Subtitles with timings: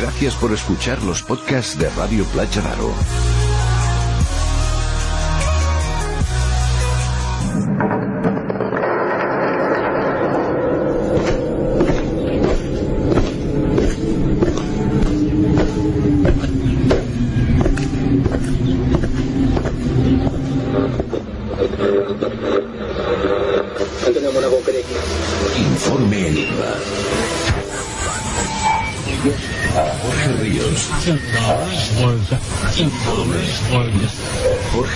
[0.00, 2.90] Gracias por escuchar los podcasts de Radio Playa Daro.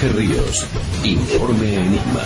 [0.08, 0.66] Ríos.
[1.02, 2.20] Informe Enigma.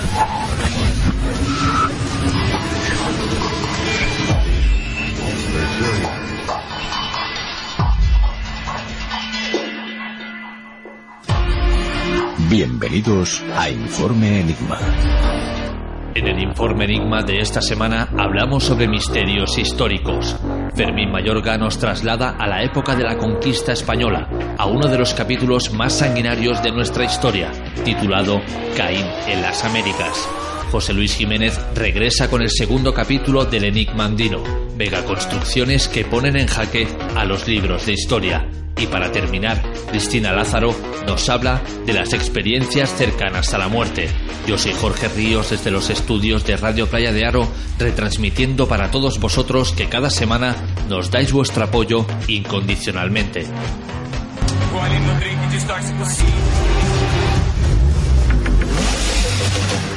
[12.50, 14.78] Bienvenidos a Informe Enigma.
[16.14, 20.36] En el informe Enigma de esta semana hablamos sobre misterios históricos.
[20.74, 25.14] Fermín Mayorga nos traslada a la época de la conquista española, a uno de los
[25.14, 27.52] capítulos más sanguinarios de nuestra historia,
[27.84, 28.40] titulado
[28.76, 30.28] Caín en las Américas.
[30.70, 34.42] José Luis Jiménez regresa con el segundo capítulo del Enigma andino,
[34.76, 38.46] Vega Construcciones que ponen en jaque a los libros de historia.
[38.76, 40.74] Y para terminar, Cristina Lázaro
[41.06, 44.08] nos habla de las experiencias cercanas a la muerte.
[44.46, 47.48] Yo soy Jorge Ríos desde los estudios de Radio Playa de Aro,
[47.78, 50.54] retransmitiendo para todos vosotros que cada semana
[50.88, 53.46] nos dais vuestro apoyo incondicionalmente.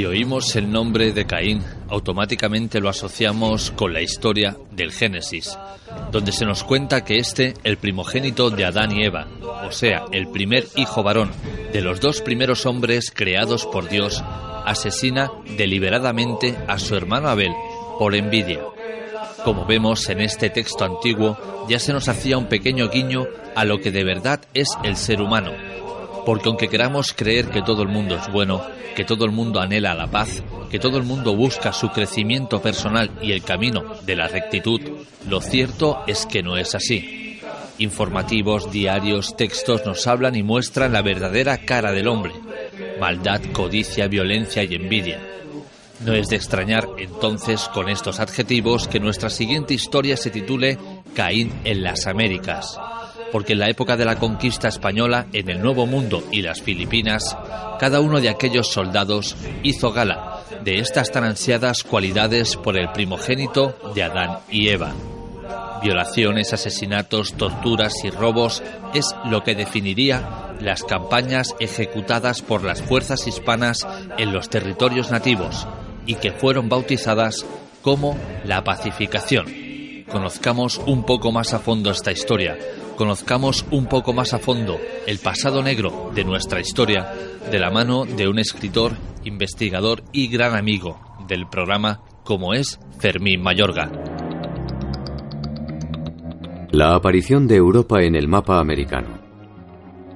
[0.00, 5.58] Si oímos el nombre de Caín, automáticamente lo asociamos con la historia del Génesis,
[6.10, 9.28] donde se nos cuenta que este, el primogénito de Adán y Eva,
[9.68, 11.30] o sea, el primer hijo varón
[11.74, 14.24] de los dos primeros hombres creados por Dios,
[14.64, 17.52] asesina deliberadamente a su hermano Abel
[17.98, 18.60] por envidia.
[19.44, 21.36] Como vemos en este texto antiguo,
[21.68, 25.20] ya se nos hacía un pequeño guiño a lo que de verdad es el ser
[25.20, 25.52] humano,
[26.30, 29.96] porque aunque queramos creer que todo el mundo es bueno, que todo el mundo anhela
[29.96, 34.28] la paz, que todo el mundo busca su crecimiento personal y el camino de la
[34.28, 34.80] rectitud,
[35.28, 37.40] lo cierto es que no es así.
[37.78, 42.34] Informativos, diarios, textos nos hablan y muestran la verdadera cara del hombre.
[43.00, 45.18] Maldad, codicia, violencia y envidia.
[46.04, 50.78] No es de extrañar entonces con estos adjetivos que nuestra siguiente historia se titule
[51.12, 52.78] Caín en las Américas
[53.32, 57.36] porque en la época de la conquista española, en el Nuevo Mundo y las Filipinas,
[57.78, 63.74] cada uno de aquellos soldados hizo gala de estas tan ansiadas cualidades por el primogénito
[63.94, 64.92] de Adán y Eva.
[65.82, 68.62] Violaciones, asesinatos, torturas y robos
[68.92, 73.86] es lo que definiría las campañas ejecutadas por las fuerzas hispanas
[74.18, 75.66] en los territorios nativos
[76.04, 77.46] y que fueron bautizadas
[77.82, 79.46] como la pacificación.
[80.10, 82.58] Conozcamos un poco más a fondo esta historia,
[83.00, 87.10] conozcamos un poco más a fondo el pasado negro de nuestra historia
[87.50, 88.92] de la mano de un escritor,
[89.24, 93.90] investigador y gran amigo del programa como es Fermín Mayorga.
[96.72, 99.18] La aparición de Europa en el mapa americano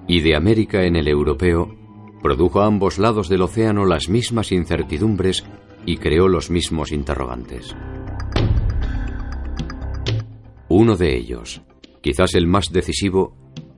[0.07, 1.75] y de América en el europeo
[2.23, 5.43] produjo a ambos lados del océano las mismas incertidumbres
[5.87, 7.75] y creó los mismos interrogantes.
[10.69, 11.63] Uno de ellos,
[12.05, 13.35] quizás el más decisivo,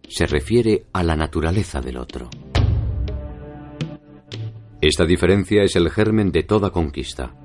[0.09, 2.29] se refiere a la naturaleza del otro.
[4.81, 7.37] Esta diferencia es el germen de toda conquista,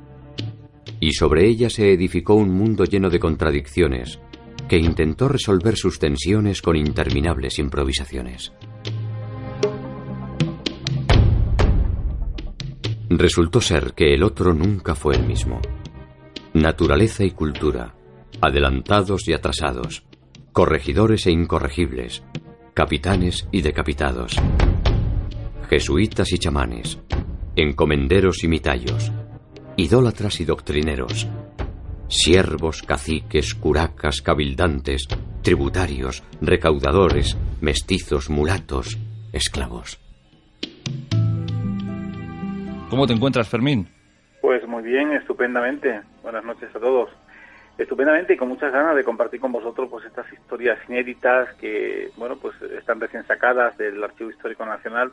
[1.00, 4.20] y sobre ella se edificó un mundo lleno de contradicciones,
[4.68, 8.52] que intentó resolver sus tensiones con interminables improvisaciones.
[13.08, 15.62] Resultó ser que el otro nunca fue el mismo.
[16.56, 17.94] Naturaleza y cultura,
[18.42, 20.06] adelantados y atrasados,
[20.52, 22.24] corregidores e incorregibles,
[22.74, 24.36] capitanes y decapitados,
[25.70, 27.00] jesuitas y chamanes,
[27.56, 29.12] encomenderos y mitallos,
[29.78, 31.30] idólatras y doctrineros,
[32.10, 35.08] siervos, caciques, curacas, cabildantes,
[35.42, 39.00] tributarios, recaudadores, mestizos, mulatos,
[39.32, 40.00] esclavos.
[42.90, 43.88] ¿Cómo te encuentras, Fermín?
[44.42, 46.02] Pues muy bien, estupendamente.
[46.24, 47.10] Buenas noches a todos.
[47.82, 52.38] Estupendamente y con muchas ganas de compartir con vosotros pues estas historias inéditas que, bueno,
[52.38, 55.12] pues están recién sacadas del Archivo Histórico Nacional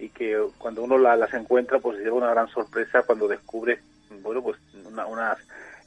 [0.00, 3.78] y que cuando uno las encuentra pues lleva una gran sorpresa cuando descubre,
[4.20, 5.38] bueno, pues unas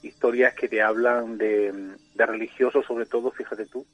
[0.03, 3.85] historias que te hablan de, religiosos, sobre todo, fíjate tú,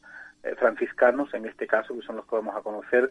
[0.44, 3.10] eh, franciscanos en este caso, que son los que vamos a conocer,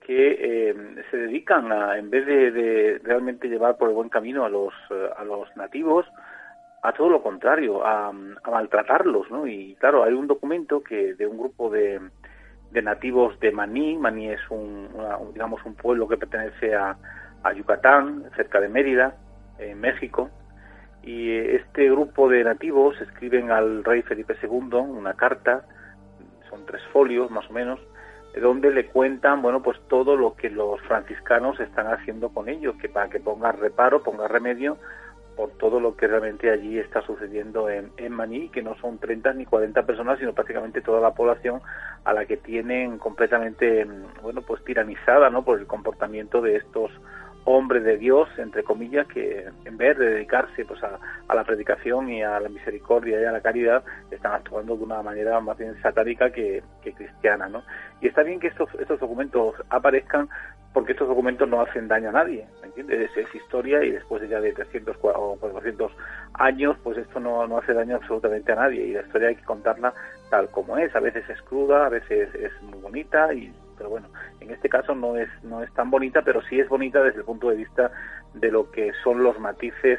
[0.00, 4.48] que eh, se dedican a, en vez de, realmente llevar por el buen camino a
[4.48, 6.06] los, eh, a los nativos,
[6.82, 9.46] a todo lo contrario, a, maltratarlos, ¿no?
[9.46, 12.00] Y claro, hay un documento que de un grupo de,
[12.72, 14.88] de nativos de Maní, Maní es un,
[15.32, 16.96] digamos, un pueblo que pertenece a,
[17.44, 19.14] a Yucatán, cerca de Mérida,
[19.58, 20.30] en México,
[21.04, 25.64] y este grupo de nativos escriben al rey Felipe II una carta,
[26.50, 27.80] son tres folios más o menos,
[28.40, 32.88] donde le cuentan, bueno, pues todo lo que los franciscanos están haciendo con ellos, que
[32.88, 34.78] para que ponga reparo, ponga remedio
[35.36, 39.32] por todo lo que realmente allí está sucediendo en, en Maní, que no son 30
[39.34, 41.60] ni 40 personas, sino prácticamente toda la población
[42.04, 43.86] a la que tienen completamente,
[44.22, 45.44] bueno, pues tiranizada, ¿no?
[45.44, 46.90] Por el comportamiento de estos
[47.44, 50.98] hombre de Dios, entre comillas, que en vez de dedicarse pues a,
[51.34, 55.40] la predicación y a la misericordia y a la caridad, están actuando de una manera
[55.40, 57.62] más bien satánica que, cristiana, ¿no?
[58.00, 60.28] Y está bien que estos, estos documentos aparezcan
[60.72, 63.10] porque estos documentos no hacen daño a nadie, ¿me entiendes?
[63.16, 65.92] Es, historia y después de ya de 300 o 400
[66.34, 69.44] años, pues esto no, no hace daño absolutamente a nadie y la historia hay que
[69.44, 69.92] contarla
[70.30, 73.52] tal como es, a veces es cruda, a veces es muy bonita y
[73.82, 74.06] pero bueno,
[74.38, 77.24] en este caso no es, no es tan bonita, pero sí es bonita desde el
[77.24, 77.90] punto de vista
[78.32, 79.98] de lo que son los matices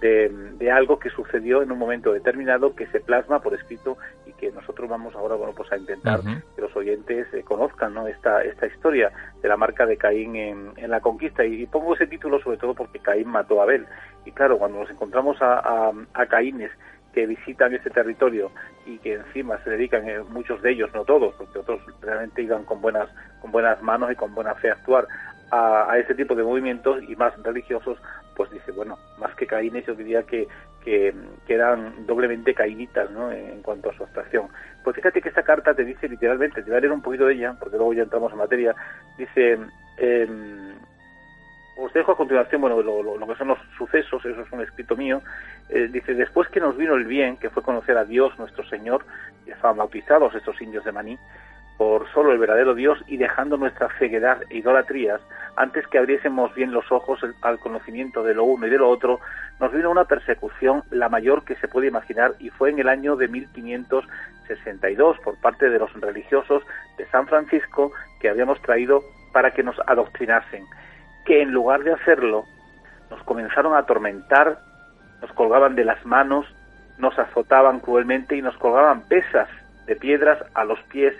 [0.00, 4.32] de, de, algo que sucedió en un momento determinado que se plasma por escrito y
[4.34, 6.20] que nosotros vamos ahora bueno pues a intentar
[6.54, 8.06] que los oyentes eh, conozcan ¿no?
[8.06, 9.10] esta esta historia
[9.42, 11.44] de la marca de Caín en, en la conquista.
[11.44, 13.86] Y, pongo ese título sobre todo porque Caín mató a Abel.
[14.24, 16.70] Y claro cuando nos encontramos a, a, a Caínes
[17.14, 18.50] que visitan ese territorio
[18.84, 22.64] y que encima se dedican, eh, muchos de ellos, no todos, porque otros realmente iban
[22.64, 23.08] con buenas,
[23.40, 25.06] con buenas manos y con buena fe a actuar
[25.50, 27.98] a, ese tipo de movimientos y más religiosos,
[28.34, 30.48] pues dice, bueno, más que caínes, yo diría que,
[30.84, 31.14] que,
[31.46, 33.30] eran doblemente caínitas ¿no?
[33.30, 34.48] en, cuanto a su actuación.
[34.82, 37.34] Pues fíjate que esta carta te dice literalmente, te voy a leer un poquito de
[37.34, 38.74] ella, porque luego ya entramos en materia,
[39.16, 39.58] dice...
[39.96, 40.73] Eh,
[41.76, 45.22] os dejo a continuación, bueno, lo, que son los sucesos, eso es un escrito mío.
[45.68, 49.04] Eh, dice, después que nos vino el bien, que fue conocer a Dios nuestro Señor,
[49.46, 51.18] ya estaban bautizados estos indios de Maní,
[51.76, 55.20] por solo el verdadero Dios y dejando nuestra ceguedad e idolatrías,
[55.56, 59.18] antes que abriésemos bien los ojos al conocimiento de lo uno y de lo otro,
[59.58, 63.16] nos vino una persecución la mayor que se puede imaginar y fue en el año
[63.16, 66.62] de 1562 por parte de los religiosos
[66.96, 69.02] de San Francisco que habíamos traído
[69.32, 70.64] para que nos adoctrinasen
[71.24, 72.44] que en lugar de hacerlo
[73.10, 74.58] nos comenzaron a atormentar,
[75.20, 76.46] nos colgaban de las manos,
[76.98, 79.48] nos azotaban cruelmente y nos colgaban pesas
[79.86, 81.14] de piedras a los pies,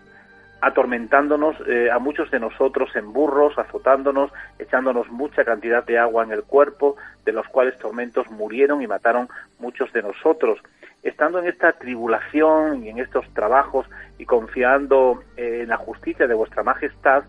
[0.60, 6.32] atormentándonos eh, a muchos de nosotros en burros, azotándonos, echándonos mucha cantidad de agua en
[6.32, 10.58] el cuerpo, de los cuales tormentos murieron y mataron muchos de nosotros.
[11.02, 16.34] Estando en esta tribulación y en estos trabajos y confiando eh, en la justicia de
[16.34, 17.24] vuestra majestad,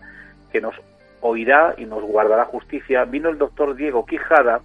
[0.50, 0.74] que nos
[1.20, 4.60] oirá y nos guardará justicia, vino el doctor Diego Quijada,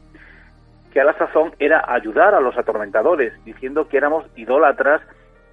[0.92, 5.02] que a la sazón era ayudar a los atormentadores, diciendo que éramos idólatras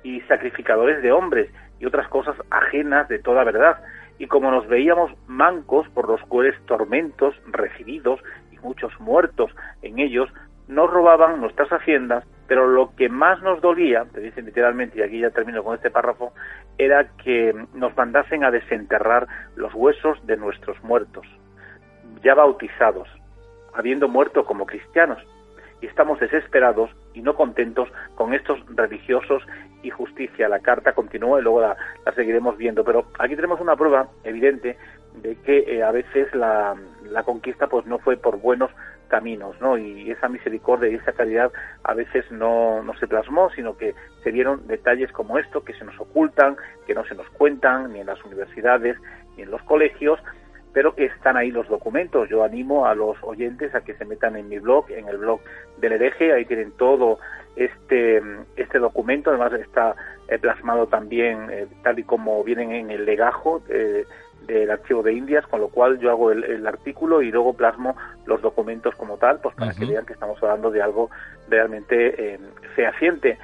[0.03, 3.79] y sacrificadores de hombres y otras cosas ajenas de toda verdad.
[4.19, 10.29] Y como nos veíamos mancos por los cuales tormentos recibidos y muchos muertos en ellos,
[10.67, 15.21] nos robaban nuestras haciendas, pero lo que más nos dolía, te dicen literalmente, y aquí
[15.21, 16.33] ya termino con este párrafo,
[16.79, 21.27] era que nos mandasen a desenterrar los huesos de nuestros muertos,
[22.25, 23.07] ya bautizados,
[23.75, 25.19] habiendo muerto como cristianos,
[25.83, 29.43] y estamos desesperados y no contentos con estos religiosos
[29.83, 30.49] y justicia.
[30.49, 31.77] La carta continúa y luego la,
[32.17, 34.77] seguiremos viendo, pero aquí tenemos una prueba evidente
[35.23, 36.75] de que eh, a veces la,
[37.11, 38.71] la, conquista pues no fue por buenos
[39.09, 39.77] caminos, ¿no?
[39.77, 41.51] Y esa misericordia y esa caridad
[41.83, 45.85] a veces no, no se plasmó, sino que se dieron detalles como esto que se
[45.85, 48.97] nos ocultan, que no se nos cuentan ni en las universidades
[49.37, 50.21] ni en los colegios
[50.73, 52.29] pero que están ahí los documentos.
[52.29, 55.41] Yo animo a los oyentes a que se metan en mi blog, en el blog
[55.79, 57.19] del hereje, ahí tienen todo
[57.57, 58.23] este,
[58.55, 59.97] este documento, además está
[60.29, 64.05] eh, plasmado también eh, tal y como vienen en el legajo eh,
[64.47, 68.41] del archivo de Indias, con lo cual yo hago el, artículo y luego plasmo los
[68.41, 71.11] documentos como tal, pues para que vean que estamos hablando de algo
[71.49, 72.39] realmente
[72.75, 73.39] fehaciente.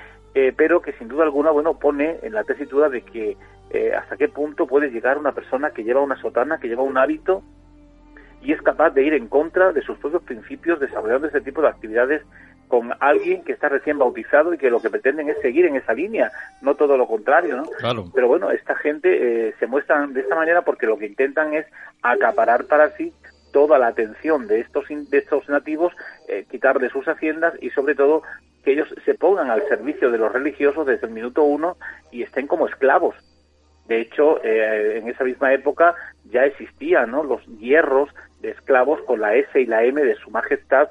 [0.56, 3.36] pero que sin duda alguna, bueno, pone en la tesitura de que
[3.70, 6.96] eh, hasta qué punto puede llegar una persona que lleva una sotana, que lleva un
[6.96, 7.42] hábito
[8.40, 11.68] y es capaz de ir en contra de sus propios principios desarrollando este tipo de
[11.68, 12.22] actividades
[12.68, 15.92] con alguien que está recién bautizado y que lo que pretenden es seguir en esa
[15.92, 16.30] línea,
[16.62, 17.64] no todo lo contrario, ¿no?
[18.14, 21.66] Pero bueno, esta gente eh, se muestra de esta manera porque lo que intentan es
[22.02, 23.12] acaparar para sí
[23.52, 25.92] toda la atención de estos de estos nativos,
[26.28, 28.23] eh, quitarle sus haciendas y sobre todo
[28.64, 31.76] que ellos se pongan al servicio de los religiosos desde el minuto uno
[32.11, 33.14] y estén como esclavos
[33.87, 35.94] de hecho, eh, en esa misma época
[36.30, 37.23] ya existían ¿no?
[37.23, 38.09] los hierros
[38.40, 40.88] de esclavos con la S y la M de Su Majestad,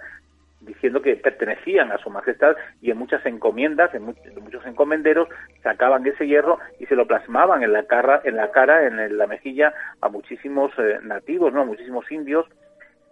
[0.65, 5.27] diciendo que pertenecían a Su Majestad y en muchas encomiendas, en muchos, encomenderos,
[5.61, 9.27] sacaban ese hierro y se lo plasmaban en la cara, en la, cara, en la
[9.27, 11.61] mejilla a muchísimos eh, nativos, ¿no?
[11.61, 12.45] a muchísimos indios,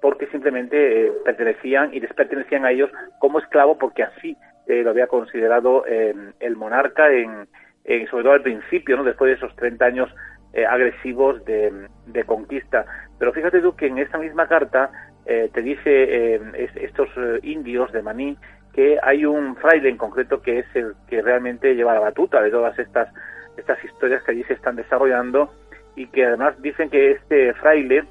[0.02, 2.90] porque simplemente eh, pertenecían y les pertenecían a ellos
[3.20, 7.48] como esclavo, porque así lo había considerado el monarca en
[7.84, 9.04] eh, sobre todo al principio, ¿no?
[9.04, 10.10] después de esos 30 años
[10.54, 11.88] eh, agresivos de,
[12.26, 12.86] conquista.
[13.18, 14.92] Pero fíjate tú que en esta misma carta
[15.26, 16.40] eh, te dice
[16.76, 17.10] estos
[17.44, 18.38] indios de Maní
[18.74, 22.52] que hay un fraile en concreto que es el que realmente lleva la batuta de
[22.52, 23.10] todas estas,
[23.58, 25.52] estas historias que allí se están desarrollando
[25.96, 28.06] y que además dicen que este fraile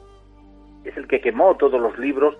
[0.85, 2.37] es el que quemó todos los libros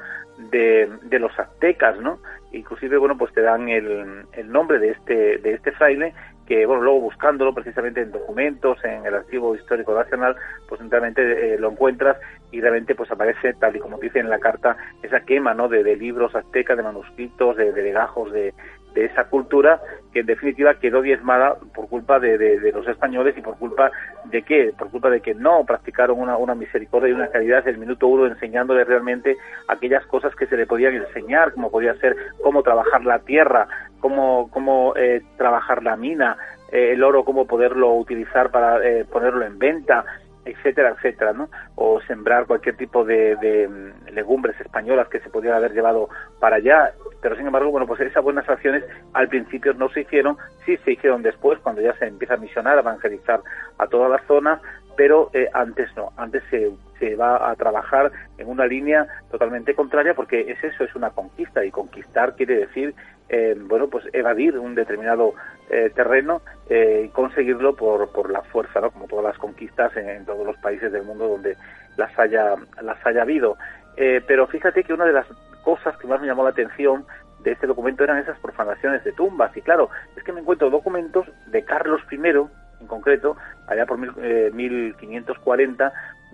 [0.51, 2.19] de, de los aztecas, ¿no?
[2.53, 6.15] Inclusive, bueno, pues te dan el, el nombre de este, de este fraile
[6.51, 10.35] que bueno luego buscándolo precisamente en documentos en el archivo histórico nacional
[10.69, 12.17] pues realmente eh, lo encuentras
[12.51, 15.85] y realmente pues aparece tal y como dice en la carta esa quema no de,
[15.95, 18.53] libros aztecas de manuscritos de, de legajos de,
[18.95, 19.81] de esa cultura
[20.13, 23.91] que en definitiva quedó diezmada por culpa de, de, los españoles y por culpa
[24.25, 27.79] de qué, por culpa de que no practicaron una, una misericordia y una caridad del
[27.79, 29.37] minuto uno enseñándoles realmente
[29.69, 33.69] aquellas cosas que se le podían enseñar, como podía ser cómo trabajar la tierra,
[34.01, 36.37] cómo, cómo eh, trabajar la mina,
[36.73, 40.05] eh, el oro, cómo poderlo utilizar para eh, ponerlo en venta,
[40.51, 41.49] etcétera, etcétera, ¿no?
[41.75, 46.57] O sembrar cualquier tipo de, de, mm, legumbres españolas que se podían haber llevado para
[46.57, 46.93] allá.
[47.21, 50.93] Pero sin embargo, bueno, pues esas buenas acciones al principio no se hicieron, sí se
[50.93, 53.41] hicieron después, cuando ya se empieza a misionar, a evangelizar
[53.79, 54.61] a toda la zona,
[54.97, 60.15] pero eh, antes no, antes se, se va a trabajar en una línea totalmente contraria
[60.15, 62.95] porque es eso, es una conquista y conquistar quiere decir,
[63.31, 65.35] eh, bueno, pues evadir un determinado
[65.71, 68.91] eh, terreno y conseguirlo por, por la fuerza, ¿no?
[68.91, 71.57] Como todas las conquistas en, todos los países del mundo donde
[71.97, 73.57] las haya, las haya habido.
[73.97, 75.27] pero fíjate que una de las
[75.65, 77.05] cosas que más me llamó la atención
[77.43, 79.57] de este documento eran esas profanaciones de tumbas.
[79.57, 85.87] Y claro, es que me encuentro documentos de Carlos I, en concreto, allá por 1540,
[85.87, 85.91] eh,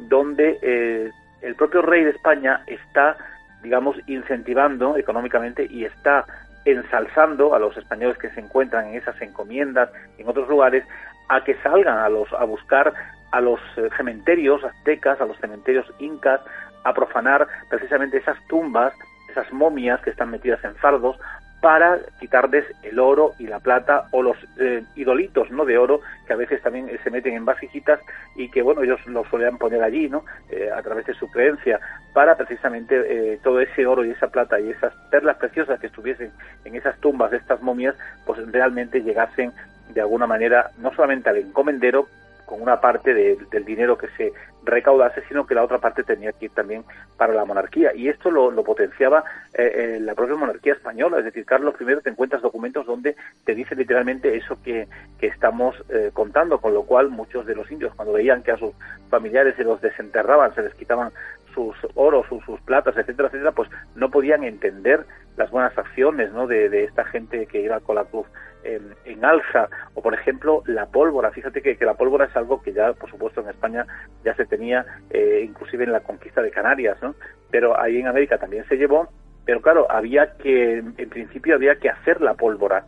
[0.08, 1.10] donde eh,
[1.42, 3.16] el propio rey de España está,
[3.62, 6.24] digamos, incentivando económicamente y está
[6.66, 10.84] ensalzando a los españoles que se encuentran en esas encomiendas en otros lugares
[11.28, 12.92] a que salgan a los a buscar
[13.32, 16.40] a los eh, cementerios aztecas, a los cementerios incas,
[16.84, 18.92] a profanar precisamente esas tumbas,
[19.30, 21.16] esas momias que están metidas en fardos
[21.60, 26.32] para quitarles el oro y la plata o los eh, idolitos no de oro que
[26.32, 28.00] a veces también se meten en vasijitas
[28.36, 31.80] y que bueno ellos lo solían poner allí no eh, a través de su creencia
[32.12, 32.94] para precisamente
[33.34, 36.30] eh, todo ese oro y esa plata y esas perlas preciosas que estuviesen
[36.64, 37.96] en esas tumbas de estas momias
[38.26, 39.52] pues realmente llegasen
[39.94, 42.06] de alguna manera no solamente al encomendero
[42.46, 44.32] con una parte del dinero que se
[44.64, 46.84] recaudase, sino que la otra parte tenía que ir también
[47.16, 47.94] para la monarquía.
[47.94, 49.24] Y esto lo, potenciaba
[49.54, 51.18] eh, la propia monarquía española.
[51.18, 54.88] Es decir, Carlos I te encuentras documentos donde te dice literalmente eso que,
[55.18, 58.58] que estamos eh, contando, con lo cual muchos de los indios, cuando veían que a
[58.58, 58.72] sus
[59.10, 61.12] familiares se los desenterraban, se les quitaban
[61.54, 66.46] sus oros, sus, platas, etcétera, etcétera, pues no podían entender las buenas acciones ¿no?
[66.46, 68.26] de, de esta gente que iba con la cruz
[69.04, 71.30] en, alza, o por ejemplo la pólvora.
[71.30, 73.86] Fíjate que, la pólvora es algo que ya, por supuesto, en España
[74.24, 77.14] ya se tenía, eh, inclusive en la conquista de Canarias, ¿no?
[77.50, 79.08] Pero ahí en América también se llevó,
[79.44, 82.84] pero claro, había que, en principio había que hacer la pólvora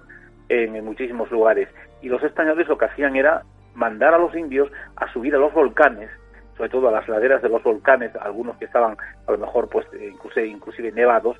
[0.48, 1.68] en, muchísimos lugares.
[2.02, 3.42] Y los españoles lo que hacían era
[3.74, 6.10] mandar a los indios a subir a los volcanes,
[6.56, 9.86] sobre todo a las laderas de los volcanes, algunos que estaban a lo mejor pues
[9.94, 11.36] inclusive, inclusive nevados,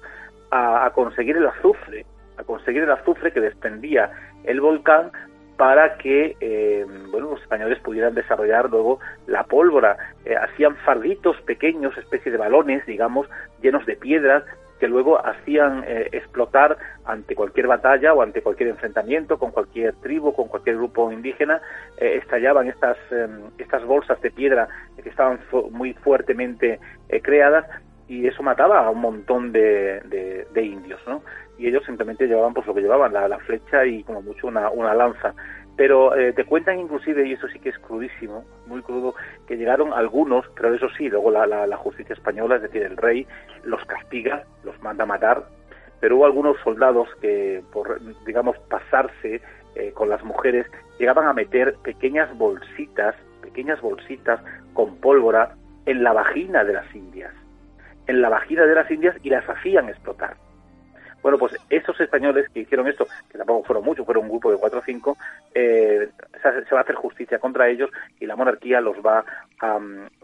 [0.51, 2.07] a conseguir el azufre
[2.49, 4.11] conseguir el azufre que desprendía
[4.45, 5.13] el volcán
[5.59, 9.99] para que eh, bueno, los españoles pudieran desarrollar luego la pólvora.
[10.25, 13.29] Eh, hacían farditos pequeños, especie de balones, digamos,
[13.61, 14.45] llenos de piedras,
[14.81, 20.33] que luego hacían eh, explotar ante cualquier batalla o ante cualquier enfrentamiento con cualquier tribu,
[20.33, 21.61] con cualquier grupo indígena,
[21.99, 24.69] estallaban estas, em, estas bolsas de piedra
[25.03, 25.41] que estaban
[25.73, 26.79] muy fuertemente
[27.23, 27.67] creadas
[28.09, 30.01] y eso mataba a un montón de,
[30.53, 31.23] de, indios, ¿no?
[31.59, 34.95] Y ellos simplemente llevaban pues lo que llevaban, la, flecha y como mucho una, una
[34.95, 35.35] lanza.
[35.77, 39.15] Pero eh, te cuentan inclusive, y eso sí que es crudísimo, muy crudo,
[39.47, 43.27] que llegaron algunos, pero eso sí, luego la, la, justicia española, es decir, el rey,
[43.65, 45.45] los castiga, los manda a matar,
[46.01, 49.41] pero hubo algunos soldados que, por, digamos, pasarse
[49.77, 50.67] eh, con las mujeres,
[50.99, 54.41] llegaban a meter pequeñas bolsitas, pequeñas bolsitas
[54.75, 55.55] con pólvora
[55.87, 57.33] en la vagina de las indias
[58.09, 60.37] en la vagina de las Indias y las hacían explotar.
[61.23, 64.59] Bueno, pues esos españoles que hicieron esto, que tampoco fueron muchos, fueron un grupo de
[64.59, 65.17] cuatro o cinco,
[65.55, 66.09] eh,
[66.43, 69.25] se va a hacer justicia contra ellos y la monarquía los va
[69.61, 69.79] a,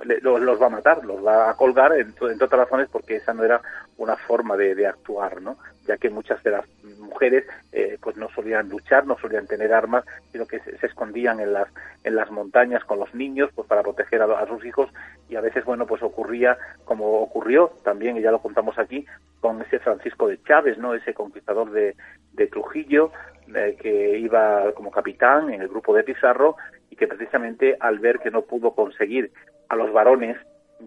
[0.05, 3.45] los, va a matar, los va a colgar, en, entre otras razones, porque esa no
[3.45, 3.61] era
[3.99, 5.57] una forma de actuar, ¿no?
[5.86, 6.64] Ya que muchas de las
[6.99, 11.52] mujeres eh, pues no solían luchar, no solían tener armas, sino que se, escondían en
[11.52, 11.68] las
[12.04, 14.90] en las montañas con los niños pues para proteger a, sus hijos
[15.28, 19.06] y a veces bueno pues ocurría como ocurrió también y ya lo contamos aquí
[19.40, 20.94] con ese Francisco de Chávez, ¿no?
[20.94, 21.94] Ese conquistador de,
[22.32, 23.12] de Trujillo
[23.54, 26.56] eh, que iba como capitán en el grupo de Pizarro
[26.90, 29.32] y que precisamente al ver que no pudo conseguir
[29.68, 30.36] a los varones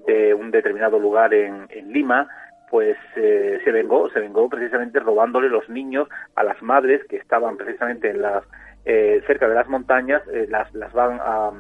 [0.05, 2.27] de un determinado lugar en, en Lima,
[2.69, 7.58] pues eh, se vengó, se vengó precisamente robándole los niños a las madres que estaban
[7.58, 8.43] precisamente en las
[8.86, 11.51] eh, cerca de las montañas, eh, las, las van a,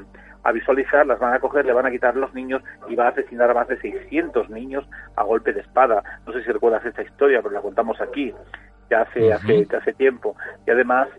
[0.43, 3.09] a, visualizar, las van a coger, le van a quitar los niños y va a
[3.09, 6.03] asesinar a más de 600 niños a golpe de espada.
[6.25, 8.33] No sé si recuerdas esta historia, pero la contamos aquí
[8.89, 10.37] ya hace, hace, hace tiempo.
[10.65, 11.09] Y además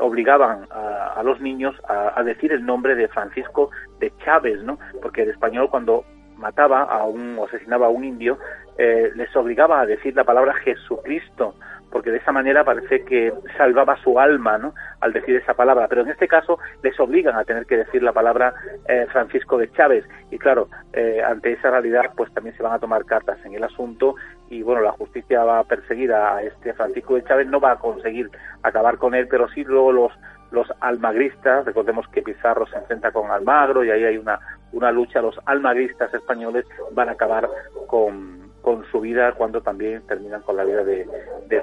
[0.00, 4.78] obligaban a, a, los niños a, a decir el nombre de Francisco de Chávez, ¿no?
[5.02, 6.06] Porque el español cuando
[6.40, 8.38] mataba a un o asesinaba a un indio,
[8.78, 11.54] eh, les obligaba a decir la palabra Jesucristo,
[11.90, 14.74] porque de esa manera parece que salvaba su alma ¿no?
[15.00, 15.86] al decir esa palabra.
[15.88, 18.54] Pero en este caso les obligan a tener que decir la palabra
[18.88, 20.04] eh, Francisco de Chávez.
[20.30, 23.64] Y claro, eh, ante esa realidad, pues también se van a tomar cartas en el
[23.64, 24.14] asunto.
[24.48, 27.78] Y bueno, la justicia va a perseguir a este Francisco de Chávez, no va a
[27.78, 28.30] conseguir
[28.62, 30.12] acabar con él, pero sí luego los
[30.50, 34.40] los almagristas, recordemos que Pizarro se enfrenta con Almagro y ahí hay una,
[34.72, 37.48] una lucha, los almagristas españoles van a acabar
[37.86, 41.06] con, con su vida cuando también terminan con la vida de,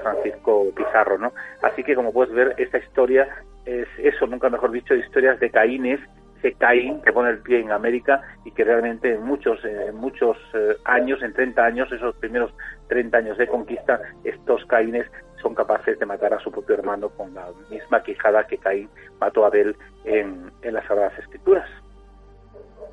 [0.02, 1.34] Francisco Pizarro, ¿no?
[1.62, 3.28] Así que como puedes ver, esta historia
[3.66, 6.00] es eso, nunca mejor dicho, historias de Caínes,
[6.40, 10.38] ese Caín que pone el pie en América y que realmente en muchos, en muchos
[10.54, 12.54] eh, años, en 30 años, esos primeros
[12.90, 15.08] 30 años de conquista, estos Caínes
[15.42, 18.90] son capaces de matar a su propio hermano con la misma quijada que Caín
[19.20, 21.68] mató a Abel en, en las Sagradas Escrituras.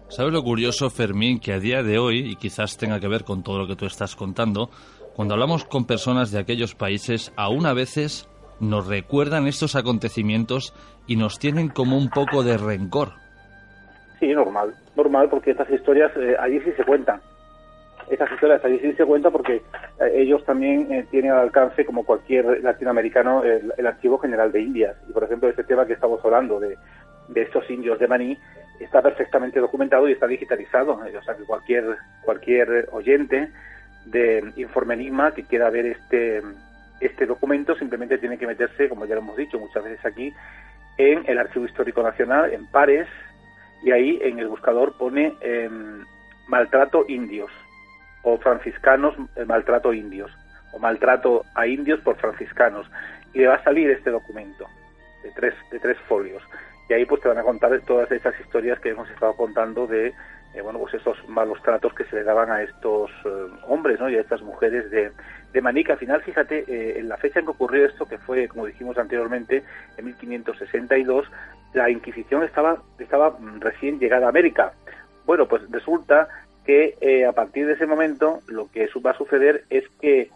[0.08, 3.42] ¿Sabes lo curioso, Fermín, que a día de hoy, y quizás tenga que ver con
[3.42, 4.70] todo lo que tú estás contando,
[5.14, 8.28] cuando hablamos con personas de aquellos países, aún a veces
[8.60, 10.74] nos recuerdan estos acontecimientos
[11.06, 13.12] y nos tienen como un poco de rencor?
[14.20, 17.20] Sí, normal, normal, porque estas historias eh, allí sí se cuentan
[18.10, 19.62] estas historias allí sí se cuenta porque eh,
[20.14, 24.96] ellos también eh, tienen al alcance, como cualquier latinoamericano, el, Archivo General de Indias.
[25.08, 26.76] Y, por ejemplo, este tema que estamos hablando de
[27.34, 28.38] estos indios de Maní
[28.80, 30.92] está perfectamente documentado y está digitalizado.
[30.92, 33.50] O sea, que cualquier, cualquier oyente
[34.06, 36.42] de Informe Enigma que quiera ver este,
[37.00, 40.34] este documento simplemente tiene que meterse, como ya lo hemos dicho muchas veces aquí,
[40.96, 43.08] en el Archivo Histórico Nacional, en Pares,
[43.82, 46.04] y ahí en el buscador pone em,
[46.48, 47.50] maltrato indios
[48.22, 50.30] o franciscanos eh, maltrato indios
[50.72, 52.90] o maltrato a indios por franciscanos
[53.34, 54.66] y le va a salir este documento
[55.22, 56.42] de tres de tres folios
[56.88, 60.12] y ahí pues te van a contar todas esas historias que hemos estado contando de
[60.54, 63.28] eh, bueno pues esos malos tratos que se le daban a estos eh,
[63.66, 64.08] hombres ¿no?
[64.08, 65.10] y a estas mujeres de,
[65.52, 65.94] de Manica.
[65.94, 68.98] Al final, fíjate, eh, en la fecha en que ocurrió esto, que fue, como dijimos
[68.98, 69.64] anteriormente,
[69.96, 71.26] en 1562,
[71.72, 74.72] la Inquisición estaba, estaba recién llegada a América.
[75.26, 76.28] Bueno, pues resulta
[76.64, 80.30] que a partir de ese momento lo que va a suceder es que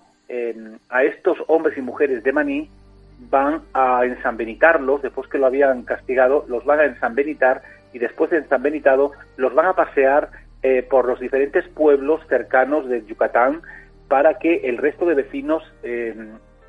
[0.91, 2.71] a estos hombres y mujeres de Maní
[3.19, 8.39] van a ensambenitarlos, después que lo habían castigado, los van a ensambenitar y después de
[8.39, 10.31] ensambenitado los van a pasear
[10.63, 13.63] eh, por los diferentes pueblos cercanos de Yucatán
[14.09, 16.15] para que el resto de vecinos eh,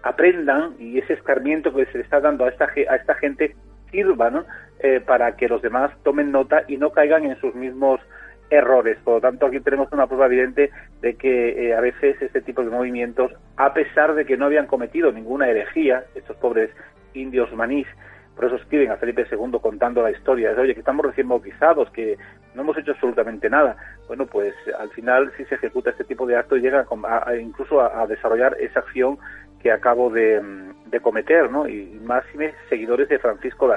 [0.04, 3.56] aprendan y ese escarmiento que se le está dando a esta, a esta gente
[3.92, 4.46] sirva ¿no?
[4.80, 8.00] Eh, para que los demás tomen nota y no caigan en sus mismos
[8.50, 8.98] errores.
[9.04, 12.70] Por lo tanto, aquí tenemos una prueba evidente de que a veces este tipo de
[12.70, 16.72] movimientos, a pesar de que no habían cometido ninguna herejía, estos pobres
[17.14, 17.88] indios manís,
[18.40, 21.92] por eso escriben a Felipe II contando la historia, de, oye, que estamos recién bautizados,
[21.92, 22.18] que
[22.56, 23.76] no hemos hecho absolutamente nada.
[24.08, 28.08] Bueno, pues al final si se ejecuta este tipo de actos llega a, incluso a,
[28.08, 29.18] desarrollar esa acción
[29.62, 30.42] que acabo de,
[31.02, 31.68] cometer, ¿no?
[31.68, 32.24] Y más
[32.70, 33.76] seguidores de Francisco de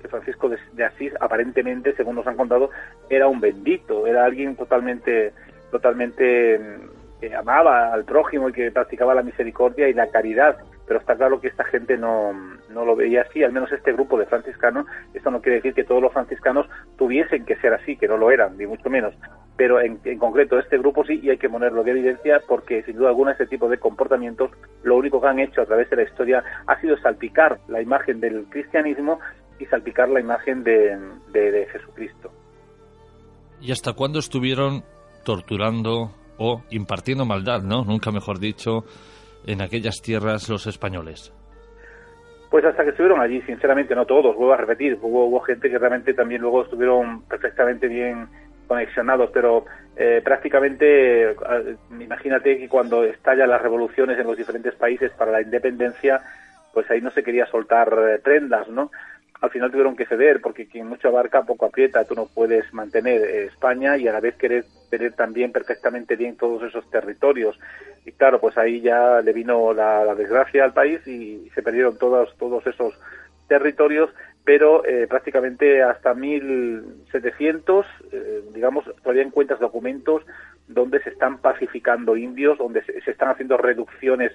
[0.00, 2.70] que Francisco de, Asís aparentemente, según nos han contado,
[3.08, 5.32] era un bendito, era alguien totalmente,
[5.70, 10.58] totalmente mm, que amaba al prójimo y que practicaba la misericordia y la caridad.
[10.86, 12.32] Pero está claro que esta gente no,
[12.70, 15.84] no lo veía así, al menos este grupo de franciscanos, esto no quiere decir que
[15.84, 19.14] todos los franciscanos tuviesen que ser así, que no lo eran, ni mucho menos,
[19.58, 23.08] pero en, concreto este grupo sí y hay que ponerlo de evidencia porque sin duda
[23.08, 24.52] alguna este tipo de comportamientos
[24.84, 28.20] lo único que han hecho a través de la historia ha sido salpicar la imagen
[28.20, 29.18] del cristianismo
[29.58, 30.96] y salpicar la imagen de,
[31.32, 32.30] de Jesucristo.
[33.60, 34.84] ¿Y hasta cuándo estuvieron
[35.24, 37.84] torturando o impartiendo maldad, no?
[37.84, 38.84] Nunca mejor dicho,
[39.46, 41.32] en aquellas tierras los españoles?
[42.50, 46.14] Pues hasta que estuvieron allí, sinceramente no todos, vuelvo a repetir, hubo, gente que realmente
[46.14, 48.26] también luego estuvieron perfectamente bien
[48.66, 49.64] conexionados, pero
[49.96, 55.42] eh, prácticamente, eh, imagínate que cuando estallan las revoluciones en los diferentes países para la
[55.42, 56.20] independencia,
[56.72, 58.90] pues ahí no se quería soltar eh, prendas, ¿no?
[59.40, 63.20] Al final tuvieron que ceder, porque quien mucho abarca poco aprieta, tú no puedes mantener
[63.20, 67.58] eh, España y a la vez querer tener también perfectamente bien todos esos territorios.
[68.04, 72.36] Y claro, pues ahí ya le vino la, desgracia al país y, se perdieron todos,
[72.36, 72.98] todos esos
[73.46, 74.10] territorios,
[74.44, 80.24] pero eh, prácticamente hasta 1700, eh, digamos, todavía encuentras documentos
[80.66, 84.32] donde se están pacificando indios, donde se, se están haciendo reducciones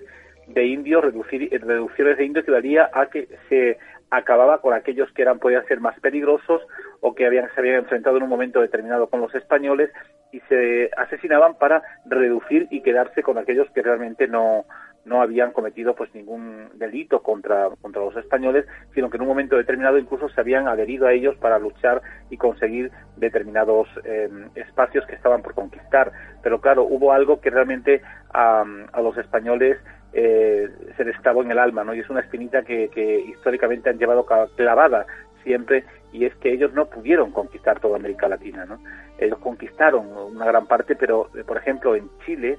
[0.48, 3.78] de indios, reducir, reducciones de indios que daría a que se
[4.14, 6.62] acababa con aquellos que eran podían ser más peligrosos
[7.02, 9.90] o que habían se habían enfrentado en un momento determinado con los españoles
[10.32, 14.66] y se asesinaban para reducir y quedarse con aquellos que realmente no
[15.06, 19.58] no habían cometido pues ningún delito contra contra los españoles sino que en un momento
[19.58, 25.16] determinado incluso se habían adherido a ellos para luchar y conseguir determinados em, espacios que
[25.16, 26.12] estaban por conquistar.
[26.44, 29.78] Pero claro hubo algo que realmente a los españoles
[30.14, 31.94] eh, se les clavó en el alma, ¿no?
[31.94, 35.06] Y es una espinita que, históricamente han llevado clavada
[35.44, 38.80] siempre y es que ellos no pudieron conquistar toda América Latina, ¿no?
[39.18, 42.58] Ellos conquistaron una gran parte, pero eh, por ejemplo en Chile,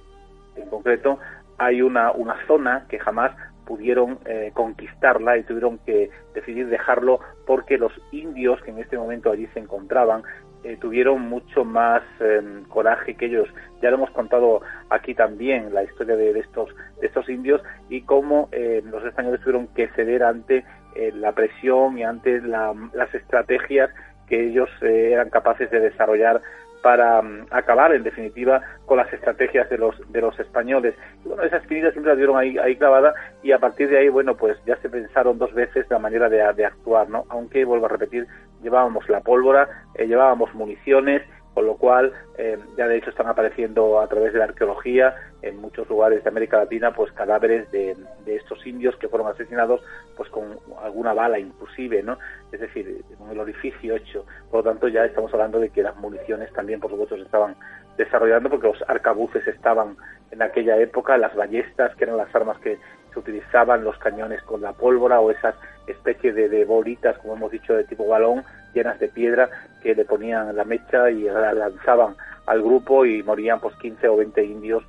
[0.57, 1.19] en concreto,
[1.59, 3.33] hay una, una zona que jamás
[3.64, 9.31] pudieron eh, conquistarla y tuvieron que decidir dejarlo porque los indios que en este momento
[9.31, 10.23] allí se encontraban
[10.64, 13.48] eh, tuvieron mucho más em, coraje que ellos.
[13.83, 18.48] Ya lo hemos contado aquí también la historia de, estos de estos indios y cómo
[18.50, 23.90] eh, los españoles tuvieron que ceder ante eh, la presión y ante las estrategias
[24.27, 26.40] que ellos eran capaces de desarrollar
[26.83, 30.94] para mm, acabar en definitiva con las estrategias de los de los españoles.
[31.24, 34.35] Bueno, esas espinita siempre las dieron ahí, ahí clavada y a partir de ahí, bueno,
[34.35, 37.24] pues ya se pensaron dos veces la manera de, de actuar, ¿no?
[37.29, 38.27] Aunque, vuelvo a repetir,
[38.64, 41.22] llevábamos la pólvora, eh, llevábamos municiones,
[41.55, 45.61] con lo cual eh, ya de hecho están apareciendo a través de la arqueología en
[45.61, 47.96] muchos lugares de América Latina pues cadáveres de,
[48.27, 49.81] estos indios que fueron asesinados
[50.16, 52.18] pues con alguna bala inclusive no
[52.50, 54.27] es decir con el orificio hecho.
[54.50, 57.55] Por lo tanto ya estamos hablando de que las municiones también por supuesto se estaban
[57.96, 59.96] desarrollando porque los arcabuces estaban
[60.33, 62.79] en aquella época las ballestas que eran las armas que
[63.14, 65.55] se utilizaban los cañones con la pólvora o esas
[65.87, 69.48] especies de, bolitas, como hemos dicho, de tipo balón, llenas de piedra,
[69.83, 74.16] que le ponían la mecha y la lanzaban al grupo y morían pues 15 o
[74.16, 74.85] 20 indios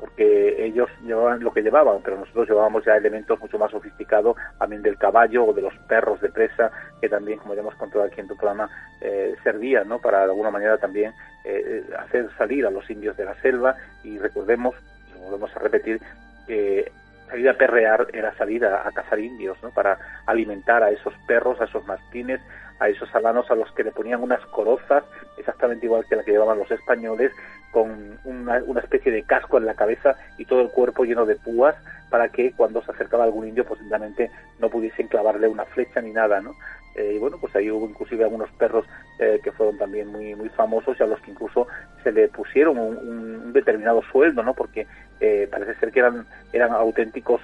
[0.00, 4.80] porque ellos llevaban lo que llevaban, pero nosotros llevábamos ya elementos mucho más sofisticados, también
[4.80, 6.70] del caballo o de los perros de presa,
[7.02, 8.70] que también, como ya hemos contado aquí en tu programa,
[9.02, 9.98] eh, servían ¿no?
[9.98, 11.12] para de alguna manera también
[11.44, 14.74] eh, hacer salir a los indios de la selva y recordemos,
[15.22, 16.00] volvemos a repetir,
[16.46, 16.90] que
[17.30, 19.70] salir a perrear era salir a, cazar indios, ¿no?
[19.70, 22.40] Para alimentar a esos perros, a esos mastines,
[22.78, 25.04] a esos alanos a los que le ponían unas corozas,
[25.38, 27.32] exactamente igual que la que llevaban los españoles,
[27.70, 31.36] con una, una especie de casco en la cabeza y todo el cuerpo lleno de
[31.36, 31.76] púas
[32.10, 36.10] para que cuando se acercaba algún indio, pues simplemente no pudiesen clavarle una flecha ni
[36.10, 36.54] nada, ¿no?
[36.96, 38.84] Eh, y bueno, pues ahí hubo inclusive algunos perros
[39.20, 41.68] eh, que fueron también muy muy famosos y a los que incluso
[42.02, 44.54] se le pusieron un, determinado sueldo, ¿no?
[44.54, 44.86] Porque
[45.20, 47.40] eh, parece ser que eran eran auténticos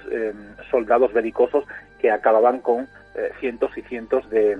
[0.69, 1.65] soldados belicosos
[1.99, 2.87] que acababan con
[3.39, 4.57] cientos y cientos de,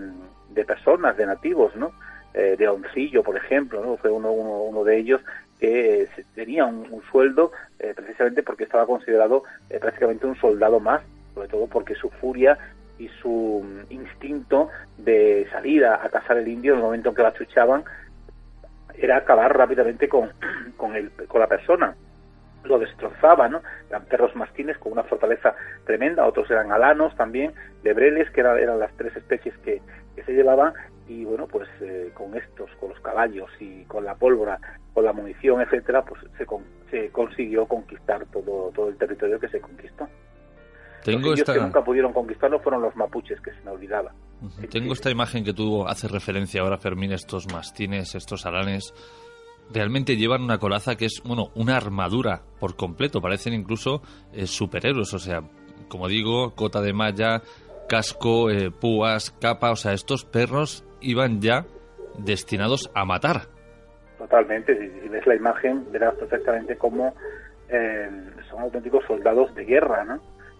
[0.50, 1.92] de, personas, de nativos, ¿no?
[2.34, 3.98] de Oncillo, por ejemplo.
[3.98, 5.22] Fue uno, uno, uno de ellos
[5.60, 7.52] que tenía un, sueldo
[7.96, 9.44] precisamente porque estaba considerado
[9.80, 11.02] prácticamente un soldado más,
[11.34, 12.58] sobre todo porque su furia
[13.00, 17.34] y su instinto de salir a, cazar el indio en el momento en que la
[17.34, 17.84] chuchaban
[18.96, 20.32] era acabar rápidamente con,
[20.78, 21.96] con, el, con la persona.
[22.68, 23.62] Lo destrozaba, ¿no?
[23.90, 27.54] Eran perros mastines con una fortaleza tremenda, otros eran alanos también,
[27.84, 29.82] lebreles, que eran, eran las tres especies que,
[30.16, 30.74] que se llevaban,
[31.08, 34.60] y bueno, pues eh, con estos, con los caballos y con la pólvora,
[34.94, 36.46] con la munición, etcétera, pues se,
[36.92, 40.08] se consiguió conquistar todo, todo el territorio que se conquistó.
[41.04, 41.54] Tengo los esta...
[41.54, 44.12] que nunca pudieron conquistarlo fueron los mapuches, que se me olvidaba.
[44.70, 48.94] Tengo esta imagen que tú haces referencia ahora, Fermín, estos mastines, estos alanes,
[49.74, 54.02] realmente llevan una colaza que es, bueno, una armadura por completo, parecen incluso
[54.34, 55.42] eh, superhéroes, o sea,
[55.88, 57.42] como digo, cota de malla,
[57.88, 61.66] casco, eh, púas, capa, o sea, estos perros iban ya
[62.18, 63.48] destinados a matar.
[64.18, 67.14] Totalmente, si, ves la imagen verás perfectamente cómo
[67.70, 68.10] eh,
[68.50, 70.20] son auténticos soldados de guerra, ¿no?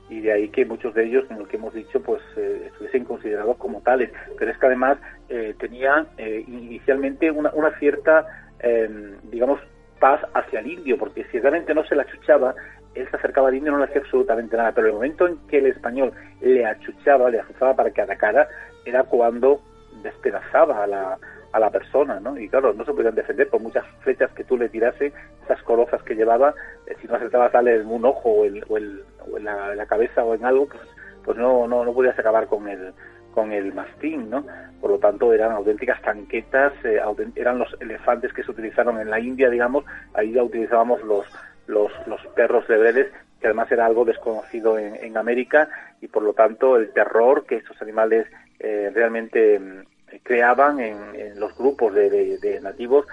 [0.10, 3.04] y de ahí que muchos de ellos, como lo que hemos dicho, pues eh, estuviesen
[3.04, 4.12] considerados como tales.
[4.38, 4.98] Pero es que además
[5.30, 8.26] eh, tenían eh, inicialmente una, una cierta,
[8.60, 9.60] em, digamos,
[10.00, 12.56] paz hacia el indio, porque si realmente no se la achuchaba,
[12.94, 14.72] él se acercaba al indio y no le hacía absolutamente nada.
[14.72, 18.48] Pero el momento en que el español le achuchaba, le azuzaba para que atacara,
[18.86, 19.62] era cuando
[20.02, 21.18] despedazaba a la,
[21.52, 22.38] a la persona, ¿no?
[22.38, 25.12] Y claro, no se podían defender por muchas flechas que tú le tirase,
[25.44, 26.54] esas corozas que llevaba,
[26.86, 29.04] eh, si no acertabas darle en un ojo o, el, o, el,
[29.36, 30.82] en, la, cabeza o en algo, pues,
[31.24, 32.94] pues no, no, no podías acabar con el,
[33.38, 34.44] con el mastín, ¿no?
[34.82, 37.00] Por lo tanto, eran auténticas tanquetas, eh,
[37.36, 41.24] eran los elefantes que se utilizaron en la India, digamos, ahí ya utilizábamos los,
[41.68, 41.92] los,
[42.36, 45.70] perros lebreles, que además era algo desconocido en, en América,
[46.02, 48.26] y por lo tanto el terror que estos animales
[48.60, 49.84] eh, realmente mm,
[50.24, 53.06] creaban en, los grupos de, nativos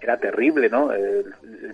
[0.00, 0.88] era terrible, ¿no?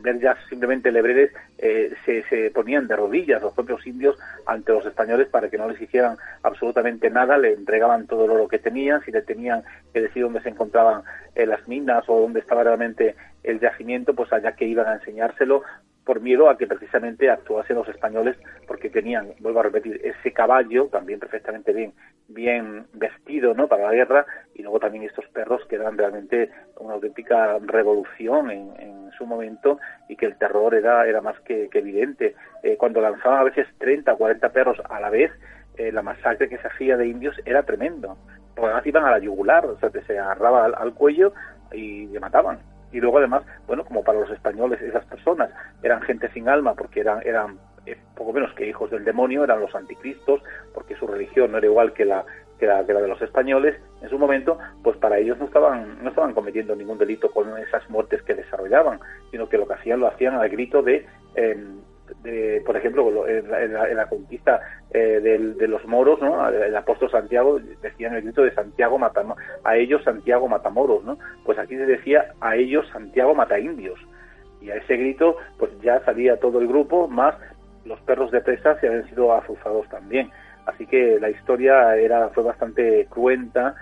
[0.00, 4.84] ver ya simplemente lebreles eh, se, se, ponían de rodillas los propios indios ante los
[4.86, 9.10] españoles para que no les hicieran absolutamente nada, le entregaban todo oro que tenían, si
[9.10, 11.02] le tenían que decir dónde se encontraban
[11.34, 15.62] eh, las minas o dónde estaba realmente el yacimiento, pues allá que iban a enseñárselo
[16.04, 18.36] por miedo a que precisamente actuasen los españoles
[18.66, 21.94] porque tenían, vuelvo a repetir, ese caballo también perfectamente bien
[22.28, 23.68] bien vestido ¿no?
[23.68, 29.04] para la guerra y luego también estos perros que eran realmente una auténtica revolución en,
[29.16, 32.34] su momento y que el terror era, era más que, evidente.
[32.64, 35.30] Eh, cuando lanzaban a veces 30 o 40 perros a la vez,
[35.76, 38.18] eh, la masacre que se hacía de indios era tremendo.
[38.56, 41.32] Porque además iban a la yugular, o sea, que se agarraba al cuello
[41.72, 42.58] y le mataban
[42.94, 45.50] y luego además, bueno, como para los españoles esas personas
[45.82, 49.60] eran gente sin alma porque eran, eran eh, poco menos que hijos del demonio, eran
[49.60, 50.40] los anticristos,
[50.72, 52.24] porque su religión no era igual que la,
[52.56, 56.34] que la, de los españoles en su momento, pues para ellos no estaban, no estaban
[56.34, 59.00] cometiendo ningún delito con esas muertes que desarrollaban,
[59.32, 61.04] sino que lo que hacían lo hacían al grito de
[61.34, 61.80] em,
[62.22, 64.60] de, por ejemplo, en la, conquista
[64.92, 66.48] eh, de los moros, ¿no?
[66.48, 69.22] El apóstol Santiago decía en el grito de Santiago mata,
[69.64, 71.18] a ellos Santiago mata moros, ¿no?
[71.44, 73.98] Pues aquí se decía a ellos Santiago mata indios.
[74.60, 77.34] Y a ese grito, pues ya salía todo el grupo, más
[77.84, 80.30] los perros de presa se habían sido azuzados también.
[80.66, 83.74] Así que la historia era fue bastante cruenta,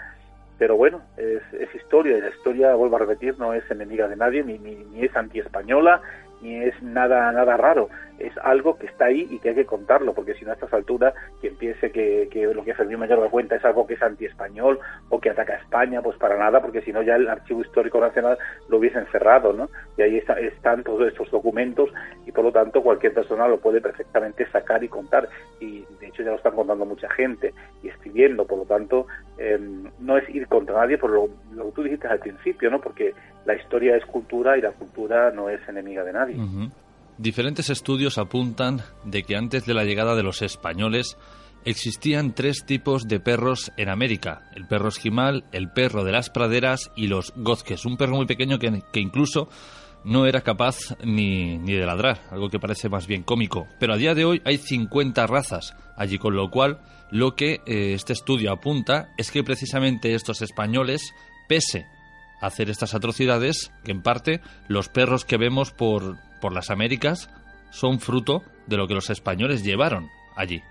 [0.58, 4.16] pero bueno, es, es historia, y la historia, vuelvo a repetir, no es enemiga de
[4.16, 6.00] nadie, ni, ni, ni es antiespañola,
[6.42, 7.88] ni es nada nada raro
[8.22, 10.72] es algo que está ahí y que hay que contarlo, porque si no a estas
[10.72, 14.02] alturas quien piense que, que lo que Fermín Mayor da cuenta es algo que es
[14.02, 17.62] anti-español o que ataca a España, pues para nada, porque si no ya el Archivo
[17.62, 19.68] Histórico Nacional lo hubiesen cerrado, ¿no?
[19.96, 21.90] Y ahí están todos estos documentos
[22.26, 25.28] y por lo tanto cualquier persona lo puede perfectamente sacar y contar
[25.60, 29.06] y de hecho ya lo están contando mucha gente y escribiendo, por lo tanto
[29.38, 32.80] em, no es ir contra nadie, por lo, lo, que tú dijiste al principio, ¿no?
[32.80, 36.36] Porque la historia es cultura y la cultura no es enemiga de nadie.
[37.18, 41.16] Diferentes estudios apuntan de que antes de la llegada de los españoles
[41.64, 44.50] existían tres tipos de perros en América.
[44.54, 47.84] El perro esquimal, el perro de las praderas y los gozques.
[47.84, 49.48] Un perro muy pequeño que, incluso
[50.04, 53.68] no era capaz ni, ni, de ladrar, algo que parece más bien cómico.
[53.78, 57.92] Pero a día de hoy hay 50 razas allí, con lo cual lo que eh,
[57.92, 61.12] este estudio apunta es que precisamente estos españoles,
[61.48, 61.86] pese
[62.40, 67.30] a hacer estas atrocidades, que en parte los perros que vemos por, por las Américas
[67.70, 70.62] son fruto de lo que los españoles llevaron allí.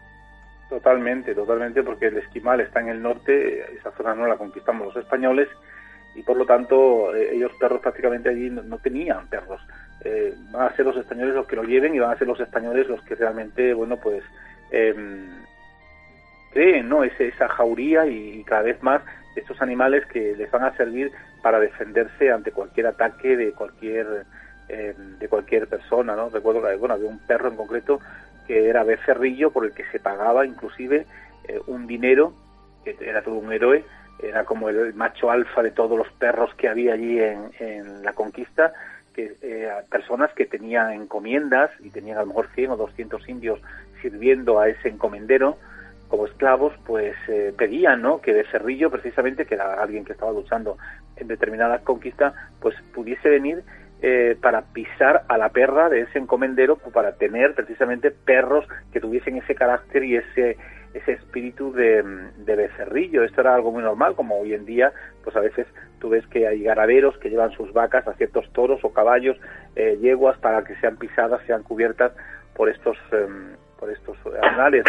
[0.69, 5.03] Totalmente, totalmente, porque el esquimal está en el norte, esa zona no la conquistamos los
[5.03, 5.47] españoles
[6.13, 9.61] y por lo tanto eh, ellos perros prácticamente allí no, tenían perros.
[10.03, 12.39] Eh, van a ser los españoles los que lo lleven y van a ser los
[12.39, 14.23] españoles los que realmente, bueno, pues
[14.71, 15.29] em,
[16.51, 17.03] creen, ¿no?
[17.03, 19.01] Ese, esa jauría y, cada vez más
[19.35, 24.25] estos animales que les van a servir para defenderse ante cualquier ataque de cualquier
[24.71, 26.29] em, de cualquier persona, ¿no?
[26.29, 27.99] Recuerdo que bueno, había un perro en concreto
[28.47, 31.05] que era becerrillo por el que se pagaba inclusive
[31.47, 32.33] eh, un dinero,
[32.83, 33.83] que era todo un héroe,
[34.21, 38.73] era como el macho alfa de todos los perros que había allí en, la conquista,
[39.13, 43.59] que eh, personas que tenían encomiendas y tenían a lo mejor 100 o 200 indios
[44.01, 45.57] sirviendo a ese encomendero
[46.07, 48.19] como esclavos, pues eh, pedían ¿no?
[48.21, 50.77] que Becerrillo, precisamente, que era alguien que estaba luchando
[51.15, 53.63] en determinadas conquistas, pues pudiese venir
[54.01, 59.37] eh, para pisar a la perra de ese encomendero, para tener precisamente perros que tuviesen
[59.37, 60.57] ese carácter y ese
[60.93, 62.03] ese espíritu de,
[62.45, 63.23] becerrillo.
[63.23, 64.91] Esto era algo muy normal, como hoy en día,
[65.23, 65.67] pues a veces
[65.99, 69.37] tú ves que hay ganaderos que llevan sus vacas a ciertos toros o caballos,
[69.75, 72.11] eh, yeguas, para que sean pisadas, sean cubiertas
[72.55, 74.83] por estos em, por estos animales.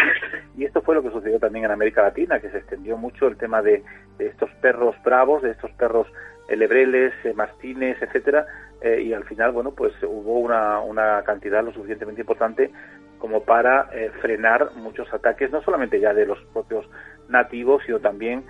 [0.55, 3.37] Y esto fue lo que sucedió también en América Latina, que se extendió mucho el
[3.37, 3.83] tema de,
[4.19, 6.07] de estos perros bravos, de estos perros
[6.47, 8.45] lebreles, eh, mastines, etcétera,
[8.83, 12.71] eh, y al final, bueno, pues hubo una, una cantidad lo suficientemente importante
[13.17, 16.85] como para eh, frenar muchos ataques, no solamente ya de los propios
[17.29, 18.43] nativos, sino también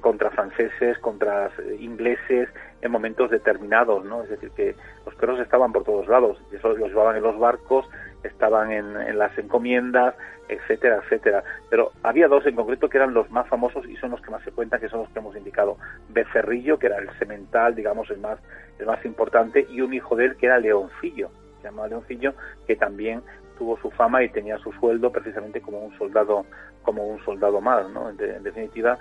[0.00, 2.48] contra franceses, contra ingleses
[2.80, 4.22] en momentos determinados, ¿no?
[4.22, 7.86] Es decir, que los perros estaban por todos lados, los llevaban en los barcos,
[8.26, 10.14] estaban en, las encomiendas,
[10.48, 11.42] etcétera, etcétera.
[11.70, 14.42] Pero había dos en concreto que eran los más famosos y son los que más
[14.42, 15.76] se cuentan, que son los que hemos indicado.
[16.10, 18.38] Becerrillo, que era el semental, digamos, el más,
[18.78, 22.34] el más importante, y un hijo de él que era Leoncillo, se llamaba Leoncillo,
[22.66, 23.22] que también
[23.56, 26.46] tuvo su fama y tenía su sueldo precisamente como un soldado,
[26.82, 28.10] como un soldado más, ¿no?
[28.10, 28.98] En, definitiva,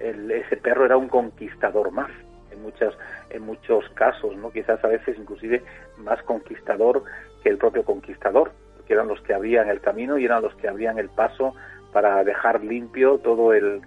[0.00, 2.10] ese perro era un conquistador más
[2.50, 2.94] en muchas
[3.30, 5.62] en muchos casos no quizás a veces inclusive
[5.98, 7.02] más conquistador
[7.42, 8.52] que el propio conquistador
[8.88, 11.54] que eran los que abrían el camino y eran los que abrían el paso
[11.92, 13.82] para dejar limpio todo el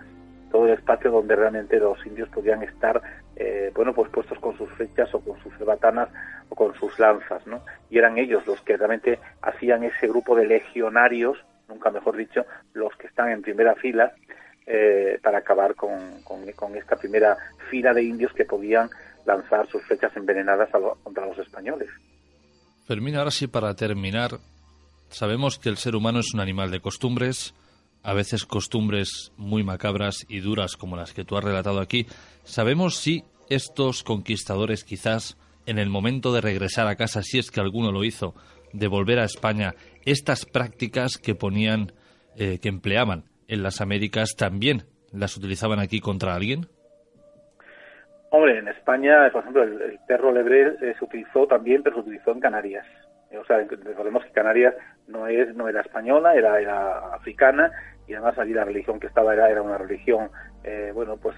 [0.52, 3.02] todo el espacio donde realmente los indios podían estar
[3.36, 6.10] eh, bueno pues puestos con sus flechas o con sus batanas
[6.50, 10.46] o con sus lanzas no y eran ellos los que realmente hacían ese grupo de
[10.46, 11.38] legionarios
[11.68, 14.14] nunca mejor dicho los que están en primera fila
[14.68, 17.36] eh, para acabar con, con, esta primera
[17.70, 18.90] fila de indios que podían
[19.26, 20.70] lanzar sus flechas envenenadas
[21.04, 21.90] contra los españoles.
[22.86, 24.38] Fermín, ahora sí, para terminar,
[25.12, 27.54] Sabemos que el ser humano es un animal de costumbres,
[28.02, 32.08] a veces costumbres muy macabras y duras como las que tú has relatado aquí.
[32.44, 37.60] Sabemos si estos conquistadores quizás en el momento de regresar a casa, si es que
[37.60, 38.34] alguno lo hizo,
[38.72, 41.92] de volver a España, estas prácticas que ponían,
[42.38, 46.68] eh, que empleaban en las Américas, también las utilizaban aquí contra alguien?
[48.30, 52.32] Hombre, en España, por ejemplo, el, perro lebre eh, se utilizó también, pero se utilizó
[52.32, 52.88] en Canarias.
[53.40, 54.76] O sea, recordemos que Canarias
[55.08, 57.72] no es no era española, era, era africana
[58.08, 60.30] y además allí la religión que estaba era, era una religión,
[60.64, 61.36] eh, bueno, pues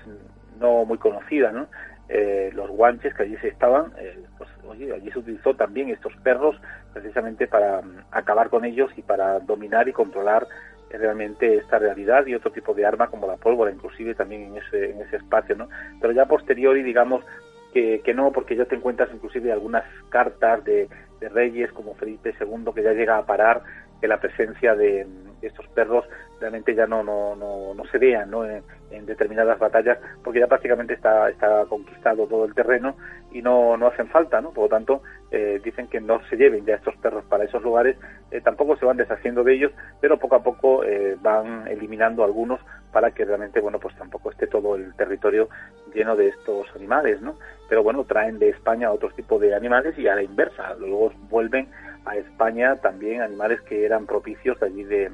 [0.59, 1.67] no muy conocida, ¿no?
[2.09, 6.15] Eh, los guanches que allí se estaban, eh, pues oye, allí se utilizó también estos
[6.17, 6.59] perros
[6.91, 10.47] precisamente para mm, acabar con ellos y para dominar y controlar
[10.89, 14.91] realmente esta realidad y otro tipo de arma como la pólvora, inclusive también en ese,
[14.91, 15.67] en ese espacio, ¿no?
[15.99, 17.25] Pero ya posteriori, digamos,
[17.73, 20.87] que, que no, porque ya te encuentras inclusive algunas cartas de,
[21.23, 23.63] de reyes como Felipe II que ya llega a parar
[24.01, 25.07] que la presencia de
[25.41, 26.05] estos perros
[26.39, 28.45] realmente ya no, no, no, no se vean ¿no?
[28.45, 28.63] En,
[29.01, 32.95] determinadas batallas porque ya prácticamente está, está conquistado todo el terreno
[33.31, 34.51] y no, no hacen falta, ¿no?
[34.51, 35.01] Por lo tanto,
[35.31, 37.97] eh, dicen que no se lleven ya estos perros para esos lugares,
[38.31, 42.59] eh, tampoco se van deshaciendo de ellos, pero poco a poco eh, van eliminando algunos
[42.91, 45.49] para que realmente, bueno, pues tampoco esté todo el territorio
[45.93, 47.35] lleno de estos animales, ¿no?
[47.67, 51.69] Pero bueno, traen de España otros tipos de animales y a la inversa, luego vuelven
[52.05, 55.09] a España también animales que eran propicios allí de,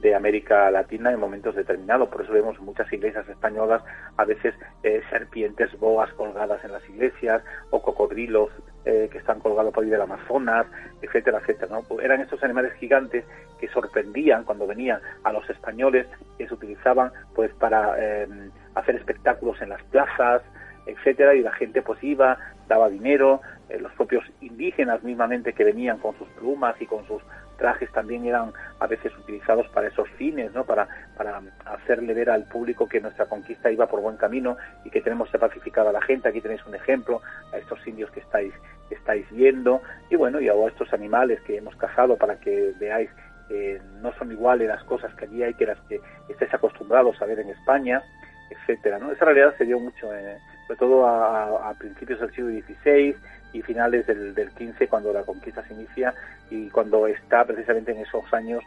[0.00, 2.08] de América Latina en momentos determinados.
[2.08, 3.82] Por eso vemos en muchas iglesias españolas
[4.16, 8.50] a veces eh, serpientes boas colgadas en las iglesias o cocodrilos
[8.84, 10.66] eh, que están colgados por ahí del Amazonas,
[11.02, 11.68] etcétera, etcétera.
[11.70, 11.82] ¿no?
[11.82, 13.24] Pues eran estos animales gigantes
[13.58, 16.06] que sorprendían cuando venían a los españoles,
[16.38, 20.42] que se utilizaban pues para em, hacer espectáculos en las plazas,
[20.86, 22.38] etcétera, y la gente pues iba,
[22.68, 27.22] daba dinero, eh, los propios indígenas mismamente que venían con sus plumas y con sus
[27.60, 30.64] trajes también eran a veces utilizados para esos fines, ¿no?
[30.64, 35.02] Para, para hacerle ver al público que nuestra conquista iba por buen camino y que
[35.02, 36.28] tenemos que pacificar a la gente.
[36.28, 37.20] Aquí tenéis un ejemplo,
[37.52, 38.54] a estos indios que estáis,
[38.88, 43.10] estáis viendo, y bueno, y a estos animales que hemos cazado para que veáis
[43.46, 47.26] que no son iguales las cosas que allí hay que las que estáis acostumbrados a
[47.26, 48.02] ver en España,
[48.48, 49.12] etcétera, ¿no?
[49.12, 53.14] Esa realidad se dio mucho, eh, sobre todo a, a principios del siglo XVI,
[53.52, 56.14] y finales del, del 15 cuando la conquista se inicia
[56.50, 58.62] y cuando está precisamente en esos años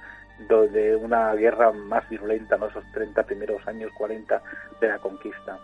[0.48, 2.68] de una guerra más virulenta, ¿no?
[2.68, 4.42] esos 30 primeros años, 40
[4.82, 5.60] de la conquista.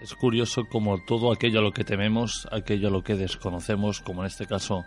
[0.00, 4.22] Es curioso como todo aquello a lo que tememos, aquello a lo que desconocemos, como
[4.22, 4.84] en este caso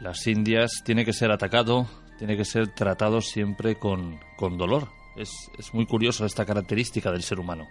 [0.00, 1.86] las Indias, tiene que ser atacado,
[2.18, 4.88] tiene que ser tratado siempre con, con dolor.
[5.16, 7.66] Es, es muy curioso esta característica del ser humano.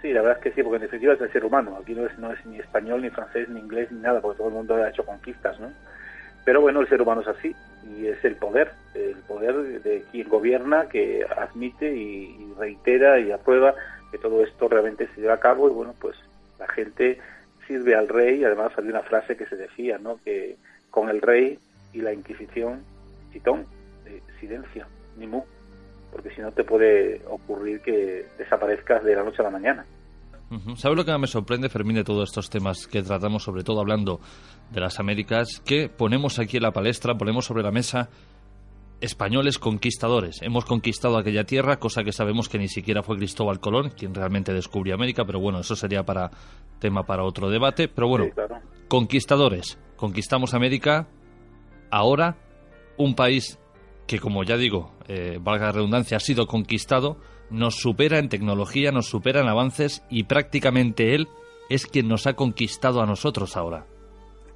[0.00, 1.78] Sí, la verdad es que sí, porque en definitiva es el ser humano.
[1.80, 4.48] Aquí no es, no es ni español, ni francés, ni inglés, ni nada, porque todo
[4.48, 5.72] el mundo ha hecho conquistas, ¿no?
[6.44, 7.54] Pero bueno, el ser humano es así,
[7.96, 13.74] y es el poder, el poder de quien gobierna, que admite y, reitera y aprueba
[14.10, 16.16] que todo esto realmente se lleva a cabo, y bueno, pues
[16.58, 17.18] la gente
[17.66, 20.20] sirve al rey, además había una frase que se decía, ¿no?
[20.24, 20.56] Que
[20.90, 21.58] con el rey
[21.92, 22.82] y la Inquisición,
[23.32, 23.66] chitón,
[24.06, 24.86] eh, silencio,
[25.16, 25.42] ni mu
[26.10, 29.86] porque si no te puede ocurrir que desaparezcas de la noche a la mañana.
[30.76, 34.18] ¿Sabes lo que me sorprende, Fermín, de todos estos temas que tratamos, sobre todo hablando
[34.70, 38.08] de las Américas, que ponemos aquí en la palestra, ponemos sobre la mesa
[39.00, 40.40] españoles conquistadores.
[40.42, 44.52] Hemos conquistado aquella tierra, cosa que sabemos que ni siquiera fue Cristóbal Colón quien realmente
[44.52, 46.30] descubrió América, pero bueno, eso sería para
[46.78, 47.88] tema para otro debate.
[47.88, 48.26] Pero bueno,
[48.88, 49.78] conquistadores.
[49.96, 51.08] Conquistamos América.
[51.90, 52.36] Ahora,
[52.96, 53.58] un país
[54.08, 57.18] que como ya digo, eh, valga la redundancia, ha sido conquistado,
[57.50, 61.28] nos supera en tecnología, nos supera en avances y prácticamente él
[61.68, 63.84] es quien nos ha conquistado a nosotros ahora.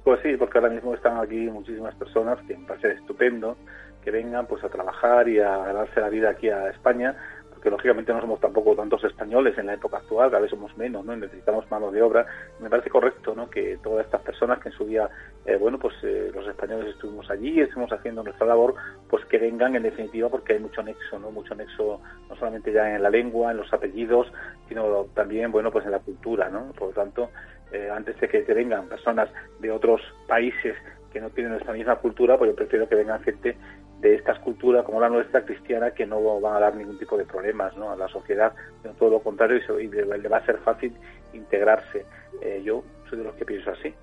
[0.03, 3.55] Pues sí, porque ahora mismo están aquí muchísimas personas que me parece estupendo
[4.03, 7.15] que vengan pues a trabajar y a ganarse la vida aquí a España
[7.63, 11.05] que lógicamente no somos tampoco tantos españoles en la época actual, cada vez somos menos,
[11.05, 11.15] ¿no?
[11.15, 12.25] necesitamos mano de obra.
[12.59, 13.49] Me parece correcto, ¿no?
[13.49, 15.09] Que todas estas personas que en su día,
[15.45, 18.75] eh, bueno, pues eh, los españoles estuvimos allí y estuvimos haciendo nuestra labor,
[19.09, 21.31] pues que vengan en definitiva porque hay mucho nexo, ¿no?
[21.31, 24.31] Mucho nexo no solamente ya en la lengua, en los apellidos,
[24.67, 26.73] sino también, bueno, pues en la cultura, ¿no?
[26.73, 27.29] Por lo tanto,
[27.71, 30.75] eh, antes de que vengan personas de otros países
[31.13, 33.55] que no tienen nuestra misma cultura, pues yo prefiero que vengan gente
[34.03, 37.23] de estas culturas como la nuestra cristiana que no van a dar ningún tipo de
[37.23, 37.89] problemas ¿no?
[37.89, 40.93] a la sociedad, sino todo lo contrario y, le, va a ser fácil
[41.31, 42.05] integrarse.
[42.41, 43.93] Eh, yo soy de los que pienso así.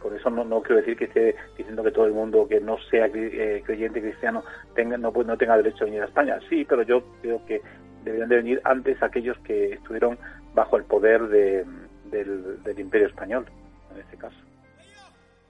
[0.00, 2.78] Por eso no, no quiero decir que esté diciendo que todo el mundo que no
[2.90, 4.44] sea eh, creyente cristiano
[4.74, 6.38] tenga, no, no tenga derecho a venir a España.
[6.48, 7.60] Sí, pero yo creo que
[8.04, 10.16] deberían de venir antes aquellos que estuvieron
[10.54, 11.66] bajo el poder de,
[12.04, 13.46] del, del imperio español,
[13.92, 14.49] en este caso.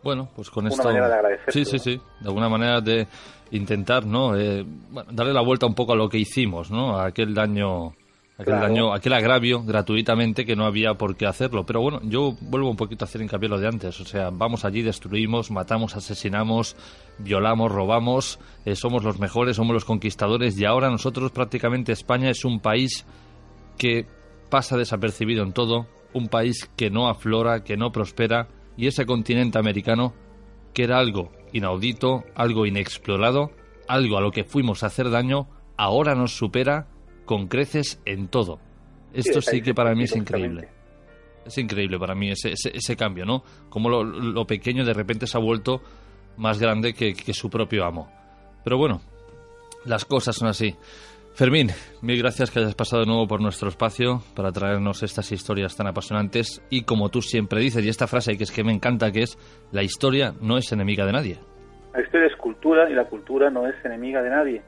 [0.03, 0.85] Bueno, pues con esto...
[0.85, 1.53] Manera de agradecer.
[1.53, 2.01] Sí, sí, sí.
[2.21, 3.07] De alguna manera de
[3.51, 4.37] intentar, ¿no?
[4.37, 4.65] Eh,
[5.11, 6.97] darle la vuelta un poco a lo que hicimos, ¿no?
[6.97, 7.93] A aquel daño...
[8.39, 11.67] Aquel daño, aquel agravio gratuitamente que no había por qué hacerlo.
[11.67, 14.01] Pero bueno, yo vuelvo un poquito a hacer hincapié lo de antes.
[14.01, 16.75] O sea, vamos allí, destruimos, matamos, asesinamos,
[17.19, 22.47] violamos, robamos, eh, somos los mejores, somos los conquistadores y ahora nosotros prácticamente España es
[22.47, 23.05] un país
[23.77, 24.07] que
[24.49, 28.49] pasa desapercibido en todo, un país que no aflora, que no prospera
[28.81, 30.15] y ese continente americano,
[30.73, 33.51] que era algo inaudito, algo inexplorado,
[33.87, 36.89] algo a lo que fuimos a hacer daño, ahora nos supera
[37.27, 38.59] con creces en todo.
[39.13, 40.71] Esto sí, que para mí es increíble.
[41.45, 43.45] Es increíble para mí ese, ese, cambio, ¿no?
[43.69, 45.83] Como lo, pequeño de repente se ha vuelto
[46.39, 48.11] más grande que su propio amo.
[48.65, 49.03] Pero bueno,
[49.85, 50.75] las cosas son así.
[51.41, 51.69] Fermín,
[52.03, 55.87] mil gracias que hayas pasado de nuevo por nuestro espacio para traernos estas historias tan
[55.87, 59.23] apasionantes y como tú siempre dices, y esta frase que es que me encanta, que
[59.23, 59.39] es,
[59.73, 61.39] la historia no es enemiga de nadie.
[61.95, 64.63] La historia es cultura y la cultura no es enemiga de nadie,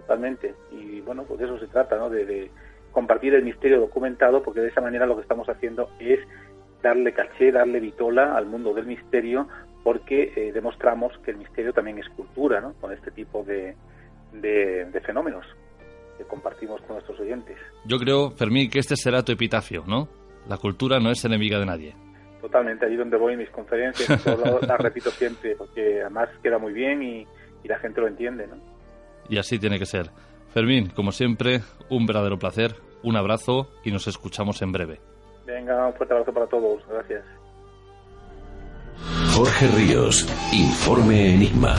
[0.00, 0.54] totalmente.
[0.70, 2.10] Y bueno, pues de eso se trata, ¿no?
[2.10, 2.50] De,
[2.90, 6.20] compartir el misterio documentado, porque de esa manera lo que estamos haciendo es
[6.82, 9.48] darle caché, darle vitola al mundo del misterio,
[9.82, 12.74] porque eh, demostramos que el misterio también es cultura, ¿no?
[12.82, 13.74] Con este tipo de,
[14.34, 15.46] de fenómenos
[16.22, 17.56] que compartimos con nuestros oyentes.
[17.84, 20.08] Yo creo, Fermín, que este será tu epitafio, ¿no?
[20.48, 21.94] La cultura no es enemiga de nadie.
[22.40, 24.26] Totalmente, allí donde voy en mis conferencias,
[24.66, 27.26] la repito siempre, porque además queda muy bien y,
[27.62, 28.56] y la gente lo entiende, ¿no?
[29.28, 30.10] Y así tiene que ser.
[30.52, 35.00] Fermín, como siempre, un verdadero placer, un abrazo y nos escuchamos en breve.
[35.46, 37.24] Venga, un fuerte abrazo para todos, gracias.
[39.34, 41.76] Jorge Ríos, Informe Enigma.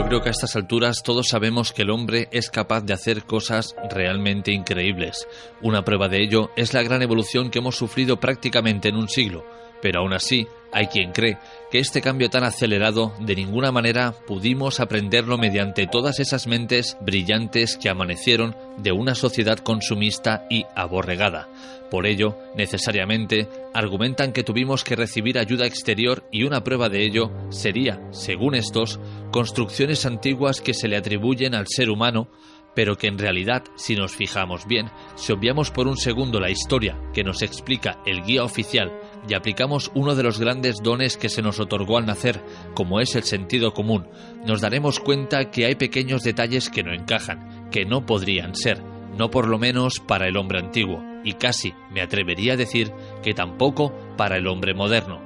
[0.00, 3.76] Creo que a estas alturas todos sabemos que el hombre es capaz de hacer cosas
[3.90, 5.28] realmente increíbles.
[5.60, 9.44] Una prueba de ello es la gran evolución que hemos sufrido prácticamente en un siglo,
[9.82, 11.38] pero aún así hay quien cree
[11.70, 17.76] que este cambio tan acelerado de ninguna manera pudimos aprenderlo mediante todas esas mentes brillantes
[17.76, 21.48] que amanecieron de una sociedad consumista y aborregada.
[21.90, 27.30] Por ello, necesariamente, argumentan que tuvimos que recibir ayuda exterior y una prueba de ello
[27.50, 28.98] sería, según estos,
[29.30, 32.28] construcciones antiguas que se le atribuyen al ser humano
[32.74, 36.98] pero que en realidad, si nos fijamos bien, si obviamos por un segundo la historia
[37.12, 38.92] que nos explica el guía oficial
[39.28, 42.42] y aplicamos uno de los grandes dones que se nos otorgó al nacer,
[42.74, 44.08] como es el sentido común,
[44.46, 48.82] nos daremos cuenta que hay pequeños detalles que no encajan, que no podrían ser,
[49.16, 52.92] no por lo menos para el hombre antiguo, y casi me atrevería a decir
[53.22, 55.20] que tampoco para el hombre moderno.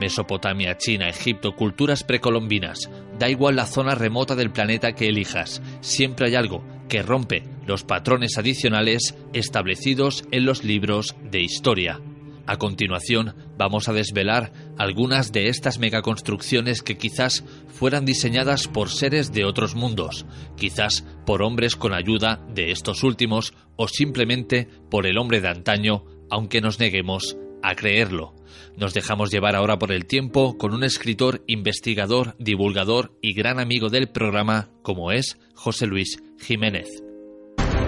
[0.00, 6.26] Mesopotamia, China, Egipto, culturas precolombinas, da igual la zona remota del planeta que elijas, siempre
[6.26, 12.00] hay algo que rompe los patrones adicionales establecidos en los libros de historia.
[12.46, 19.32] A continuación, vamos a desvelar algunas de estas megaconstrucciones que quizás fueran diseñadas por seres
[19.32, 20.26] de otros mundos,
[20.56, 26.04] quizás por hombres con ayuda de estos últimos o simplemente por el hombre de antaño,
[26.30, 28.34] aunque nos neguemos a creerlo.
[28.76, 33.88] Nos dejamos llevar ahora por el tiempo con un escritor, investigador, divulgador y gran amigo
[33.88, 36.88] del programa como es José Luis Jiménez.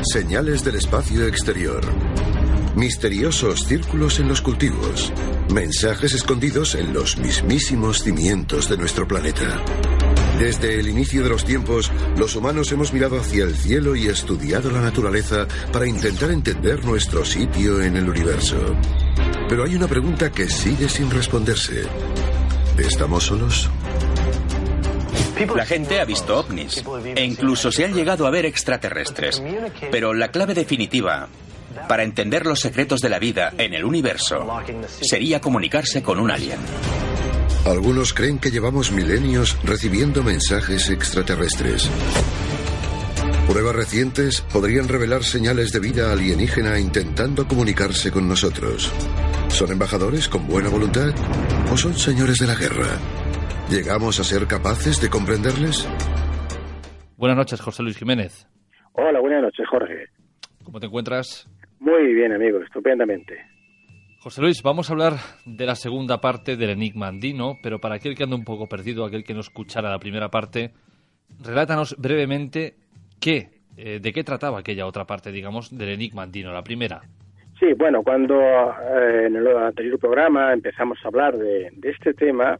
[0.02, 1.82] Señales del espacio exterior.
[2.76, 5.12] Misteriosos círculos en los cultivos.
[5.52, 9.62] Mensajes escondidos en los mismísimos cimientos de nuestro planeta.
[10.40, 14.72] Desde el inicio de los tiempos, los humanos hemos mirado hacia el cielo y estudiado
[14.72, 18.56] la naturaleza para intentar entender nuestro sitio en el universo.
[19.48, 21.84] Pero hay una pregunta que sigue sin responderse.
[22.76, 23.70] ¿Estamos solos?
[25.54, 29.40] La gente ha visto ovnis e incluso se han llegado a ver extraterrestres.
[29.92, 31.28] Pero la clave definitiva
[31.88, 34.46] para entender los secretos de la vida en el universo
[35.00, 36.58] sería comunicarse con un alien.
[37.66, 41.90] Algunos creen que llevamos milenios recibiendo mensajes extraterrestres.
[43.48, 48.92] Pruebas recientes podrían revelar señales de vida alienígena intentando comunicarse con nosotros.
[49.48, 51.14] ¿Son embajadores con buena voluntad
[51.72, 52.98] o son señores de la guerra?
[53.70, 55.88] ¿Llegamos a ser capaces de comprenderles?
[57.16, 58.46] Buenas noches, José Luis Jiménez.
[58.92, 60.08] Hola, buenas noches, Jorge.
[60.64, 61.48] ¿Cómo te encuentras?
[61.84, 63.44] Muy bien, amigo, estupendamente.
[64.18, 65.12] José Luis, vamos a hablar
[65.44, 69.04] de la segunda parte del Enigma andino, pero para aquel que anda un poco perdido,
[69.04, 70.70] aquel que no escuchara la primera parte,
[71.44, 72.76] relátanos brevemente
[73.20, 77.02] qué, eh, de qué trataba aquella otra parte, digamos, del Enigma andino, la primera.
[77.60, 82.58] Sí, bueno, cuando eh, en el anterior programa empezamos a hablar de, de este tema,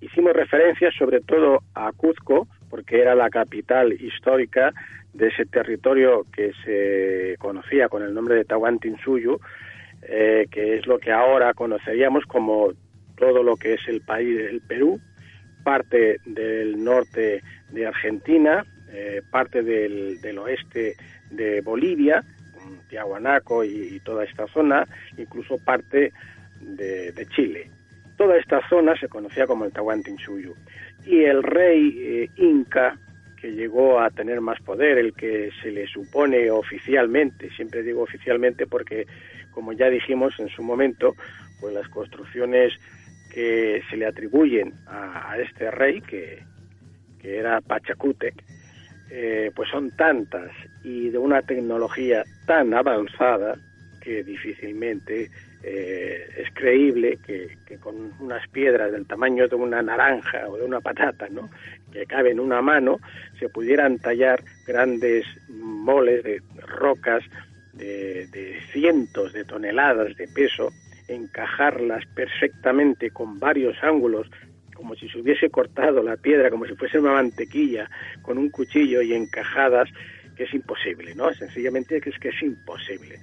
[0.00, 4.72] hicimos referencia sobre todo a Cuzco, porque era la capital histórica
[5.12, 9.40] de ese territorio que se conocía con el nombre de Tahuantinsuyo,
[10.02, 12.72] eh, que es lo que ahora conoceríamos como
[13.16, 15.00] todo lo que es el país del Perú,
[15.62, 20.96] parte del norte de Argentina, eh, parte del, del, oeste
[21.30, 22.24] de Bolivia,
[22.90, 24.86] Tiahuanaco y, toda esta zona,
[25.16, 26.12] incluso parte
[26.60, 27.70] de, Chile.
[28.16, 30.54] Toda esta zona se conocía como el Tahuantinsuyo.
[31.06, 32.98] Y el rey eh, inca
[33.40, 38.66] que llegó a tener más poder, el que se le supone oficialmente, siempre digo oficialmente
[38.66, 39.06] porque,
[39.52, 41.14] como ya dijimos en su momento,
[41.60, 42.72] pues las construcciones
[43.32, 46.42] que se le atribuyen a, a este rey, que,
[47.20, 48.34] que era Pachacútec,
[49.10, 50.50] eh, pues son tantas
[50.84, 53.56] y de una tecnología tan avanzada
[54.00, 55.30] que difícilmente
[55.62, 60.80] eh, es creíble que, con unas piedras del tamaño de una naranja o de una
[60.80, 61.50] patata, ¿no?
[61.92, 62.98] que cabe en una mano,
[63.38, 67.22] se pudieran tallar grandes moles de rocas
[67.74, 70.70] de, de cientos de toneladas de peso,
[71.08, 74.30] encajarlas perfectamente con varios ángulos
[74.74, 77.90] como si se hubiese cortado la piedra, como si fuese una mantequilla,
[78.22, 79.90] con un cuchillo y encajadas,
[80.34, 81.30] que es imposible, ¿no?
[81.34, 83.20] Sencillamente es que es imposible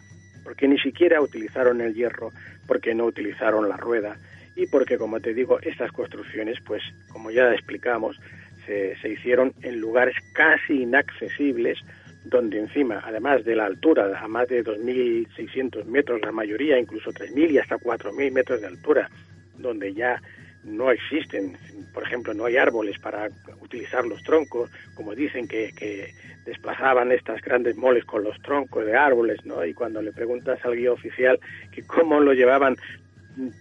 [0.47, 2.31] porque ni siquiera utilizaron el hierro,
[2.67, 4.15] porque no utilizaron la rueda
[4.55, 6.81] y porque, como te digo, estas construcciones, pues,
[7.11, 8.17] como ya explicamos,
[8.65, 11.77] se, se hicieron en lugares casi inaccesibles,
[12.23, 17.51] donde encima, además de la altura, a más de 2.600 metros, la mayoría, incluso 3.000
[17.51, 19.09] y hasta 4.000 metros de altura,
[19.57, 20.21] donde ya
[20.63, 21.57] no existen,
[21.93, 23.29] por ejemplo, no hay árboles para
[23.61, 26.13] utilizar los troncos, como dicen que, que,
[26.45, 29.65] desplazaban estas grandes moles con los troncos de árboles, ¿no?
[29.65, 31.37] Y cuando le preguntas al guía oficial
[31.71, 32.77] que cómo lo llevaban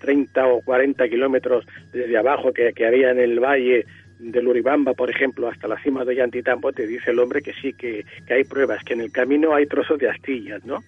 [0.00, 3.86] 30 o 40 kilómetros desde abajo que, que había en el valle
[4.20, 7.72] del Uribamba, por ejemplo, hasta la cima de Yantitambo, te dice el hombre que sí,
[7.72, 10.78] que, que hay pruebas, que en el camino hay trozos de astillas, ¿no?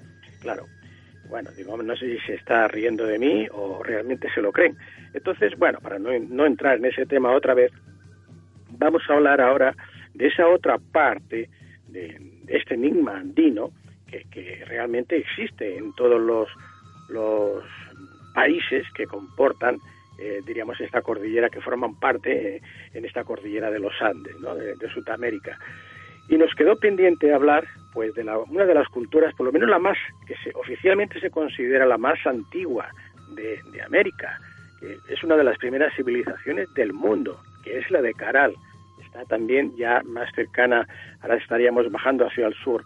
[0.41, 0.67] Claro.
[1.29, 4.77] Bueno, digo, no sé si se está riendo de mí o realmente se lo creen.
[5.13, 7.73] Entonces, bueno, para no, no entrar en ese tema otra vez,
[8.71, 9.75] vamos a hablar ahora
[10.15, 11.49] de esa otra parte
[11.89, 13.73] de este enigma andino
[14.07, 16.49] que, que realmente existe en todos los,
[17.09, 17.65] los
[18.35, 19.79] países que comportan
[20.19, 22.63] eh, diríamos, esta cordillera que forman parte eh,
[22.93, 24.57] en esta cordillera de los Andes, ¿no?
[24.57, 25.57] de, Sudamérica.
[26.29, 27.69] Y nos quedó pendiente hablar,
[27.99, 31.85] pues, de una de las culturas, por lo menos la más, que oficialmente se considera
[31.85, 32.89] la más antigua
[33.35, 34.39] de, América,
[34.79, 38.55] que es una de las primeras civilizaciones del mundo, que es la de Caral.
[39.05, 40.87] Está también ya más cercana,
[41.23, 42.85] ahora estaríamos bajando hacia el sur,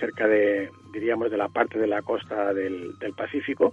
[0.00, 3.72] cerca de, diríamos, de la parte de la costa del, del Pacífico,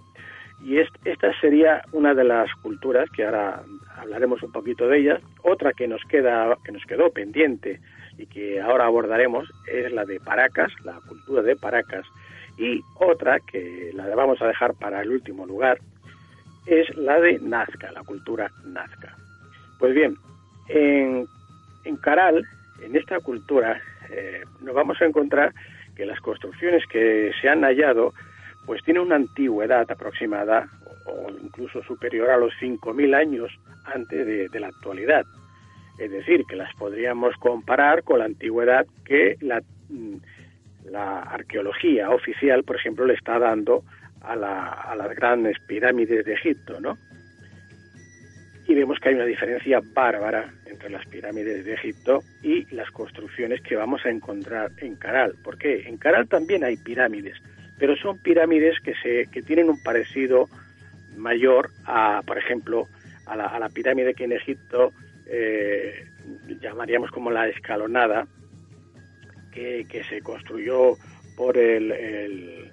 [0.63, 3.63] y esta sería una de las culturas que ahora
[3.97, 5.23] hablaremos un poquito de ellas.
[5.41, 7.79] Otra que nos queda, que nos quedó pendiente
[8.17, 12.05] y que ahora abordaremos es la de Paracas, la cultura de Paracas.
[12.57, 15.79] Y otra que la vamos a dejar para el último lugar
[16.65, 19.15] es la de Nazca, la cultura Nazca.
[19.79, 20.15] Pues bien,
[20.67, 21.27] en,
[21.85, 22.45] en Caral,
[22.81, 25.53] en esta cultura, eh, nos vamos a encontrar
[25.95, 28.13] que las construcciones que se han hallado
[28.65, 30.67] pues tiene una antigüedad aproximada
[31.05, 33.49] o incluso superior a los 5.000 años
[33.85, 35.25] antes de, la actualidad.
[35.97, 40.17] Es decir, que las podríamos comparar con la antigüedad que la, mm,
[40.85, 43.83] la arqueología oficial, por ejemplo, le está dando
[44.21, 46.97] a, a, las grandes pirámides de Egipto, ¿no?
[48.67, 53.61] Y vemos que hay una diferencia bárbara entre las pirámides de Egipto y las construcciones
[53.61, 55.35] que vamos a encontrar en Caral.
[55.43, 55.87] ¿Por qué?
[55.87, 57.37] En Caral también hay pirámides,
[57.79, 60.47] pero son pirámides que, se, que tienen un parecido
[61.15, 62.87] mayor a, por ejemplo,
[63.25, 64.91] a la, a la pirámide que en Egipto
[65.29, 66.05] eh,
[66.61, 68.27] llamaríamos como la escalonada,
[69.51, 70.95] que, que se construyó
[71.35, 72.71] por el, el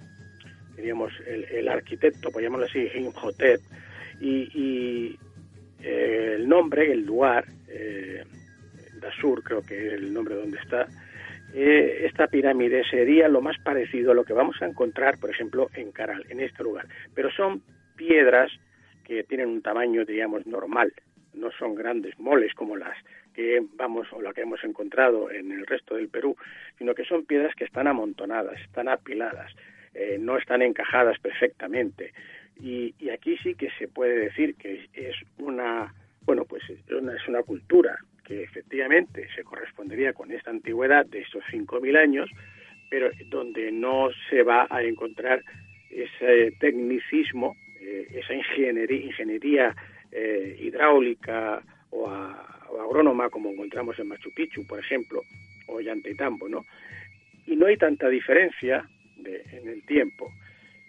[0.76, 3.60] diríamos, el, arquitecto, por llamarlo así, Imhotep,
[4.20, 5.18] y, y
[5.82, 8.24] eh, el nombre, el lugar, eh,
[9.00, 10.86] Dasur creo que es el nombre donde está,
[11.54, 15.70] eh, esta pirámide sería lo más parecido a lo que vamos a encontrar, por ejemplo,
[15.74, 16.86] en Caral, en este lugar.
[17.14, 17.62] Pero son
[17.96, 18.50] piedras
[19.04, 20.92] que tienen un tamaño, diríamos, normal.
[21.34, 22.96] No son grandes moles como las
[23.34, 26.36] que vamos o las que hemos encontrado en el resto del Perú,
[26.78, 29.52] sino que son piedras que están amontonadas, están apiladas,
[29.92, 32.12] eh, no están encajadas perfectamente.
[32.60, 37.28] Y, aquí sí que se puede decir que es una, bueno, pues es una, es
[37.28, 42.30] una cultura que efectivamente se correspondería con esta antigüedad de estos 5.000 años,
[42.88, 45.42] pero donde no se va a encontrar
[45.90, 49.74] ese tecnicismo, eh, esa ingeniería
[50.14, 51.60] eh, hidráulica
[51.90, 55.22] o, agrónoma como encontramos en Machu Picchu, por ejemplo,
[55.68, 56.62] o Yantetambo, ¿no?
[57.46, 60.30] Y no hay tanta diferencia en el tiempo.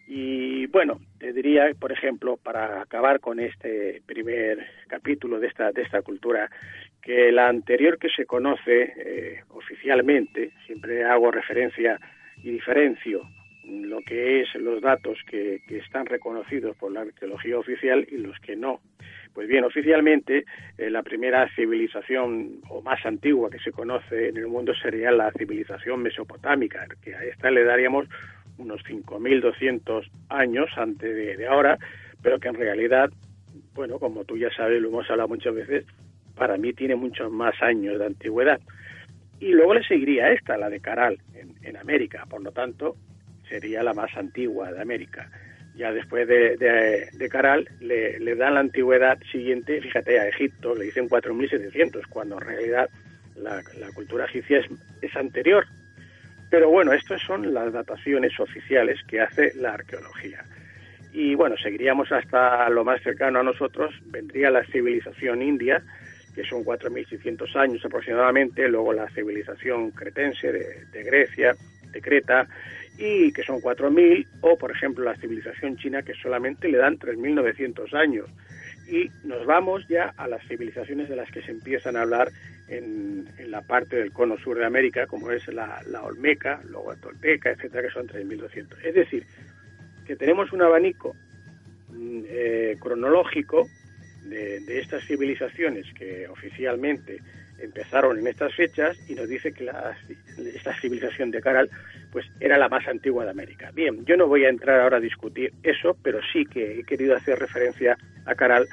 [0.07, 5.81] Y bueno, te diría, por ejemplo, para acabar con este primer capítulo de esta, de
[5.81, 6.49] esta cultura,
[7.01, 11.99] que la anterior que se conoce eh, oficialmente, siempre hago referencia
[12.43, 13.27] y diferencio
[13.63, 18.39] lo que es los datos que, que, están reconocidos por la arqueología oficial y los
[18.39, 18.79] que no.
[19.35, 20.45] Pues bien, oficialmente
[20.77, 25.31] eh, la primera civilización o más antigua que se conoce en el mundo sería la
[25.33, 28.07] civilización mesopotámica, que a esta le daríamos
[28.57, 31.77] unos 5.200 años antes de, de ahora,
[32.23, 33.09] pero que en realidad,
[33.73, 35.85] bueno, como tú ya sabes, lo hemos hablado muchas veces,
[36.35, 38.59] para mí tiene muchos más años de antigüedad.
[39.39, 42.95] Y luego le seguiría esta, la de Caral, en, América, por lo tanto,
[43.49, 45.29] sería la más antigua de América.
[45.75, 50.85] Ya después de, de, Caral le, le, dan la antigüedad siguiente, fíjate, a Egipto, le
[50.85, 52.89] dicen 4.700, cuando en realidad
[53.35, 54.67] la, la cultura egipcia es,
[55.01, 55.65] es anterior.
[56.49, 60.45] Pero bueno, estas son las dataciones oficiales que hace la arqueología.
[61.11, 65.81] Y bueno, seguiríamos hasta lo más cercano a nosotros, vendría la civilización india,
[66.35, 71.55] que son 4.600 años aproximadamente, luego la civilización cretense de, Grecia,
[71.91, 72.45] de Creta,
[72.97, 77.93] y que son 4.000, o por ejemplo la civilización china que solamente le dan 3.900
[77.93, 78.29] años.
[78.87, 82.31] Y nos vamos ya a las civilizaciones de las que se empiezan a hablar
[82.67, 87.87] en, la parte del cono sur de América, como es la, Olmeca, luego la etcétera,
[87.87, 88.77] que son 3.200.
[88.83, 89.25] Es decir,
[90.05, 91.15] que tenemos un abanico
[91.89, 93.67] mm, eh, cronológico
[94.25, 97.19] de, estas civilizaciones que oficialmente
[97.59, 99.69] empezaron en estas fechas y nos dice que
[100.53, 101.69] esta civilización de Caral
[102.11, 103.71] pues era la más antigua de América.
[103.73, 107.15] Bien, yo no voy a entrar ahora a discutir eso, pero sí que he querido
[107.15, 108.67] hacer referencia a Caral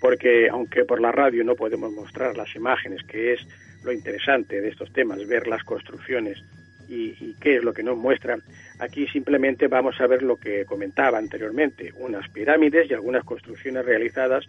[0.00, 3.46] porque aunque por la radio no podemos mostrar las imágenes, que es
[3.84, 6.42] lo interesante de estos temas, ver las construcciones
[6.88, 8.42] y, y, qué es lo que nos muestran,
[8.80, 14.46] aquí simplemente vamos a ver lo que comentaba anteriormente, unas pirámides y algunas construcciones realizadas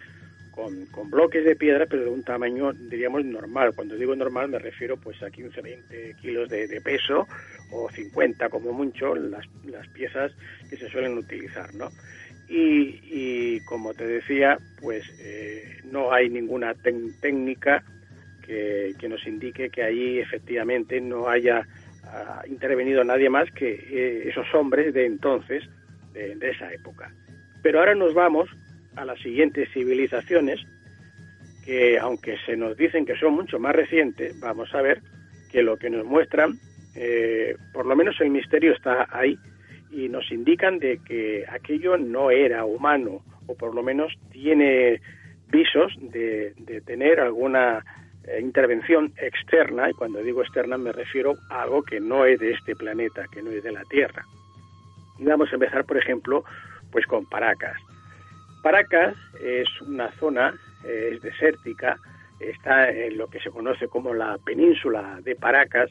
[0.51, 3.73] con, con, bloques de piedra, pero de un tamaño, diríamos, normal.
[3.75, 7.27] Cuando digo normal me refiero pues a 15, 20 kilos de, peso
[7.71, 10.31] o 50 como mucho las, las, piezas
[10.69, 11.89] que se suelen utilizar, ¿no?
[12.47, 17.83] Y, y como te decía, pues eh, no hay ninguna técnica
[18.45, 21.65] que, que, nos indique que allí efectivamente no haya
[22.03, 25.63] uh, intervenido nadie más que eh, esos hombres de entonces,
[26.13, 27.09] de esa época.
[27.61, 28.49] Pero ahora nos vamos
[28.95, 30.59] a las siguientes civilizaciones,
[31.65, 35.01] que aunque se nos dicen que son mucho más recientes, vamos a ver
[35.51, 36.59] que lo que nos muestran,
[36.95, 39.37] eh, por lo menos el misterio está ahí,
[39.91, 45.01] y nos indican de que aquello no era humano, o por lo menos tiene
[45.49, 47.83] visos de, de tener alguna
[48.23, 52.51] eh, intervención externa, y cuando digo externa me refiero a algo que no es de
[52.51, 54.25] este planeta, que no es de la Tierra.
[55.19, 56.43] Y vamos a empezar, por ejemplo,
[56.91, 57.77] pues con Paracas.
[58.61, 60.53] Paracas es una zona,
[60.83, 61.97] eh, es desértica,
[62.39, 65.89] está en lo que se conoce como la península de Paracas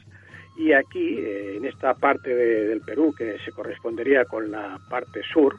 [0.57, 5.21] y aquí, eh, en esta parte de, del Perú, que se correspondería con la parte
[5.23, 5.55] sur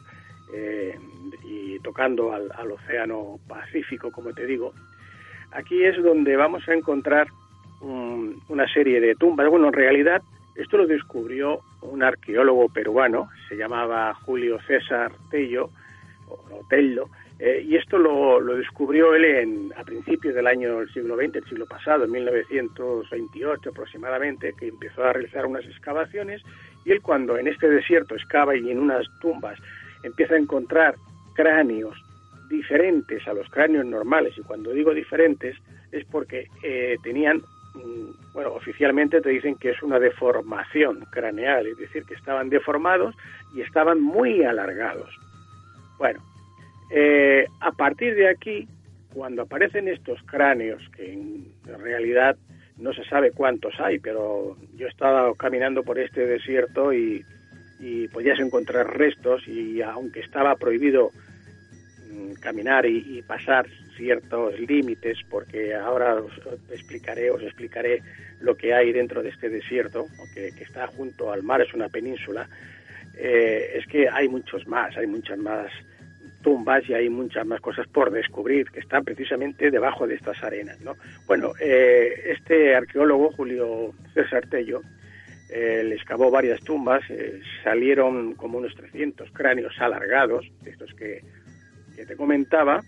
[0.54, 0.98] eh,
[1.44, 4.72] y tocando al, Océano Pacífico, como te digo,
[5.52, 7.28] aquí es donde vamos a encontrar
[7.80, 9.48] um, una serie de tumbas.
[9.48, 10.22] Bueno, en realidad
[10.54, 15.70] esto lo descubrió un arqueólogo peruano, se llamaba Julio César Tello,
[16.50, 17.08] Otello,
[17.44, 21.44] eh, y esto lo, descubrió él en, a principios del año del siglo XX, el
[21.44, 26.40] siglo pasado, en 1928 aproximadamente, que empezó a realizar unas excavaciones,
[26.84, 29.58] y él cuando en este desierto excava y en unas tumbas
[30.04, 30.94] empieza a encontrar
[31.34, 32.00] cráneos
[32.48, 35.56] diferentes a los cráneos normales, y cuando digo diferentes
[35.90, 37.38] es porque eh, tenían,
[37.74, 43.16] mm, bueno, oficialmente te dicen que es una deformación craneal, es decir, que estaban deformados
[43.52, 45.10] y estaban muy alargados.
[46.02, 46.20] Bueno,
[46.90, 48.66] eh, a partir de aquí,
[49.14, 52.36] cuando aparecen estos cráneos, que en realidad
[52.76, 57.24] no se sabe cuántos hay, pero yo he estado caminando por este desierto y,
[57.78, 61.12] y podías encontrar restos y aunque estaba prohibido
[62.10, 66.32] mm, caminar y, pasar ciertos límites, porque ahora os
[66.72, 68.02] explicaré, os explicaré
[68.40, 71.88] lo que hay dentro de este desierto, que, que está junto al mar, es una
[71.88, 72.48] península,
[73.16, 75.70] eh, es que hay muchos más, hay muchas más
[76.42, 80.80] tumbas y hay muchas más cosas por descubrir que están precisamente debajo de estas arenas.
[80.80, 80.94] ¿no?
[81.26, 84.82] Bueno, eh, este arqueólogo, Julio César Tello,
[85.54, 91.22] eh, le excavó varias tumbas, eh, salieron como unos 300 cráneos alargados, estos que,
[91.94, 92.82] que, te comentaba,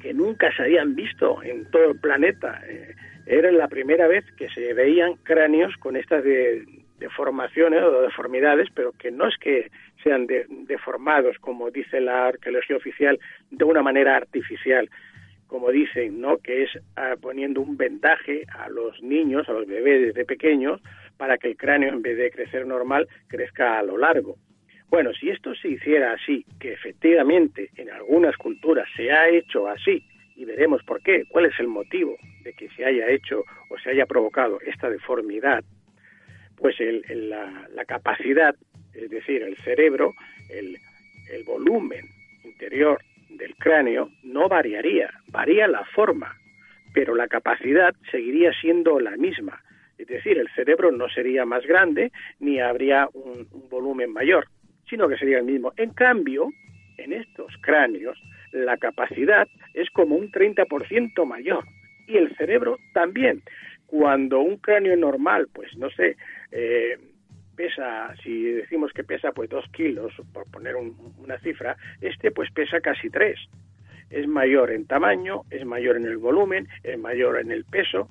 [0.00, 2.62] que nunca se habían visto en todo el planeta.
[2.66, 2.94] Eh,
[3.26, 6.64] era la primera vez que se veían cráneos con estas de,
[6.98, 9.70] deformaciones o deformidades, pero que no es que
[10.08, 13.18] sean de, deformados, como dice la arqueología oficial,
[13.50, 14.88] de una manera artificial,
[15.46, 16.38] como dicen, ¿no?
[16.38, 20.80] que es ah, poniendo un vendaje a los niños, a los bebés desde pequeños,
[21.16, 24.36] para que el cráneo, en vez de crecer normal, crezca a lo largo.
[24.88, 30.02] Bueno, si esto se hiciera así, que efectivamente en algunas culturas se ha hecho así,
[30.36, 33.90] y veremos por qué, cuál es el motivo de que se haya hecho o se
[33.90, 35.64] haya provocado esta deformidad,
[36.56, 38.54] pues el, el, la, la, capacidad,
[38.94, 40.14] es decir, el cerebro,
[40.48, 40.78] el,
[41.30, 42.06] el volumen
[42.44, 46.36] interior del cráneo no variaría, varía la forma,
[46.94, 49.62] pero la capacidad seguiría siendo la misma.
[49.98, 54.46] Es decir, el cerebro no sería más grande ni habría un, volumen mayor,
[54.88, 55.72] sino que sería el mismo.
[55.76, 56.50] En cambio,
[56.96, 58.18] en estos cráneos,
[58.52, 61.64] la capacidad es como un 30% mayor
[62.06, 63.42] y el cerebro también.
[63.86, 66.16] Cuando un cráneo normal, pues no sé,
[66.52, 66.96] eh,
[67.58, 72.48] pesa, si decimos que pesa pues dos kilos, por poner un, una cifra, este pues
[72.52, 73.36] pesa casi tres.
[74.10, 78.08] Es mayor en tamaño, es mayor en el volumen, es mayor en el peso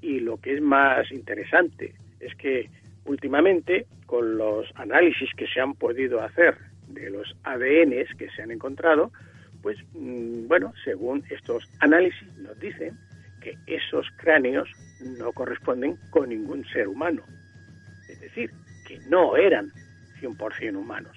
[0.00, 2.70] y lo que es más interesante es que
[3.04, 6.56] últimamente con los análisis que se han podido hacer
[6.86, 9.10] de los ADNs que se han encontrado,
[9.60, 12.96] pues mmm, bueno, según estos análisis nos dicen
[13.42, 14.68] que esos cráneos
[15.18, 17.24] no corresponden con ningún ser humano
[18.08, 18.50] es decir,
[18.88, 19.70] que no eran
[20.20, 21.12] 100% humanos.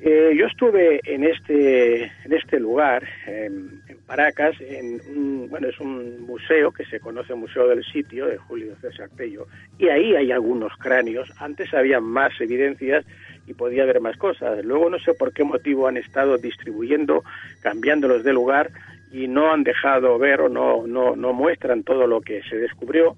[0.00, 6.20] Eh, yo estuve en este, en este lugar, en, Paracas, en un, bueno, es un
[6.26, 9.46] museo que se conoce Museo del Sitio de Julio César Pello,
[9.78, 11.32] y ahí hay algunos cráneos.
[11.38, 13.06] Antes había más evidencias
[13.46, 14.62] y podía haber más cosas.
[14.62, 17.24] Luego no sé por qué motivo han estado distribuyendo,
[17.62, 18.70] cambiándolos de lugar
[19.10, 23.16] y no han dejado ver o no, no, no muestran todo lo que se descubrió.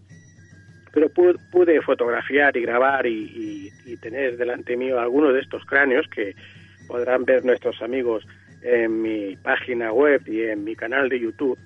[0.97, 6.35] Pero pude, fotografiar y grabar y, y tener delante mío algunos de estos cráneos que
[6.89, 8.27] podrán ver nuestros amigos
[8.63, 11.59] en mi página web y en mi canal de YouTube,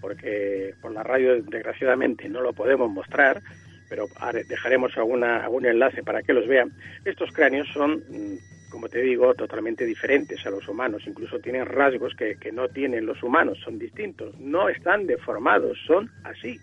[0.00, 3.42] porque por la radio desgraciadamente no lo podemos mostrar,
[3.88, 4.06] pero
[4.46, 6.70] dejaremos alguna, algún enlace para que los vean.
[7.04, 12.14] Estos cráneos son, mm, como te digo, totalmente diferentes a los humanos, incluso tienen rasgos
[12.14, 16.60] que, que no tienen los humanos, son distintos, no están deformados, son así,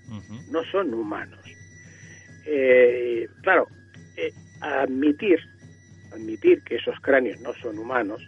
[0.49, 1.39] no son humanos.
[2.45, 3.67] Eh, claro,
[4.17, 4.31] eh,
[4.61, 5.39] admitir,
[6.11, 8.21] admitir que esos cráneos no son humanos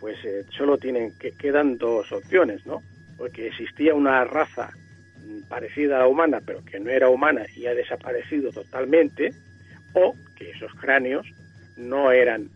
[0.00, 2.82] pues eh, solo tienen que quedan dos opciones, ¿no?
[3.16, 4.70] Porque existía una raza
[5.48, 9.32] parecida a la humana, pero que no era humana y ha desaparecido totalmente,
[9.94, 11.26] o que esos cráneos
[11.76, 12.50] no eran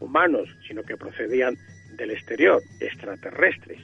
[0.00, 1.56] humanos, sino que procedían
[1.96, 3.80] del exterior, extraterrestres.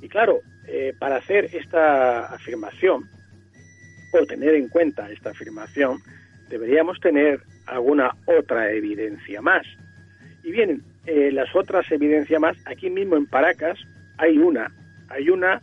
[0.00, 3.08] Y claro, eh, para hacer esta afirmación,
[4.18, 5.98] o tener en cuenta esta afirmación,
[6.48, 9.66] deberíamos tener alguna otra evidencia más.
[10.42, 13.78] Y bien, eh, las otras evidencias más, aquí mismo en Paracas
[14.18, 14.70] hay una,
[15.08, 15.60] hay una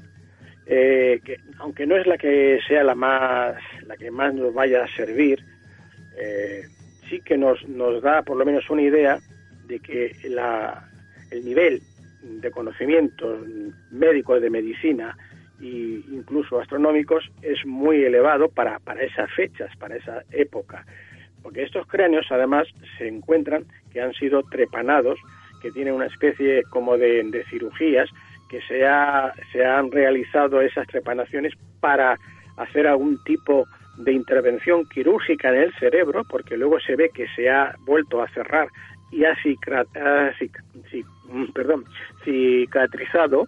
[0.65, 4.83] eh, que aunque no es la que sea la más, la que más nos vaya
[4.83, 5.43] a servir,
[6.17, 6.63] eh,
[7.09, 9.19] sí que nos, nos da por lo menos una idea
[9.67, 10.89] de que la,
[11.29, 11.81] el nivel
[12.21, 13.45] de conocimientos
[13.91, 15.17] médicos de medicina
[15.61, 20.85] e incluso astronómicos es muy elevado para, para esas fechas, para esa época.
[21.43, 25.19] Porque estos cráneos además se encuentran que han sido trepanados,
[25.61, 28.09] que tienen una especie como de, cirugías,
[28.49, 28.81] que se,
[29.51, 32.17] se han realizado esas trepanaciones para
[32.57, 33.65] hacer algún tipo
[33.97, 38.29] de intervención quirúrgica en el cerebro, porque luego se ve que se ha vuelto a
[38.29, 38.67] cerrar
[39.11, 39.35] y ha
[42.23, 43.47] cicatrizado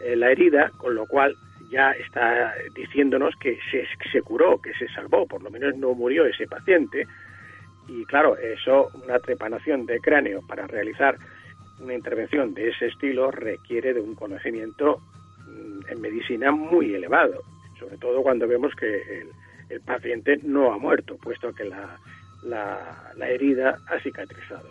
[0.00, 1.34] eh, la herida, con lo cual
[1.70, 6.26] ya está diciéndonos que se, se curó, que se salvó, por lo menos no murió
[6.26, 7.06] ese paciente,
[7.88, 11.16] y claro, eso, una trepanación de cráneo para realizar
[11.80, 15.00] una intervención de ese estilo requiere de un conocimiento
[15.46, 17.42] mm, en medicina muy elevado,
[17.78, 19.22] sobre todo cuando vemos que
[19.68, 21.96] el, paciente no ha muerto, puesto que la,
[22.42, 24.68] la, herida ha cicatrizado.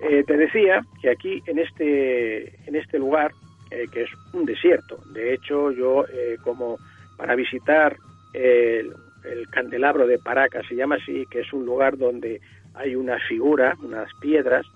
[0.00, 3.32] Eh, te decía que aquí, en este, en este lugar,
[3.70, 6.78] eh, que es un desierto, de hecho yo, eh, como
[7.16, 7.96] para visitar
[8.32, 8.94] el
[9.24, 12.40] el candelabro de Paracas, se llama así, que es un lugar donde
[12.74, 14.66] hay una figura, unas piedras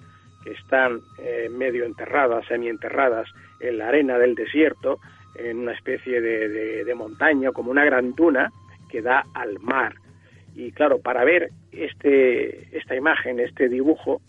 [0.45, 3.29] que están eh, medio enterradas, semienterradas
[3.61, 4.99] en la arena del desierto,
[5.35, 8.51] en una especie de, montaña, como una gran duna
[8.91, 9.95] que da al mar.
[10.55, 14.21] Y claro, para ver este, esta imagen, este dibujo,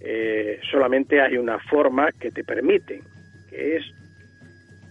[0.00, 3.02] eh, solamente hay una forma que te permite,
[3.52, 3.84] que es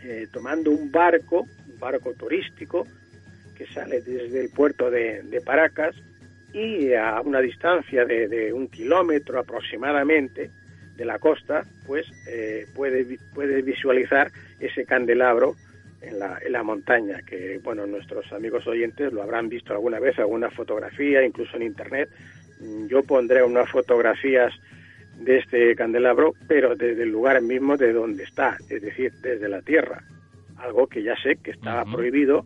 [0.04, 2.88] eh, tomando un barco, un barco turístico,
[3.58, 5.96] que sale desde el puerto de, Paracas
[6.54, 10.52] y a una distancia de, un kilómetro aproximadamente
[10.96, 15.56] de la costa, pues eh, puede, puede visualizar ese candelabro
[16.02, 20.18] en la, en la montaña, que bueno, nuestros amigos oyentes lo habrán visto alguna vez,
[20.20, 22.10] alguna fotografía, incluso en internet.
[22.88, 24.54] Yo pondré unas fotografías
[25.18, 29.62] de este candelabro, pero desde el lugar mismo de donde está, es decir, desde la
[29.62, 30.04] tierra,
[30.58, 32.46] algo que ya sé que estaba prohibido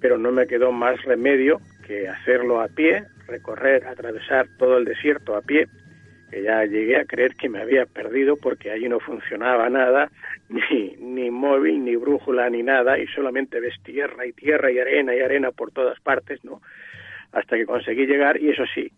[0.00, 5.36] pero no me quedó más remedio que hacerlo a pie, recorrer, atravesar todo el desierto
[5.36, 5.66] a pie,
[6.30, 10.10] que ya llegué a creer que me había perdido porque allí no funcionaba nada,
[10.48, 15.14] ni, ni móvil, ni brújula, ni nada, y solamente ves tierra y tierra y arena
[15.14, 16.62] y arena por todas partes, ¿no?
[17.32, 18.90] Hasta que conseguí llegar, y eso sí,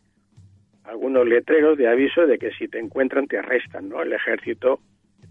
[0.84, 4.02] algunos letreros de aviso de que si te encuentran te arrestan, ¿no?
[4.02, 4.80] El ejército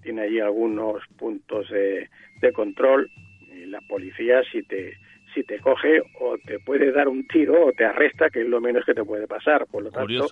[0.02, 2.10] tiene allí algunos puntos de,
[2.42, 3.10] de control,
[3.54, 4.94] y la policía si te
[5.34, 8.60] si te coge o te puede dar un tiro o te arresta, que es lo
[8.60, 9.66] menos que te puede pasar.
[9.66, 10.28] Por lo tanto,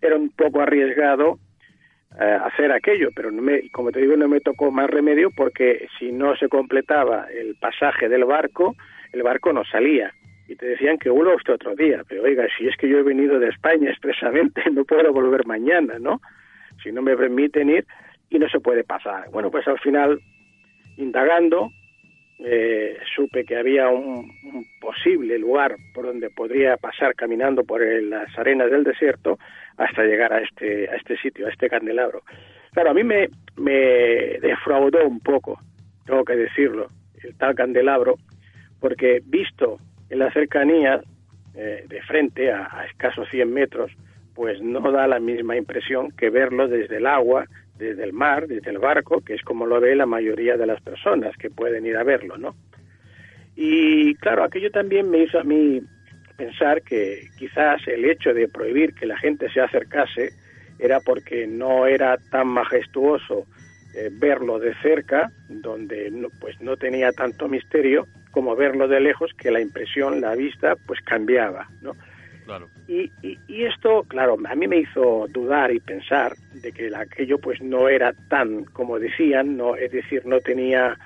[0.00, 1.40] era un poco arriesgado
[2.20, 5.88] eh, hacer aquello, pero no me, como te digo, no me tocó más remedio porque
[5.98, 8.76] si no se completaba el pasaje del barco,
[9.12, 10.12] el barco no salía.
[10.48, 13.02] Y te decían que uno usted otro día, pero oiga, si es que yo he
[13.02, 16.20] venido de España expresamente, no puedo volver mañana, ¿no?
[16.82, 17.86] Si no me permiten ir
[18.30, 19.30] y no se puede pasar.
[19.30, 20.20] Bueno, pues al final,
[20.96, 21.70] indagando,
[22.38, 24.30] eh, supe que había un,
[24.80, 29.38] posible lugar por donde podría pasar caminando por las arenas del desierto
[29.78, 32.22] hasta llegar a este, a este sitio, a este candelabro.
[32.72, 35.58] Claro, a mí me, me defraudó un poco,
[36.04, 36.88] tengo que decirlo,
[37.22, 38.16] el tal candelabro,
[38.80, 39.78] porque visto
[40.10, 41.02] en la cercanía,
[41.54, 43.92] eh, de frente, a, a escasos 100 metros,
[44.34, 47.46] pues no da la misma impresión que verlo desde el agua,
[47.78, 50.80] desde el mar, desde el barco, que es como lo ve la mayoría de las
[50.82, 52.54] personas que pueden ir a verlo, ¿no?
[53.54, 55.80] Y claro, aquello también me hizo a mí
[56.36, 60.30] pensar que quizás el hecho de prohibir que la gente se acercase
[60.78, 63.46] era porque no era tan majestuoso
[63.96, 69.32] eh, verlo de cerca, donde no, pues no tenía tanto misterio, como verlo de lejos,
[69.32, 71.92] que la impresión, la vista, pues cambiaba, ¿no?
[72.44, 72.68] Claro.
[72.86, 77.38] Y, y, y, esto, claro, a mí me hizo dudar y pensar de que aquello
[77.38, 80.98] pues no era tan como decían, no, es decir, no tenía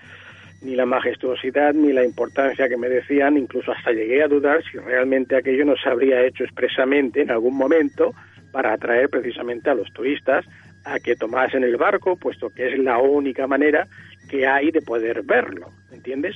[0.62, 4.78] ni la majestuosidad ni la importancia que me decían, incluso hasta llegué a dudar si
[4.78, 8.12] realmente aquello no se habría hecho expresamente en algún momento
[8.50, 10.44] para atraer precisamente a los turistas
[10.84, 13.86] a que tomasen el barco, puesto que es la única manera
[14.28, 16.34] que hay de poder verlo, ¿entiendes?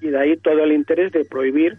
[0.00, 1.76] Y de ahí todo el interés de prohibir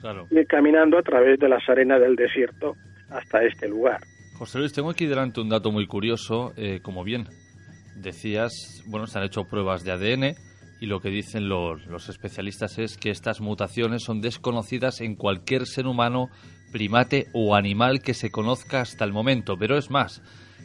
[0.00, 0.26] claro.
[0.30, 2.74] ir caminando a través de las arenas del desierto
[3.10, 4.00] hasta este lugar.
[4.38, 7.26] José Luis, tengo aquí delante un dato muy curioso, eh, como bien
[7.96, 10.34] decías, bueno, se han hecho pruebas de ADN
[10.80, 15.66] y lo que dicen los, los especialistas es que estas mutaciones son desconocidas en cualquier
[15.66, 16.28] ser humano,
[16.70, 20.22] primate o animal que se conozca hasta el momento, pero es más,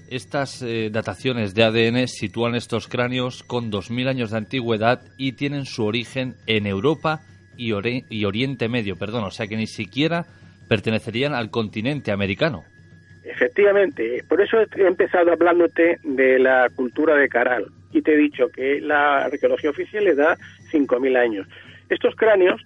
[0.09, 5.65] estas eh, dataciones de ADN sitúan estos cráneos con 2.000 años de antigüedad y tienen
[5.65, 7.21] su origen en Europa
[7.57, 10.25] y, Ori y, Oriente Medio, perdón, o sea que ni siquiera
[10.67, 12.63] pertenecerían al continente americano.
[13.23, 18.49] Efectivamente, por eso he empezado hablándote de la cultura de Caral y te he dicho
[18.49, 20.37] que la arqueología oficial le da
[20.71, 21.47] 5.000 años.
[21.89, 22.61] Estos cráneos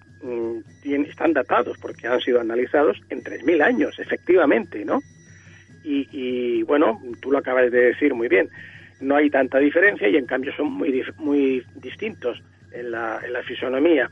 [0.82, 5.00] tienen, están datados porque han sido analizados en 3.000 años, efectivamente, ¿no?
[5.88, 8.48] Y, y, bueno, tú lo acabas de decir muy bien,
[9.00, 13.42] no hay tanta diferencia y en cambio son muy, muy distintos en la, en la
[13.42, 14.10] fisonomía.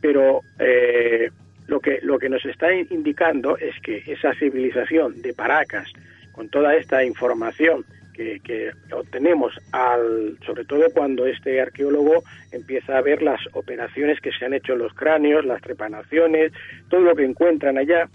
[0.00, 1.30] Pero eh,
[1.66, 5.92] lo, que, lo que nos está indicando es que esa civilización de Paracas,
[6.32, 13.22] con toda esta información que, obtenemos, al, sobre todo cuando este arqueólogo empieza a ver
[13.22, 16.52] las operaciones que se han hecho en los cráneos, las trepanaciones,
[16.88, 18.08] todo lo que encuentran allá,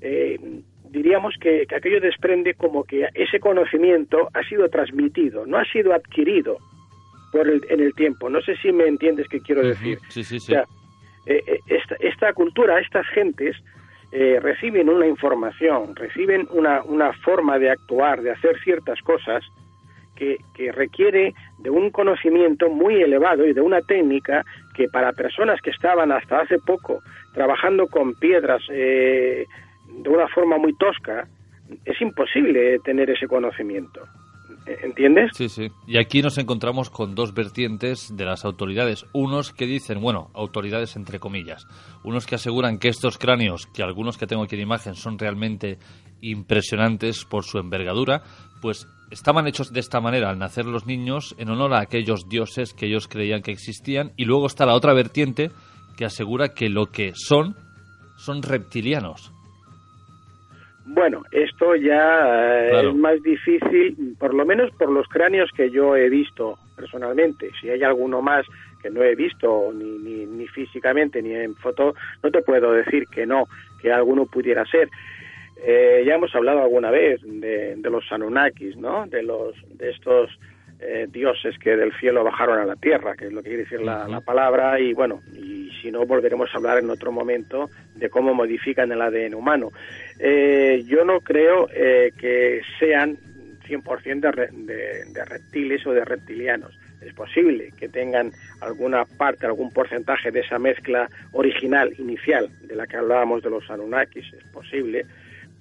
[0.00, 0.38] eh,
[0.92, 5.92] diríamos que, que, aquello desprende como que ese conocimiento ha sido transmitido, no ha sido
[5.92, 6.58] adquirido
[7.32, 8.28] por el, en el tiempo.
[8.28, 9.98] No sé si me entiendes qué quiero decir.
[10.08, 10.52] Sí, sí, sí.
[10.52, 10.64] O sea,
[11.26, 13.56] eh, esta, esta, cultura, estas gentes
[14.12, 19.42] eh, reciben una información, reciben una, una, forma de actuar, de hacer ciertas cosas
[20.14, 25.60] que, que, requiere de un conocimiento muy elevado y de una técnica que para personas
[25.62, 27.00] que estaban hasta hace poco
[27.32, 29.46] trabajando con piedras eh,
[29.98, 31.28] de una forma muy tosca,
[31.84, 34.02] es imposible tener ese conocimiento.
[34.66, 35.30] ¿Entiendes?
[35.34, 35.68] Sí, sí.
[35.88, 39.04] Y aquí nos encontramos con dos vertientes de las autoridades.
[39.12, 41.66] Unos que dicen, bueno, autoridades entre comillas,
[42.04, 45.78] unos que aseguran que estos cráneos, que algunos que tengo aquí en imagen son realmente
[46.20, 48.22] impresionantes por su envergadura,
[48.60, 52.72] pues estaban hechos de esta manera al nacer los niños en honor a aquellos dioses
[52.72, 54.12] que ellos creían que existían.
[54.16, 55.50] Y luego está la otra vertiente
[55.96, 57.56] que asegura que lo que son
[58.16, 59.32] son reptilianos.
[60.84, 62.90] Bueno, esto ya eh, claro.
[62.90, 67.50] es más difícil, por lo menos por los cráneos que yo he visto personalmente.
[67.60, 68.44] Si hay alguno más
[68.82, 73.06] que no he visto, ni, ni, ni físicamente, ni en foto, no te puedo decir
[73.06, 73.46] que no,
[73.80, 74.88] que alguno pudiera ser.
[75.64, 79.06] Eh, ya hemos hablado alguna vez de, de, los Anunnakis, ¿no?
[79.06, 80.30] De, los, de estos
[80.80, 83.80] eh, dioses que del cielo bajaron a la tierra, que es lo que quiere decir
[83.80, 88.10] la, la, palabra, y bueno, y si no volveremos a hablar en otro momento de
[88.10, 89.70] cómo modifican el ADN humano.
[90.18, 93.16] Eh, yo no creo eh, que sean
[93.66, 96.78] 100% de, de reptiles o de reptilianos.
[97.00, 102.86] Es posible que tengan alguna parte, algún porcentaje de esa mezcla original, inicial, de la
[102.86, 105.04] que hablábamos de los Anunnakis, es posible,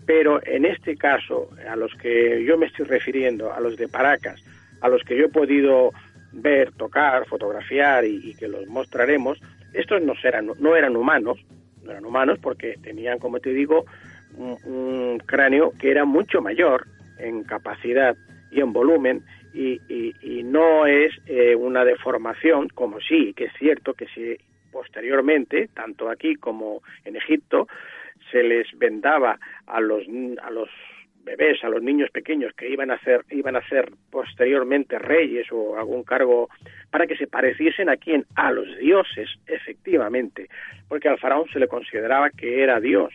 [0.05, 4.43] pero en este caso, a los que yo me estoy refiriendo, a los de Paracas,
[4.81, 5.91] a los que yo he podido
[6.31, 9.39] ver, tocar, fotografiar y, y que los mostraremos,
[9.73, 11.39] estos no eran, no eran humanos,
[11.83, 13.85] no eran humanos porque tenían, como te digo,
[14.37, 16.87] un, cráneo que era mucho mayor
[17.19, 18.15] en capacidad
[18.51, 19.23] y en volumen
[19.53, 24.37] y, y, y no es eh, una deformación, como sí, que es cierto que si
[24.71, 27.67] posteriormente, tanto aquí como en Egipto,
[28.31, 30.03] se les vendaba a los,
[30.41, 30.69] a los
[31.23, 35.77] bebés, a los niños pequeños que iban a ser iban a ser posteriormente reyes o
[35.77, 36.49] algún cargo
[36.89, 40.47] para que se pareciesen a quién a los dioses efectivamente,
[40.87, 43.13] porque al faraón se le consideraba que era dios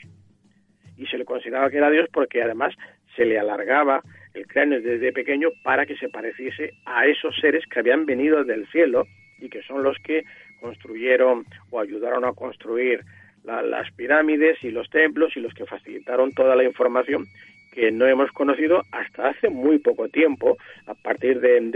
[0.96, 2.74] y se le consideraba que era dios porque además
[3.14, 4.02] se le alargaba
[4.34, 8.66] el cráneo desde pequeño para que se pareciese a esos seres que habían venido del
[8.68, 9.06] cielo
[9.38, 10.24] y que son los que
[10.60, 13.00] construyeron o ayudaron a construir
[13.44, 17.26] las pirámides y los templos y los que facilitaron toda la información
[17.72, 21.70] que no hemos conocido hasta hace muy poco tiempo, a partir del,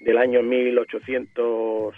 [0.00, 1.94] del año 1800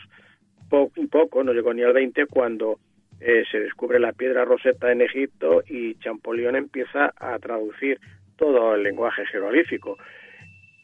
[0.97, 2.78] y poco, no llegó ni al 20, cuando
[3.20, 8.00] eh, se descubre la piedra roseta en Egipto y Champollion empieza a traducir
[8.36, 9.98] todo el lenguaje jeroglífico.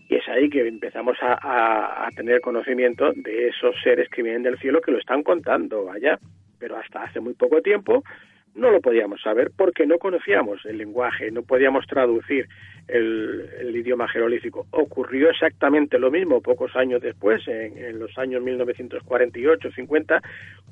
[0.08, 4.58] Y es ahí que empezamos a, a, tener conocimiento de esos seres que vienen del
[4.58, 6.18] cielo que lo están contando allá.
[6.58, 8.04] Pero hasta hace muy poco tiempo
[8.54, 12.48] no lo podíamos saber porque no conocíamos el lenguaje, no podíamos traducir
[12.88, 14.66] el, idioma jerolífico.
[14.70, 20.22] Ocurrió exactamente lo mismo pocos años después, en, los años 1948-50,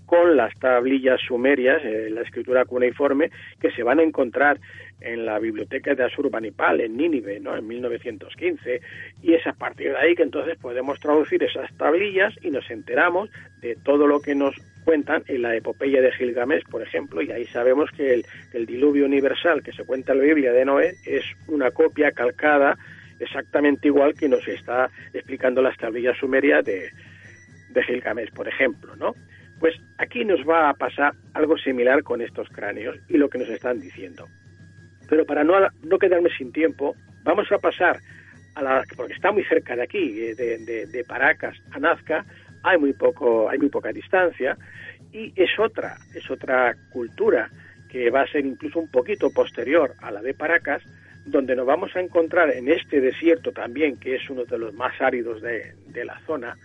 [0.06, 4.58] con las tablillas sumerias, eh, la escritura cuneiforme, que se van a encontrar
[5.04, 7.56] en la biblioteca de Asurbanipal, en Nínive, ¿no?
[7.56, 8.80] en 1915,
[9.22, 13.30] y es a partir de ahí que entonces podemos traducir esas tablillas y nos enteramos
[13.60, 17.46] de todo lo que nos cuentan en la epopeya de Gilgamesh, por ejemplo, y ahí
[17.46, 21.70] sabemos que el, diluvio universal que se cuenta en la Biblia de Noé es una
[21.70, 22.76] copia calcada
[23.20, 26.90] exactamente igual que nos está explicando las tablillas sumerias de,
[27.70, 29.14] de Gilgamesh, por ejemplo, ¿no?
[29.60, 33.48] Pues aquí nos va a pasar algo similar con estos cráneos y lo que nos
[33.48, 34.26] están diciendo.
[35.08, 37.98] Pero para no, no quedarme sin tiempo, vamos a pasar
[38.54, 42.24] a la, porque está muy cerca de aquí, eh, de, de, de Paracas a Nazca,
[42.62, 44.56] hay muy poco, hay muy poca distancia.
[45.12, 47.48] Y es otra, es otra cultura
[47.88, 50.82] que va a ser incluso un poquito posterior a la de Paracas,
[51.24, 55.00] donde nos vamos a encontrar en este desierto también, que es uno de los más
[55.00, 56.56] áridos de, la zona,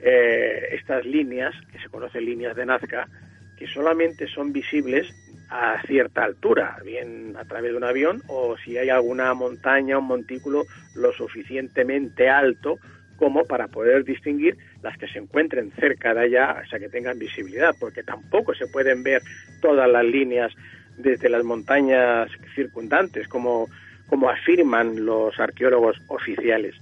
[0.00, 3.08] eh, estas líneas, que se conocen líneas de Nazca,
[3.56, 5.08] que solamente son visibles
[5.50, 10.06] a cierta altura, bien a través de un avión o si hay alguna montaña, un
[10.06, 12.78] montículo lo suficientemente alto
[13.16, 17.18] como para poder distinguir las que se encuentren cerca de allá, o sea, que tengan
[17.18, 19.22] visibilidad, porque tampoco se pueden ver
[19.60, 20.52] todas las líneas
[20.96, 23.68] desde las montañas circundantes, como,
[24.06, 26.76] como afirman los arqueólogos oficiales.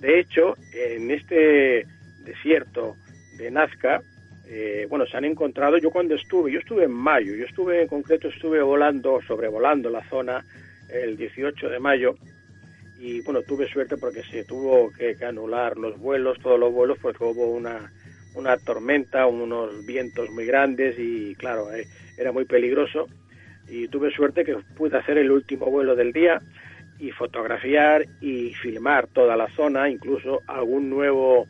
[0.00, 1.86] De hecho, en este
[2.24, 2.96] desierto
[3.38, 4.00] de Nazca,
[4.48, 7.88] eh, bueno, se han encontrado, yo cuando estuve, yo estuve en mayo, yo estuve en
[7.88, 10.44] concreto, estuve volando, sobrevolando la zona
[10.88, 12.16] el 18 de mayo,
[12.98, 17.24] y bueno, tuve suerte porque se tuvo que, anular los vuelos, todos los vuelos, porque
[17.24, 17.92] hubo una,
[18.34, 21.86] una tormenta, unos vientos muy grandes y claro, eh,
[22.16, 23.08] era muy peligroso
[23.68, 26.40] y tuve suerte que pude hacer el último vuelo del día
[26.98, 31.46] y fotografiar y filmar toda la zona, incluso algún nuevo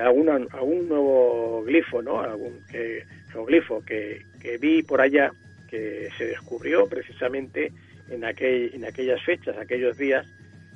[0.00, 2.20] algún, algún nuevo glifo, ¿no?
[2.20, 5.30] Algún que, geoglifo que, que vi por allá
[5.68, 7.72] que se descubrió precisamente
[8.08, 10.26] en, aquel, en aquellas fechas, aquellos días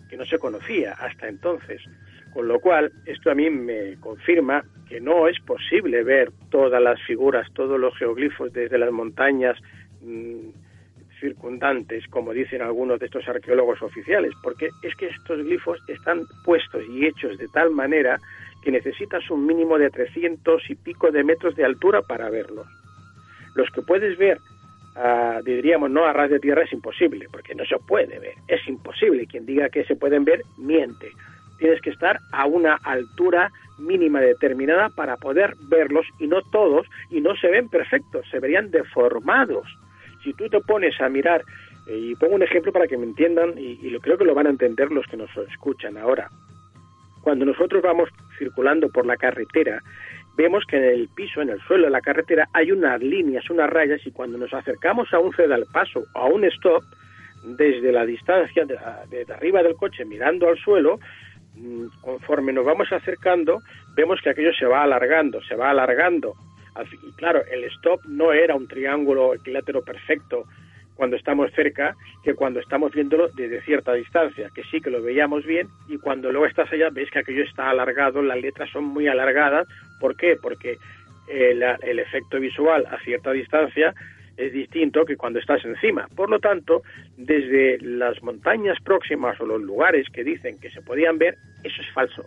[0.08, 1.82] que no se conocía hasta entonces.
[2.32, 7.00] Con lo cual, esto a mí me confirma que no es posible ver todas las
[7.02, 9.56] figuras, todos los geoglifos desde las montañas
[10.02, 10.48] mm,
[11.20, 16.82] circundantes, como dicen algunos de estos arqueólogos oficiales, porque es que estos glifos están puestos
[16.88, 18.18] y hechos de tal manera
[18.62, 22.66] que necesitas un mínimo de 300 y pico de metros de altura para verlos.
[23.54, 24.38] Los que puedes ver
[25.44, 29.26] diríamos, no a ras de tierra es imposible, porque no se puede ver, es imposible.
[29.26, 31.10] Quien diga que se pueden ver, miente.
[31.58, 37.20] Tienes que estar a una altura mínima determinada para poder verlos y no todos, y
[37.20, 39.66] no se ven perfectos, se verían deformados.
[40.22, 41.44] Si tú te pones a mirar,
[41.86, 44.46] eh, y pongo un ejemplo para que me entiendan, y, y creo que lo van
[44.46, 46.30] a entender los que nos escuchan ahora.
[47.22, 48.08] Cuando nosotros vamos
[48.38, 49.82] circulando por la carretera
[50.36, 53.68] vemos que en el piso, en el suelo de la carretera, hay unas líneas, unas
[53.68, 56.82] rayas, y cuando nos acercamos a un al paso o a un stop,
[57.42, 60.98] desde la distancia de, arriba del coche mirando al suelo,
[61.54, 63.60] mm, conforme nos vamos acercando,
[63.94, 66.34] vemos que aquello se va alargando, se va alargando.
[67.02, 70.44] Y claro, el stop no era un triángulo equilátero perfecto
[71.00, 75.46] cuando estamos cerca que cuando estamos viéndolo desde cierta distancia, que sí que lo veíamos
[75.46, 79.08] bien y cuando luego estás allá ves que aquello está alargado, las letras son muy
[79.08, 79.66] alargadas.
[79.98, 80.36] ¿Por qué?
[80.36, 80.76] Porque
[81.26, 83.94] el, el efecto visual a cierta distancia
[84.36, 86.06] es distinto que cuando estás encima.
[86.14, 86.82] Por lo tanto,
[87.16, 91.90] desde las montañas próximas o los lugares que dicen que se podían ver, eso es
[91.94, 92.26] falso.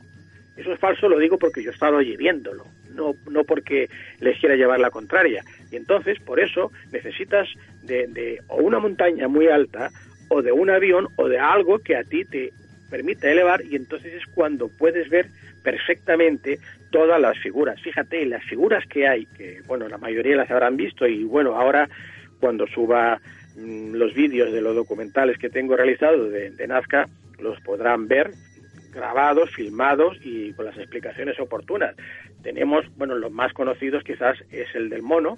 [0.57, 2.63] Eso es falso, lo digo porque yo he estado allí viéndolo,
[2.93, 3.89] no, no porque
[4.19, 5.43] les quiera llevar la contraria.
[5.71, 7.47] Y entonces, por eso, necesitas
[7.83, 9.91] de, de o una montaña muy alta,
[10.29, 12.51] o de un avión, o de algo que a ti te
[12.89, 15.27] permita elevar, y entonces es cuando puedes ver
[15.63, 16.59] perfectamente
[16.91, 17.81] todas las figuras.
[17.81, 21.89] Fíjate, las figuras que hay, que bueno, la mayoría las habrán visto, y bueno, ahora
[22.39, 23.19] cuando suba
[23.55, 27.07] mm, los vídeos de los documentales que tengo realizados de, de Nazca,
[27.39, 28.31] los podrán ver
[28.93, 31.95] grabados, filmados y con las explicaciones oportunas.
[32.41, 35.37] tenemos, bueno, los más conocidos quizás es el del mono,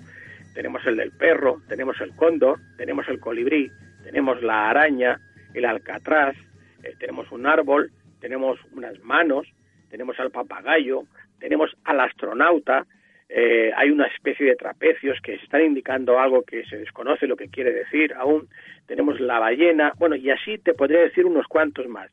[0.53, 3.69] tenemos el del perro, tenemos el cóndor, tenemos el colibrí,
[4.03, 5.19] tenemos la araña,
[5.53, 6.35] el alcatraz,
[6.83, 9.47] eh, tenemos un árbol, tenemos unas manos,
[9.89, 11.03] tenemos al papagayo,
[11.39, 12.85] tenemos al astronauta,
[13.27, 17.49] eh, hay una especie de trapecios que están indicando algo que se desconoce lo que
[17.49, 18.47] quiere decir aún,
[18.85, 22.11] tenemos la ballena, bueno, y así te podría decir unos cuantos más,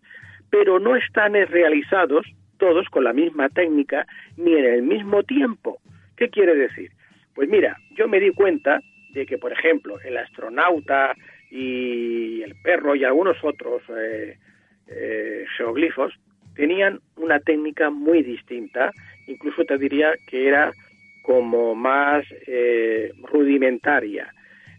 [0.53, 2.27] pero no están realizados
[2.59, 4.07] todos con la misma técnica
[4.37, 5.79] ni en el mismo tiempo.
[6.15, 6.91] ¿Qué quiere decir?
[7.35, 8.83] Pues mira, yo me di cuenta
[9.15, 11.15] de que, por ejemplo, el astronauta
[11.51, 14.37] y el perro y algunos otros eh,
[14.89, 16.13] eh, geoglifos
[16.55, 18.93] tenían una técnica muy distinta,
[19.27, 20.71] incluso te diría que era
[21.23, 24.31] como más eh, rudimentaria,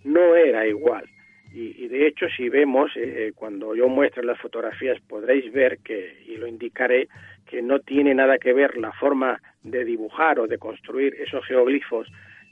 [0.03, 1.05] no era igual.
[1.55, 6.35] Y, de hecho, si vemos, eh, cuando yo muestre las fotografías, podréis ver que, y
[6.37, 7.07] lo indicaré,
[7.45, 12.07] que no tiene nada que ver la forma de dibujar o de construir esos geoglifos,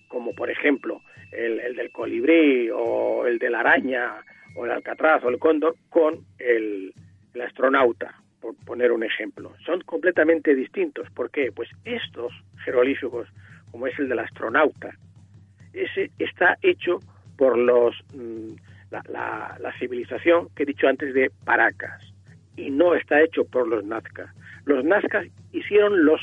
[0.07, 1.01] como por ejemplo
[1.31, 4.23] el, el del colibrí o el de la araña
[4.55, 6.93] o el alcatraz o el cóndor, con el,
[7.33, 9.53] el astronauta, por poner un ejemplo.
[9.65, 11.09] Son completamente distintos.
[11.09, 11.51] ¿Por qué?
[11.51, 12.33] Pues estos
[12.63, 13.27] jeroglíficos,
[13.71, 14.95] como es el del astronauta,
[15.73, 16.99] ese está hecho
[17.37, 18.53] por los mm,
[18.91, 22.01] la, la, civilización que he dicho antes de Paracas
[22.57, 24.33] y no está hecho por los Nazca.
[24.65, 25.23] Los Nazca
[25.53, 26.21] hicieron los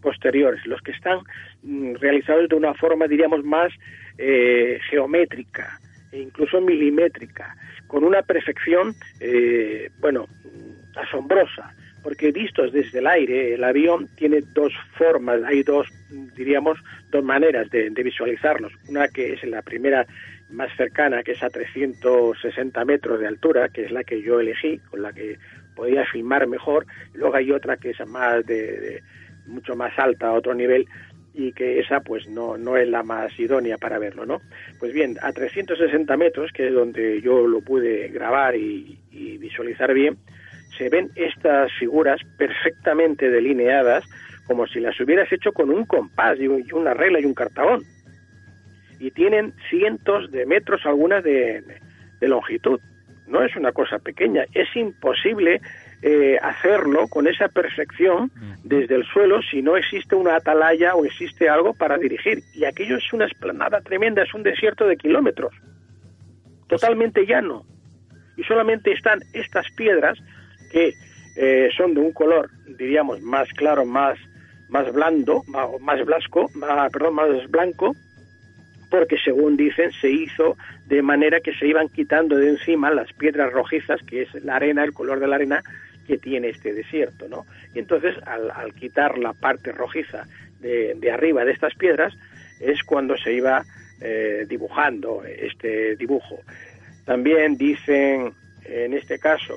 [0.00, 1.18] posteriores, los que están
[1.62, 3.72] mm, realizados de una forma, diríamos, más
[4.18, 5.80] eh, geométrica
[6.12, 7.56] e incluso milimétrica,
[7.88, 10.26] con una perfección, eh, bueno,
[10.94, 11.74] asombrosa,
[12.04, 15.88] porque vistos desde el aire, el avión tiene dos formas, hay dos,
[16.36, 16.78] diríamos,
[17.10, 18.72] dos maneras de, de visualizarlos.
[18.88, 20.06] Una que es la primera
[20.54, 24.78] más cercana, que es a 360 metros de altura, que es la que yo elegí,
[24.90, 25.38] con la que
[25.74, 26.86] podía filmar mejor.
[27.12, 29.02] Luego hay otra que es más de,
[29.46, 30.86] mucho más alta, a otro nivel,
[31.34, 34.40] y que esa pues no, no es la más idónea para verlo, ¿no?
[34.78, 39.92] Pues bien, a 360 metros, que es donde yo lo pude grabar y, y visualizar
[39.92, 40.16] bien,
[40.78, 44.04] se ven estas figuras perfectamente delineadas,
[44.46, 47.82] como si las hubieras hecho con un compás y una regla y un cartabón
[48.98, 51.62] y tienen cientos de metros algunas de,
[52.20, 52.80] longitud.
[53.26, 55.60] No es una cosa pequeña, es imposible
[56.02, 58.30] eh, hacerlo con esa perfección
[58.62, 62.42] desde el suelo si no existe una atalaya o existe algo para dirigir.
[62.54, 65.54] Y aquello es una esplanada tremenda, es un desierto de kilómetros,
[66.68, 67.64] totalmente llano.
[68.36, 70.18] Y solamente están estas piedras
[70.72, 70.94] que
[71.36, 74.18] eh, son de un color, diríamos, más claro, más,
[74.68, 77.92] más blando, más, más blasco, más, perdón, más blanco,
[78.94, 80.56] porque según dicen se hizo
[80.86, 84.84] de manera que se iban quitando de encima las piedras rojizas, que es la arena,
[84.84, 85.64] el color de la arena
[86.06, 87.44] que tiene este desierto, ¿no?
[87.74, 90.28] Y entonces al, quitar la parte rojiza
[90.60, 92.14] de, arriba de estas piedras
[92.60, 93.64] es cuando se iba
[94.00, 96.38] eh, dibujando este dibujo.
[97.04, 98.32] También dicen
[98.64, 99.56] en este caso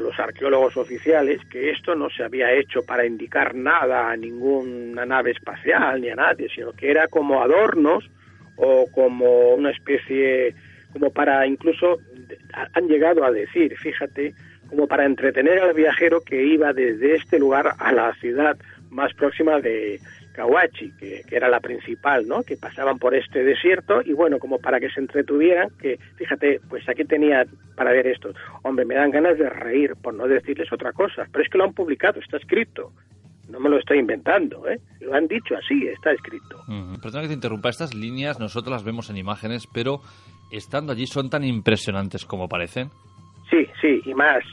[0.00, 5.32] los arqueólogos oficiales que esto no se había hecho para indicar nada a ninguna nave
[5.32, 8.08] espacial ni a nadie, sino que era como adornos
[8.58, 10.54] o como una especie,
[10.92, 11.98] como para incluso,
[12.74, 14.34] han llegado a decir, fíjate,
[14.68, 18.56] como para entretener al viajero que iba desde este lugar a la ciudad
[18.90, 20.00] más próxima de
[20.34, 22.42] Kawachi, que, era la principal, ¿no?
[22.42, 26.88] Que pasaban por este desierto y bueno, como para que se entretuvieran, que fíjate, pues
[26.88, 27.44] aquí tenía
[27.74, 28.32] para ver esto.
[28.62, 31.64] Hombre, me dan ganas de reír por no decirles otra cosa, pero es que lo
[31.64, 32.92] han publicado, está escrito
[33.48, 34.78] no me lo estoy inventando, ¿eh?
[35.00, 36.60] lo han dicho así, está escrito.
[37.02, 40.00] Perdona que te interrumpa, estas líneas nosotros las vemos en imágenes, pero
[40.50, 42.90] estando allí son tan impresionantes como parecen.
[43.50, 44.44] Sí, sí, y más,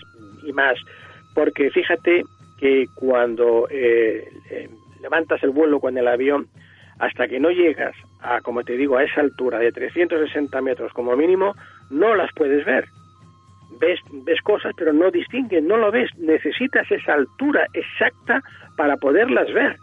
[0.43, 0.77] y más,
[1.33, 2.23] porque fíjate
[2.59, 4.69] que cuando eh, eh,
[5.01, 6.47] levantas el vuelo con el avión,
[6.99, 11.15] hasta que no llegas a, como te digo, a esa altura de 360 metros como
[11.17, 11.53] mínimo,
[11.89, 12.85] no las puedes ver
[13.79, 16.09] ves, ves cosas, pero no distingues, no lo ves.
[16.17, 18.41] Necesitas esa altura exacta
[18.77, 19.75] para poderlas ver.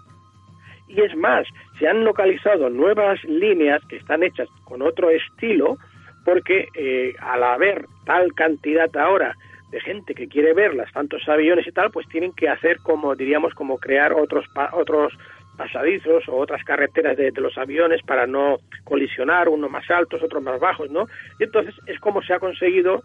[0.89, 1.47] Y es más,
[1.79, 5.79] se han localizado nuevas líneas que están hechas con otro estilo,
[6.25, 9.35] porque eh, al haber tal cantidad ahora
[9.71, 13.55] de gente que quiere verlas, tantos aviones y tal, pues tienen que hacer como, diríamos,
[13.55, 15.15] como crear otros, otros
[15.57, 20.43] pasadizos o otras carreteras de, de, los aviones para no colisionar, unos más altos, otros
[20.43, 21.07] más bajos, ¿no?
[21.39, 23.03] Y entonces es como se ha conseguido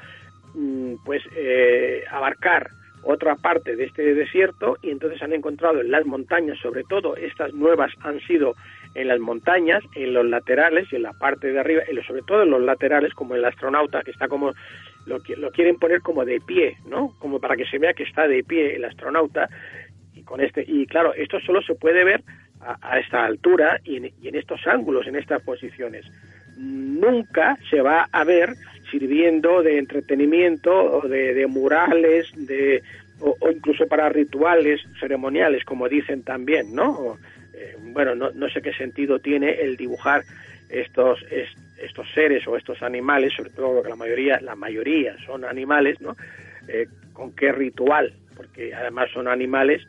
[1.05, 2.69] pues eh, abarcar
[3.03, 7.53] otra parte de este desierto y entonces han encontrado en las montañas, sobre todo estas
[7.53, 8.55] nuevas han sido
[8.95, 12.49] en las montañas, en los laterales, en la parte de arriba, y sobre todo en
[12.49, 14.53] los laterales, como el astronauta que está como
[15.05, 17.13] lo, lo quieren poner como de pie, ¿no?
[17.19, 19.47] Como para que se vea que está de pie el astronauta
[20.13, 22.23] y con este y claro, esto solo se puede ver
[22.59, 26.05] a, esta altura y en, estos ángulos, en estas posiciones.
[26.57, 28.49] Nunca se va a ver
[28.91, 32.83] sirviendo de entretenimiento o de, murales, de,
[33.19, 37.17] o, incluso para rituales ceremoniales, como dicen también, ¿no?
[37.53, 40.23] Eh, bueno, no, no, sé qué sentido tiene el dibujar
[40.69, 41.19] estos,
[41.77, 46.15] estos seres o estos animales, sobre todo porque la mayoría, la mayoría son animales, ¿no?
[46.67, 48.13] Eh, ¿Con qué ritual?
[48.35, 49.81] Porque además son animales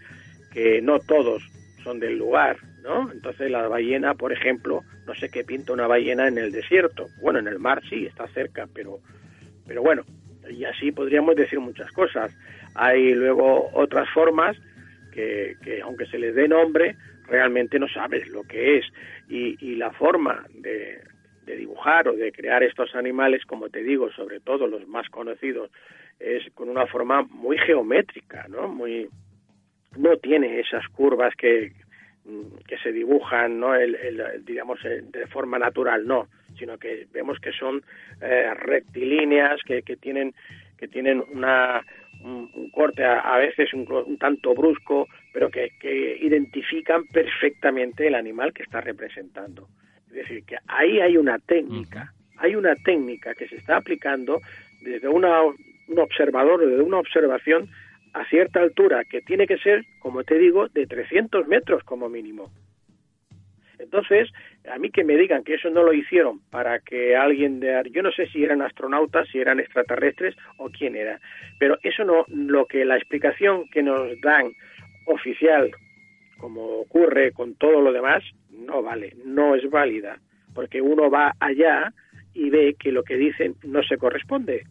[0.53, 1.43] que no todos
[1.83, 3.11] son del lugar, ¿no?
[3.13, 7.07] Entonces la ballena, por ejemplo, no sé qué pinta una ballena en el desierto.
[7.21, 9.01] Bueno, en el mar sí, está cerca, pero,
[9.67, 10.05] pero bueno,
[10.51, 12.37] y así podríamos decir muchas cosas.
[12.75, 14.57] Hay luego otras formas
[15.13, 16.97] que, que aunque se les dé nombre,
[17.27, 18.87] realmente no sabes lo que es.
[19.29, 21.01] Y, y la forma de,
[21.45, 25.71] de dibujar o de crear estos animales, como te digo, sobre todo los más conocidos,
[26.19, 28.69] es con una forma muy geométrica, ¿no?
[28.69, 29.09] Muy
[29.97, 31.73] no tiene esas curvas que
[32.67, 33.75] que se dibujan, ¿no?
[33.75, 33.97] El,
[34.45, 36.29] digamos eh, de forma natural, no,
[36.59, 37.83] sino que vemos que son
[38.21, 40.35] eh, rectilíneas que, que tienen
[40.77, 41.83] que tienen una
[42.23, 48.53] un, corte a, veces un, un, tanto brusco, pero que, que identifican perfectamente el animal
[48.53, 49.69] que está representando.
[50.09, 54.41] Es decir, que ahí hay una técnica, hay una técnica que se está aplicando
[54.81, 57.69] desde una, un observador, desde una observación
[58.15, 62.51] a cierta altura, que tiene que ser, como te digo, de 300 metros como mínimo.
[63.79, 64.29] Entonces,
[64.71, 67.81] a mí que me digan que eso no lo hicieron para que alguien de...
[67.93, 71.21] Yo no sé si eran astronautas, si eran extraterrestres o quién era,
[71.59, 74.53] pero eso no, lo que la explicación que nos dan
[75.07, 75.71] oficial,
[76.39, 80.19] como ocurre con todo lo demás, no vale, no es válida,
[80.55, 81.93] porque uno va allá
[82.35, 84.65] y ve que lo que dicen no se corresponde.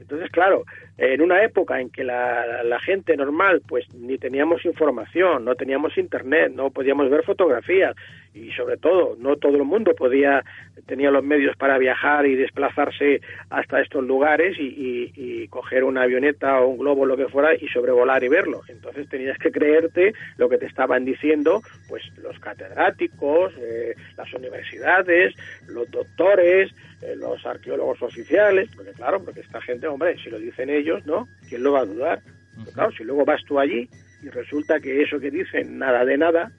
[0.00, 0.64] Entonces, claro,
[0.98, 6.52] en una época en que la, gente normal pues ni teníamos información, no teníamos internet,
[6.54, 7.94] no podíamos ver fotografías
[8.34, 10.44] y sobre todo no todo el mundo podía
[10.86, 13.20] tenía los medios para viajar y desplazarse
[13.50, 17.68] hasta estos lugares y, y, coger una avioneta o un globo lo que fuera y
[17.68, 18.62] sobrevolar y verlo.
[18.68, 25.34] Entonces tenías que creerte lo que te estaban diciendo pues los catedráticos, eh, las universidades,
[25.68, 26.70] los doctores,
[27.00, 31.28] eh, los arqueólogos oficiales, porque claro, porque esta gente, hombre, si lo dicen ellos ¿no?
[31.48, 32.22] ¿Quién lo va a dudar?
[32.74, 33.88] claro, si luego vas tú allí
[34.22, 36.50] y resulta que eso que dicen, nada de nada.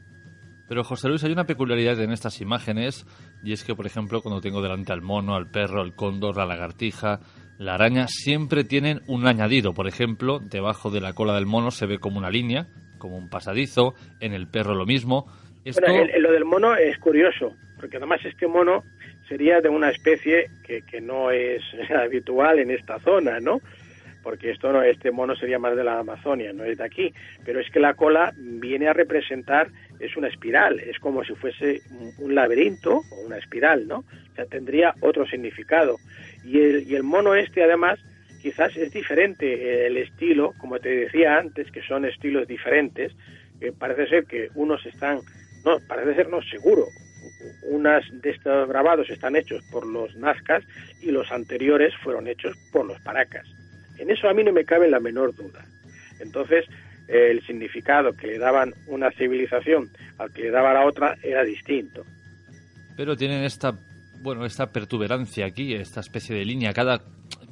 [0.68, 3.06] Pero José Luis, hay una peculiaridad en estas imágenes,
[3.44, 6.46] y es que, por ejemplo, cuando tengo delante al mono, al perro, al cóndor, la
[6.46, 7.20] lagartija,
[7.58, 9.74] la araña, siempre tienen un añadido.
[9.74, 12.68] Por ejemplo, debajo de la cola del mono se ve como una línea,
[13.00, 15.26] como un pasadizo, en el perro lo mismo.
[15.82, 18.84] Bueno, lo del mono es curioso, porque además este mono
[19.28, 21.62] sería de una especie que, que no es
[21.96, 23.60] habitual en esta zona, ¿no?
[24.24, 27.14] Porque esto no, este mono sería más de la Amazonia, no es de aquí,
[27.46, 29.70] pero es que la cola viene a representar,
[30.00, 31.82] es una espiral, es como si fuese
[32.20, 34.00] un laberinto o una espiral, ¿no?
[34.00, 35.98] O sea, tendría otro significado.
[36.44, 38.00] Y el, y el mono este, además,
[38.42, 43.14] quizás es diferente el estilo, como te decía antes, que son estilos diferentes,
[43.78, 45.20] parece ser que unos están,
[45.66, 46.86] no, parece ser no seguro,
[47.64, 50.64] unas de estos grabados están hechos por los nazcas
[51.02, 53.46] y los anteriores fueron hechos por los paracas.
[54.00, 55.66] En eso a mí no me cabe la menor duda.
[56.20, 56.66] Entonces,
[57.08, 62.04] el significado que le daban una civilización al que le daba la otra era distinto.
[62.96, 63.74] Pero tienen esta,
[64.22, 66.74] bueno, esta pertuberancia aquí, esta especie de línea.
[66.74, 67.02] Cada,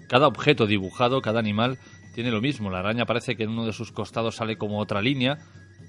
[0.08, 1.78] cada objeto dibujado, cada animal,
[2.14, 2.70] tiene lo mismo.
[2.70, 5.38] La araña parece que en uno de sus costados sale como otra línea,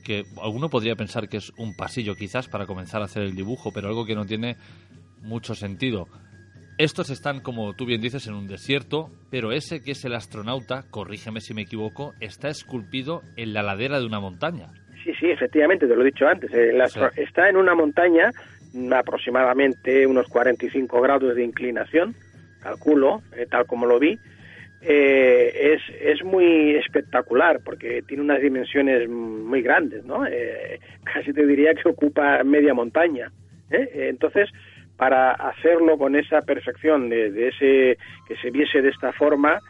[0.05, 3.73] que alguno podría pensar que es un pasillo quizás para comenzar a hacer el dibujo,
[3.73, 4.57] pero algo que no tiene
[5.23, 6.07] mucho sentido.
[6.79, 10.85] Estos están, como tú bien dices, en un desierto, pero ese que es el astronauta,
[10.91, 14.69] corrígeme si me equivoco, está esculpido en la ladera de una montaña.
[15.03, 16.53] Sí, sí, efectivamente, te lo he dicho antes.
[17.17, 18.31] Está en una montaña,
[18.93, 22.15] aproximadamente unos 45 grados de inclinación,
[22.63, 24.17] calculo, eh, tal como lo vi.
[24.81, 30.25] Eh, es, es muy espectacular porque tiene unas dimensiones muy grandes, ¿no?
[30.25, 33.33] Eh, casi te diría que ocupa media montaña.
[33.71, 34.49] Entonces,
[34.99, 37.97] para hacerlo con esa perfección de, ese
[38.27, 39.61] que se viese de esta forma,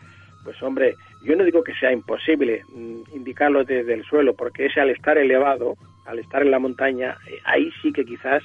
[0.42, 4.80] pues hombre, yo no digo que sea imposible mm, indicarlo desde el suelo, porque ese
[4.80, 5.74] al estar elevado,
[6.06, 8.42] al estar en la montaña, eh, ahí sí que quizás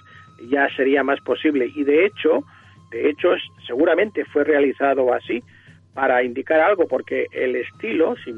[0.49, 1.71] ya sería más posible.
[1.73, 2.43] Y de hecho,
[2.91, 3.29] de hecho,
[3.65, 5.41] seguramente fue realizado así
[5.93, 8.33] para indicar algo, porque el estilo, si,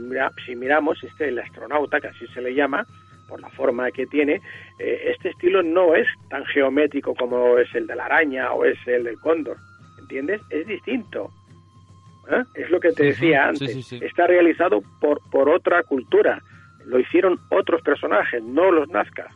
[0.45, 2.85] si miramos, este el astronauta, que así se le llama,
[3.27, 4.41] por la forma que tiene,
[4.80, 8.77] eh, este estilo no es tan geométrico como es el de la araña o es
[8.88, 9.57] el del cóndor,
[9.99, 10.41] ¿entiendes?
[10.49, 11.30] Es distinto.
[12.30, 12.43] ¿eh?
[12.56, 13.91] Es lo que te decía antes.
[13.93, 16.41] Está realizado por, por otra cultura.
[16.85, 19.27] Lo hicieron otros personajes, no los Nazca.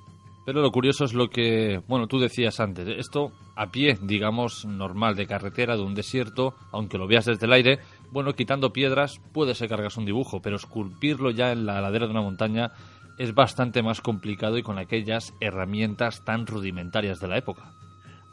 [0.45, 5.15] Pero lo curioso es lo que, bueno, tú decías antes, esto a pie, digamos, normal,
[5.15, 7.79] de carretera, de un desierto, aunque lo veas desde el aire,
[8.11, 12.13] bueno, quitando piedras puede ser cargas un dibujo, pero esculpirlo ya en la ladera de
[12.13, 12.71] una montaña
[13.19, 17.63] es bastante más complicado y con aquellas herramientas tan rudimentarias de la época.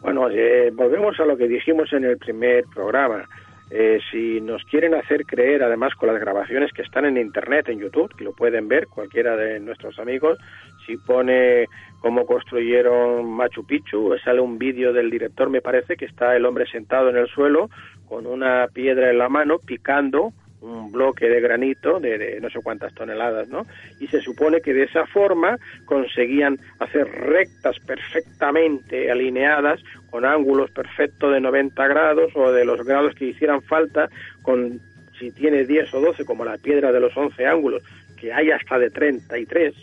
[0.00, 3.28] Bueno, eh, volvemos a lo que dijimos en el primer programa.
[3.68, 7.80] Eh, si nos quieren hacer creer, además con las grabaciones que están en Internet, en
[7.80, 10.38] YouTube, que lo pueden ver cualquiera de nuestros amigos,
[10.86, 11.66] si pone
[12.00, 16.66] cómo construyeron Machu Picchu, sale un vídeo del director, me parece, que está el hombre
[16.70, 17.68] sentado en el suelo
[18.08, 20.32] con una piedra en la mano, picando
[20.66, 23.66] un bloque de granito de, no sé cuántas toneladas, ¿no?
[24.00, 29.80] Y se supone que de esa forma conseguían hacer rectas perfectamente alineadas
[30.10, 34.08] con ángulos perfectos de 90 grados o de los grados que hicieran falta
[34.42, 34.80] con
[35.18, 37.82] si tiene 10 o 12 como la piedra de los 11 ángulos,
[38.20, 39.74] que hay hasta de 33.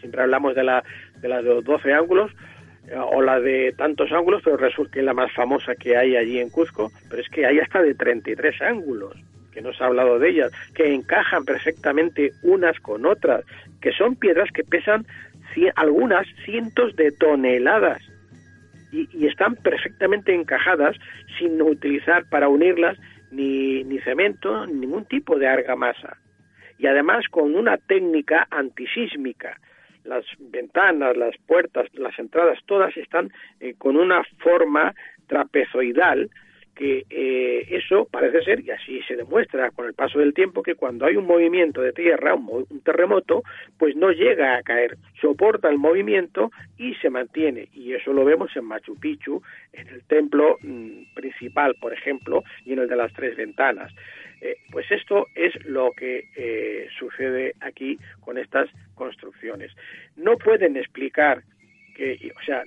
[0.00, 0.84] Siempre hablamos de la
[1.22, 2.30] de de los 12 ángulos,
[2.88, 6.16] eh, o la de tantos ángulos, pero resulta que es la más famosa que hay
[6.16, 9.14] allí en Cuzco, pero es que hay hasta de 33 ángulos
[9.52, 13.44] que no se ha hablado de ellas, que encajan perfectamente unas con otras,
[13.80, 15.06] que son piedras que pesan
[15.76, 18.00] algunas cientos de toneladas
[18.92, 20.96] y, están perfectamente encajadas
[21.38, 22.98] sin utilizar para unirlas
[23.30, 26.16] ni, ni cemento, ni ningún tipo de argamasa.
[26.78, 29.60] Y además con una técnica antisísmica.
[30.04, 34.94] Las ventanas, las puertas, las entradas, todas están eh, con una forma
[35.26, 36.30] trapezoidal
[36.74, 40.74] que eh, eso parece ser, y así se demuestra con el paso del tiempo, que
[40.74, 43.42] cuando hay un movimiento de tierra, un, terremoto,
[43.78, 47.68] pues no llega a caer, soporta el movimiento y se mantiene.
[47.74, 49.42] Y eso lo vemos en Machu Picchu,
[49.72, 53.92] en el templo mm, principal, por ejemplo, y en el de las tres ventanas.
[54.40, 59.70] Eh, pues esto es lo que eh, sucede aquí con estas construcciones.
[60.16, 61.42] No pueden explicar
[62.34, 62.64] o sea,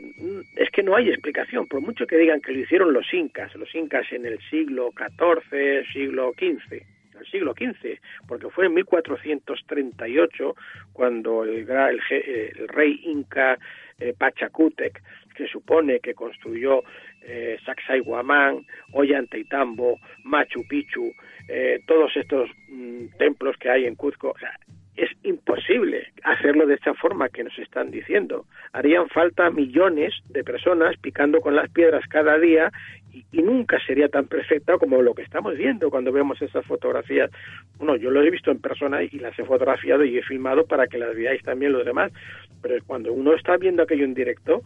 [0.56, 3.74] es que no hay explicación, por mucho que digan que lo hicieron los incas, los
[3.74, 6.84] incas en el siglo XIV, siglo XV,
[7.20, 10.56] el siglo XV, porque fue en 1438
[10.92, 13.58] cuando el, el, rey inca
[14.00, 15.02] eh, Pachacútec,
[15.36, 16.84] que supone que construyó
[17.24, 21.12] eh, Sacsayhuamán, Ollantaytambo, Machu Picchu,
[21.48, 24.36] eh, todos estos mm, templos que hay en Cuzco,
[24.96, 28.46] es imposible hacerlo de esta forma que nos están diciendo.
[28.74, 32.72] Harían falta millones de personas picando con las piedras cada día
[33.12, 37.30] y, nunca sería tan perfecta como lo que estamos viendo cuando vemos esas fotografías.
[37.78, 40.88] Bueno, yo lo he visto en persona y las he fotografiado y he filmado para
[40.88, 42.12] que las veáis también los demás,
[42.62, 44.62] pero cuando uno está viendo aquello en directo,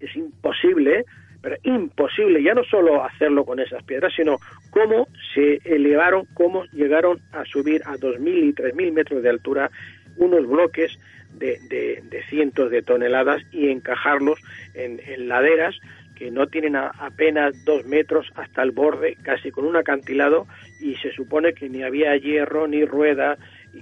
[0.00, 1.04] es imposible
[1.42, 4.38] pero imposible ya no solo hacerlo con esas piedras, sino
[4.70, 9.70] cómo se elevaron, cómo llegaron a subir a 2.000 y 3.000 metros de altura
[10.16, 10.98] unos bloques
[11.34, 14.38] de, de, cientos de toneladas y encajarlos
[14.74, 15.74] en, laderas
[16.14, 20.46] que no tienen apenas dos metros hasta el borde, casi con un acantilado,
[20.78, 23.38] y se supone que ni había hierro ni rueda,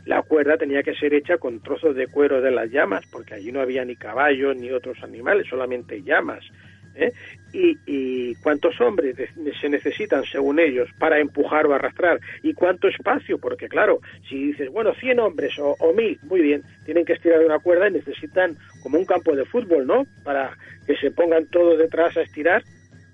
[0.06, 3.52] la cuerda tenía que ser hecha con trozos de cuero de las llamas, porque allí
[3.52, 6.44] no había ni caballos ni otros animales, solamente llamas.
[6.94, 7.12] ¿Eh?
[7.52, 9.16] Y, cuántos hombres
[9.60, 14.70] se necesitan, según ellos, para empujar o arrastrar, y cuánto espacio, porque claro, si dices,
[14.70, 18.56] bueno, 100 hombres o, o 1000, muy bien, tienen que estirar una cuerda y necesitan
[18.82, 20.06] como un campo de fútbol, ¿no?
[20.24, 20.56] Para
[20.86, 22.62] que se pongan todos detrás a estirar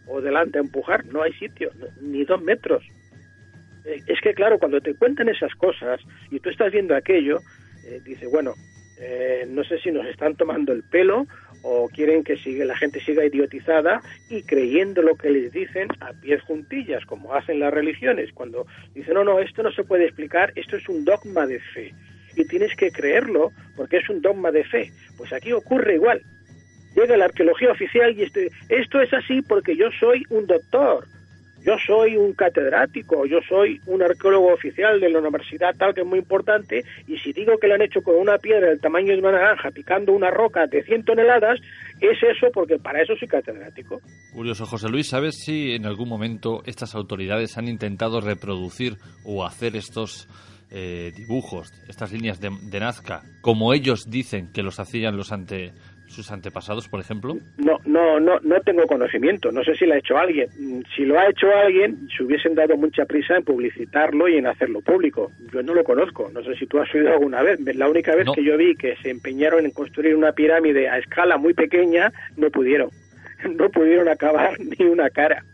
[0.06, 1.70] o delante a empujar, no hay sitio,
[2.00, 2.84] ni dos metros.
[3.84, 6.00] Eh, es que claro, cuando te cuentan esas cosas
[6.30, 7.38] y tú estás viendo aquello,
[7.86, 8.54] eh, dice, bueno,
[9.00, 11.26] eh, no sé si nos están tomando el pelo
[11.68, 16.12] o quieren que sigue, la gente siga idiotizada y creyendo lo que les dicen a
[16.12, 20.52] pies juntillas, como hacen las religiones, cuando dicen, no, no, esto no se puede explicar,
[20.55, 21.93] esto es un dogma de fe
[22.36, 24.93] y tienes que creerlo porque es un dogma de fe.
[25.16, 26.22] Pues aquí ocurre igual.
[26.94, 31.05] Llega la arqueología oficial y este, esto es así porque yo soy un doctor,
[31.66, 36.06] yo soy un catedrático, yo soy un arqueólogo oficial de la universidad tal que es
[36.06, 39.18] muy importante y si digo que lo han hecho con una piedra del tamaño de
[39.18, 41.60] una naranja picando una roca de 100 toneladas,
[42.01, 44.01] es eso porque para eso soy catedrático.
[44.32, 48.94] Curioso, José Luis, ¿sabes si en algún momento estas autoridades han intentado reproducir
[49.24, 50.28] o hacer estos
[50.70, 55.72] eh, dibujos, estas líneas de, de Nazca, como ellos dicen que los hacían los ante
[56.06, 57.36] sus antepasados, por ejemplo?
[57.58, 59.52] No, no, no, no tengo conocimiento.
[59.52, 60.48] No sé si lo ha hecho alguien.
[60.94, 64.80] Si lo ha hecho alguien, se hubiesen dado mucha prisa en publicitarlo y en hacerlo
[64.80, 65.32] público.
[65.52, 66.30] Yo no lo conozco.
[66.32, 67.58] No sé si tú has oído alguna vez.
[67.76, 71.36] La única vez que yo vi que se empeñaron en construir una pirámide a escala
[71.36, 72.90] muy pequeña, no pudieron.
[73.50, 75.44] No pudieron acabar ni una cara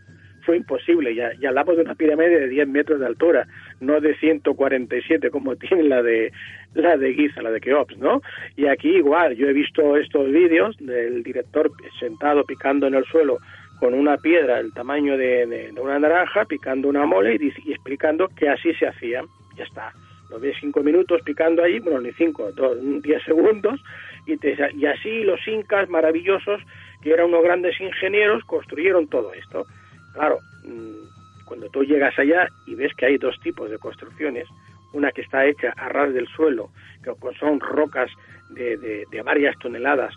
[0.43, 1.15] fue imposible.
[1.15, 3.47] Ya, ya hablamos de una pirámide de 10 metros de altura,
[3.79, 6.31] no de 147 como tiene la de
[6.73, 8.21] la de Giza, la de Keops, ¿no?
[8.55, 13.37] Y aquí igual, yo he visto estos vídeos del director sentado picando en el suelo
[13.79, 18.73] con una piedra del tamaño de, una naranja, picando una mole y, explicando que así
[18.75, 19.23] se hacía.
[19.57, 19.91] Ya está.
[20.29, 23.79] Lo ves cinco minutos picando ahí, bueno, ni cinco, dos, diez segundos,
[24.25, 26.61] y, te, y así los incas maravillosos,
[27.01, 29.65] que eran unos grandes ingenieros, construyeron todo esto.
[30.13, 34.47] Claro, mm, cuando tú llegas allá y ves que hay dos tipos de construcciones,
[34.93, 36.69] una que está hecha a ras del suelo,
[37.03, 38.09] que son rocas
[38.49, 40.13] de, de, varias toneladas,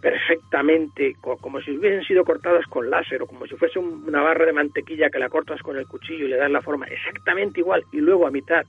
[0.00, 4.52] perfectamente, como si hubiesen sido cortadas con láser o como si fuese una barra de
[4.52, 7.98] mantequilla que la cortas con el cuchillo y le das la forma exactamente igual y
[7.98, 8.64] luego a mitad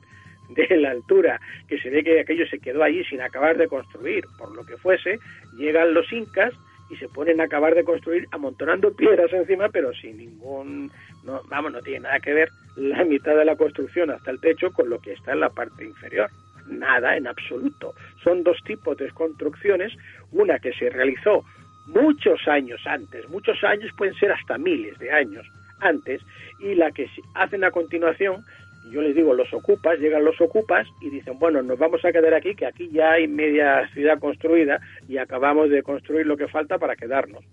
[0.50, 4.26] de la altura, que se ve que aquello se quedó allí sin acabar de construir,
[4.38, 5.20] por lo que fuese,
[5.58, 6.54] llegan los incas
[6.90, 10.92] y se ponen a acabar de construir amontonando piedras encima, pero sin ningún,
[11.24, 14.72] no, vamos, no tiene nada que ver la mitad de la construcción hasta el techo
[14.72, 16.30] con lo que está en la parte inferior.
[16.68, 17.94] Nada en absoluto.
[18.24, 19.94] Son dos tipos de construcciones,
[20.32, 21.44] una que se realizó
[21.88, 25.46] muchos años antes, muchos años pueden ser hasta miles de años
[25.80, 26.22] antes,
[26.60, 28.46] y la que hacen a continuación
[28.90, 32.34] yo les digo, los ocupas, llegan los ocupas y dicen, bueno, nos vamos a quedar
[32.34, 36.78] aquí, que aquí ya hay media ciudad construida y acabamos de construir lo que falta
[36.78, 37.44] para quedarnos.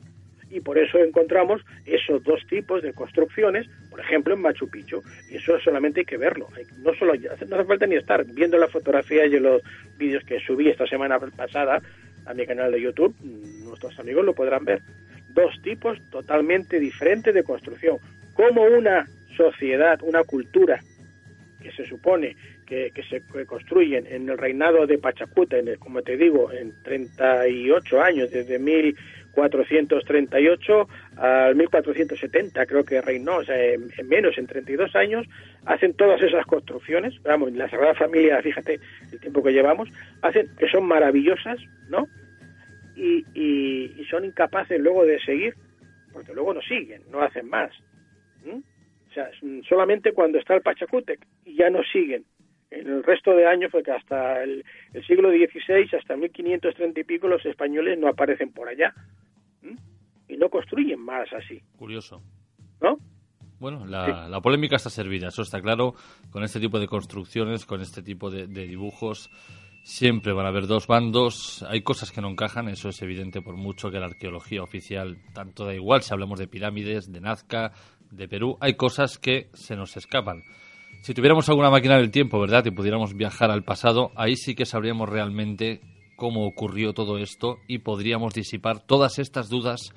[0.51, 5.03] Y por eso encontramos esos dos tipos de construcciones, por ejemplo, en Machu Picchu.
[5.31, 6.49] Y eso solamente hay que verlo.
[6.79, 9.63] No solo no hace falta ni estar viendo la fotografía y los
[9.99, 11.83] vídeos que subí esta semana pasada
[12.27, 13.15] a mi canal de YouTube,
[13.65, 14.83] nuestros amigos lo podrán ver.
[15.31, 17.99] Dos tipos totalmente diferentes de construcción.
[18.35, 19.07] Como una
[19.37, 20.81] sociedad, una cultura
[21.63, 26.53] que se supone que, se construyen en el reinado de Pachacuta, en como te digo,
[26.53, 28.59] en 38 años, desde
[29.43, 35.27] 1438 al 1470 creo que reinó, o sea, en, menos, en 32 años,
[35.65, 38.81] hacen todas esas construcciones, vamos, en la Sagrada Familia, fíjate
[39.13, 39.89] el tiempo que llevamos,
[40.23, 41.59] hacen que son maravillosas,
[41.89, 42.07] ¿no?
[42.97, 45.55] Y, y, son incapaces luego de seguir,
[46.13, 47.71] porque luego no siguen, no hacen más
[49.69, 52.25] solamente cuando está el Pachacútec y ya no siguen.
[52.71, 54.63] En el resto de años, porque hasta el,
[55.07, 58.93] siglo XVI, hasta 1530 y pico, los españoles no aparecen por allá.
[60.29, 61.61] Y no construyen más así.
[61.77, 62.23] Curioso.
[62.81, 62.99] ¿No?
[63.59, 65.95] Bueno, la, polémica está servida, eso está claro.
[66.31, 69.31] Con este tipo de construcciones, con este tipo de, de, dibujos,
[69.83, 71.65] siempre van a haber dos bandos.
[71.69, 75.65] Hay cosas que no encajan, eso es evidente, por mucho que la arqueología oficial tanto
[75.65, 77.73] da igual si hablamos de pirámides, de Nazca,
[78.11, 80.43] de Perú, hay cosas que se nos escapan.
[81.03, 82.65] Si tuviéramos alguna máquina del tiempo, ¿verdad?
[82.67, 85.81] Y pudiéramos viajar al pasado, ahí sí que sabríamos realmente
[86.19, 89.93] cómo ocurrió todo esto y podríamos disipar todas estas dudas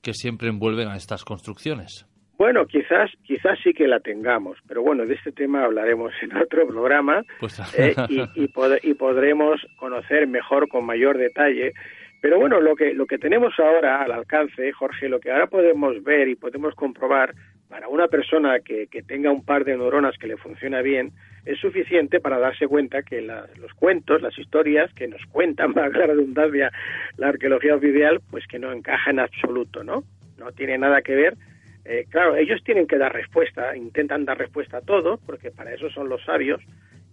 [0.00, 2.06] que siempre envuelven a estas construcciones.
[2.38, 6.68] Bueno, quizás, quizás sí que la tengamos, pero bueno, de este tema hablaremos en otro
[6.68, 11.72] programa pues eh, y, y podremos conocer mejor, con mayor detalle,
[12.20, 16.02] pero bueno, lo que, lo que tenemos ahora al alcance, Jorge, lo que ahora podemos
[16.02, 17.34] ver y podemos comprobar
[17.68, 21.12] para una persona que, que tenga un par de neuronas que le funciona bien,
[21.44, 26.06] es suficiente para darse cuenta que los cuentos, las historias que nos cuentan, para la
[26.06, 26.70] redundancia,
[27.16, 30.02] la arqueología oficial, pues que no encaja en absoluto, ¿no?
[30.38, 31.36] No tiene nada que ver.
[31.84, 35.88] Eh, claro, ellos tienen que dar respuesta, intentan dar respuesta a todo, porque para eso
[35.90, 36.60] son los sabios,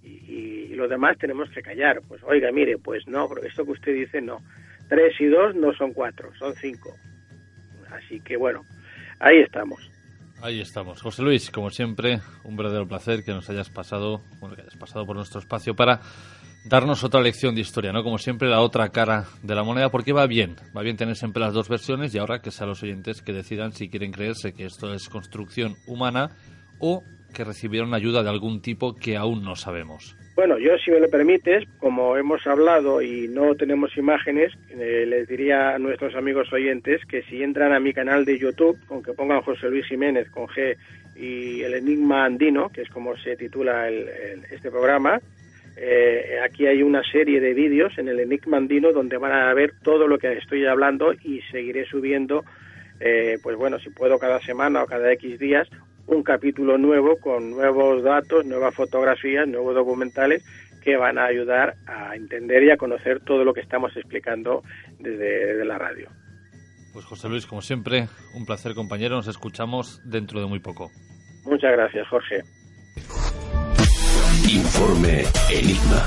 [0.02, 2.02] y, y los demás tenemos que callar.
[2.08, 4.40] Pues oiga, mire, pues no, porque esto que usted dice no.
[4.90, 6.92] Tres y dos no son cuatro, son cinco.
[7.92, 8.64] Así que bueno,
[9.20, 9.93] ahí estamos.
[10.44, 11.02] Ahí estamos.
[11.02, 15.06] José Luis, como siempre, un verdadero placer que nos hayas pasado, bueno, que hayas pasado
[15.06, 16.02] por nuestro espacio para
[16.66, 18.04] darnos otra lección de historia, ¿no?
[18.04, 21.40] Como siempre, la otra cara de la moneda, porque va bien, va bien tener siempre
[21.40, 24.66] las dos versiones y ahora que sean los oyentes que decidan si quieren creerse que
[24.66, 26.32] esto es construcción humana
[26.78, 30.18] o que recibieron ayuda de algún tipo que aún no sabemos.
[30.36, 35.28] Bueno, yo si me lo permites, como hemos hablado y no tenemos imágenes, eh, les
[35.28, 39.14] diría a nuestros amigos oyentes que si entran a mi canal de YouTube, con que
[39.14, 40.76] pongan José Luis Jiménez con G
[41.16, 45.22] y el Enigma Andino, que es como se titula este programa,
[45.78, 49.74] eh, aquí hay una serie de vídeos en el Enigma Andino donde van a ver
[49.84, 52.44] todo lo que estoy hablando y seguiré subiendo,
[53.00, 55.70] eh, pues bueno, si puedo cada semana o cada X días,
[56.08, 60.44] un capítulo nuevo con nuevos datos, nuevas fotografías, nuevos documentales
[60.84, 64.64] que van a ayudar a entender y a conocer todo lo que estamos explicando
[65.00, 66.10] desde, la radio.
[66.92, 70.92] Pues José Luis, como siempre, un placer compañero, nos escuchamos dentro de muy poco.
[71.46, 72.42] Muchas gracias, Jorge.
[74.50, 76.04] Informe Enigma.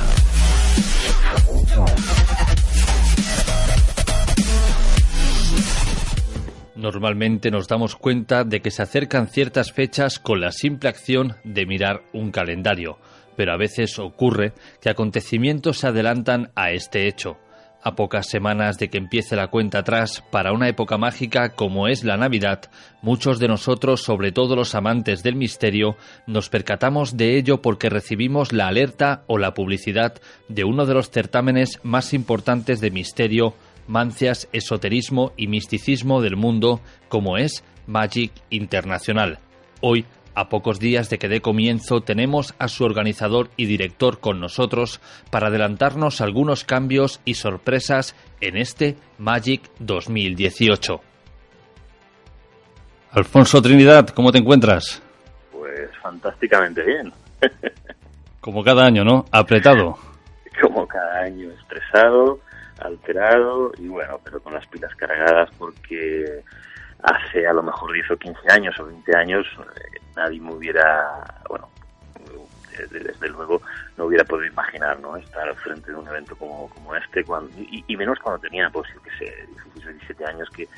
[6.77, 11.67] Normalmente nos damos cuenta de que se acercan ciertas fechas con la simple acción de
[11.67, 12.99] mirar un calendario.
[13.37, 17.37] pero a veces ocurre que acontecimientos se adelantan a este hecho.
[17.83, 22.03] A pocas semanas de que empiece la cuenta atrás para una época mágica como es
[22.03, 22.63] la Navidad,
[23.01, 25.97] muchos de nosotros, sobre todo los amantes del misterio,
[26.27, 30.15] nos percatamos de ello porque recibimos la alerta o la publicidad
[30.49, 33.55] de uno de los certámenes más importantes de misterio,
[33.87, 39.39] mancias, esoterismo y misticismo del mundo, como es Magic Internacional.
[39.81, 40.07] Hoy
[40.37, 45.01] a pocos días de que dé comienzo, tenemos a su organizador y director con nosotros
[45.31, 51.01] para adelantarnos algunos cambios y sorpresas en este Magic 2018.
[53.13, 55.03] Alfonso Trinidad, ¿cómo te encuentras?
[55.51, 57.11] Pues fantásticamente bien.
[58.43, 59.25] Como cada año, ¿no?
[59.33, 59.97] Apretado.
[60.61, 62.41] Como cada año, estresado,
[62.79, 66.43] alterado y bueno, pero con las pilas cargadas porque
[67.03, 69.47] hace a lo mejor 10 o 15 años o 20 años
[69.77, 71.69] eh, nadie me hubiera, bueno,
[72.91, 73.63] desde, luego
[73.97, 77.51] no hubiera podido imaginar no estar al frente de un evento como, como este cuando,
[77.59, 80.69] y, menos cuando tenía pues yo que sé 16 17 años que,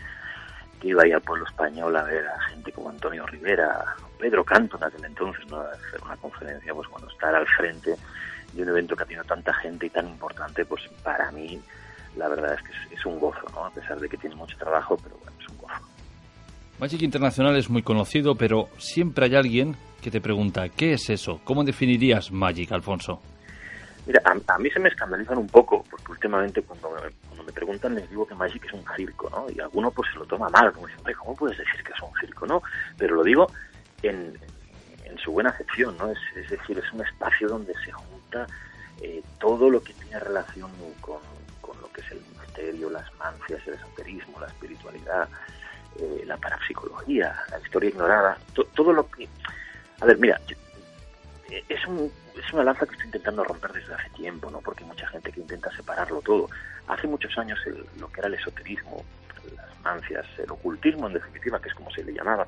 [0.80, 4.44] que iba a ir al pueblo español a ver a gente como Antonio Rivera Pedro
[4.44, 7.96] Canto en aquel entonces no hacer una conferencia pues cuando estar al frente
[8.52, 11.60] de un evento que ha tenido tanta gente y tan importante pues para mí
[12.18, 14.56] la verdad es que es, es un gozo no a pesar de que tiene mucho
[14.58, 15.88] trabajo pero bueno es un gozo
[16.80, 21.40] Magic Internacional es muy conocido, pero siempre hay alguien que te pregunta, ¿qué es eso?
[21.42, 23.20] ¿Cómo definirías Magic, Alfonso?
[24.06, 27.96] Mira, a, mí se me escandalizan un poco, porque últimamente cuando me, cuando me preguntan
[27.96, 29.46] les digo que Magic es un circo, ¿no?
[29.50, 32.18] Y alguno pues se lo toma mal, como dicen, ¿cómo puedes decir que es un
[32.20, 32.62] circo, no?
[32.96, 33.50] Pero lo digo
[34.02, 34.38] en,
[35.04, 36.10] en su buena acepción, ¿no?
[36.10, 38.46] Es, es, decir, es un espacio donde se junta
[39.02, 40.70] eh, todo lo que tiene relación
[41.00, 41.18] con,
[41.98, 45.28] que es el misterio, las mancias, el esoterismo, la espiritualidad,
[45.98, 48.38] eh, la parapsicología, la historia ignorada,
[48.74, 49.28] todo lo que...
[50.00, 50.40] A ver, mira,
[51.50, 54.60] eh, es, un, es una lanza que estoy intentando romper desde hace tiempo, ¿no?
[54.60, 56.48] Porque hay mucha gente que intenta separarlo todo.
[56.86, 57.58] Hace muchos años
[57.98, 59.04] lo que era el esoterismo,
[59.56, 62.46] las mancias, el ocultismo en definitiva, que es como se le llamaba,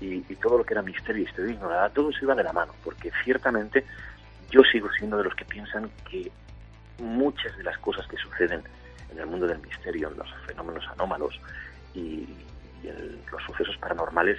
[0.00, 2.72] y, todo lo que era misterio y historia ignorada, todo se iba de la mano,
[2.84, 3.84] porque ciertamente
[4.50, 6.30] yo sigo siendo de los que piensan que
[6.98, 8.62] muchas de las cosas que suceden
[9.10, 11.40] en el mundo del misterio, en los fenómenos anómalos
[11.94, 12.26] y,
[12.82, 12.90] y
[13.30, 14.38] los sucesos paranormales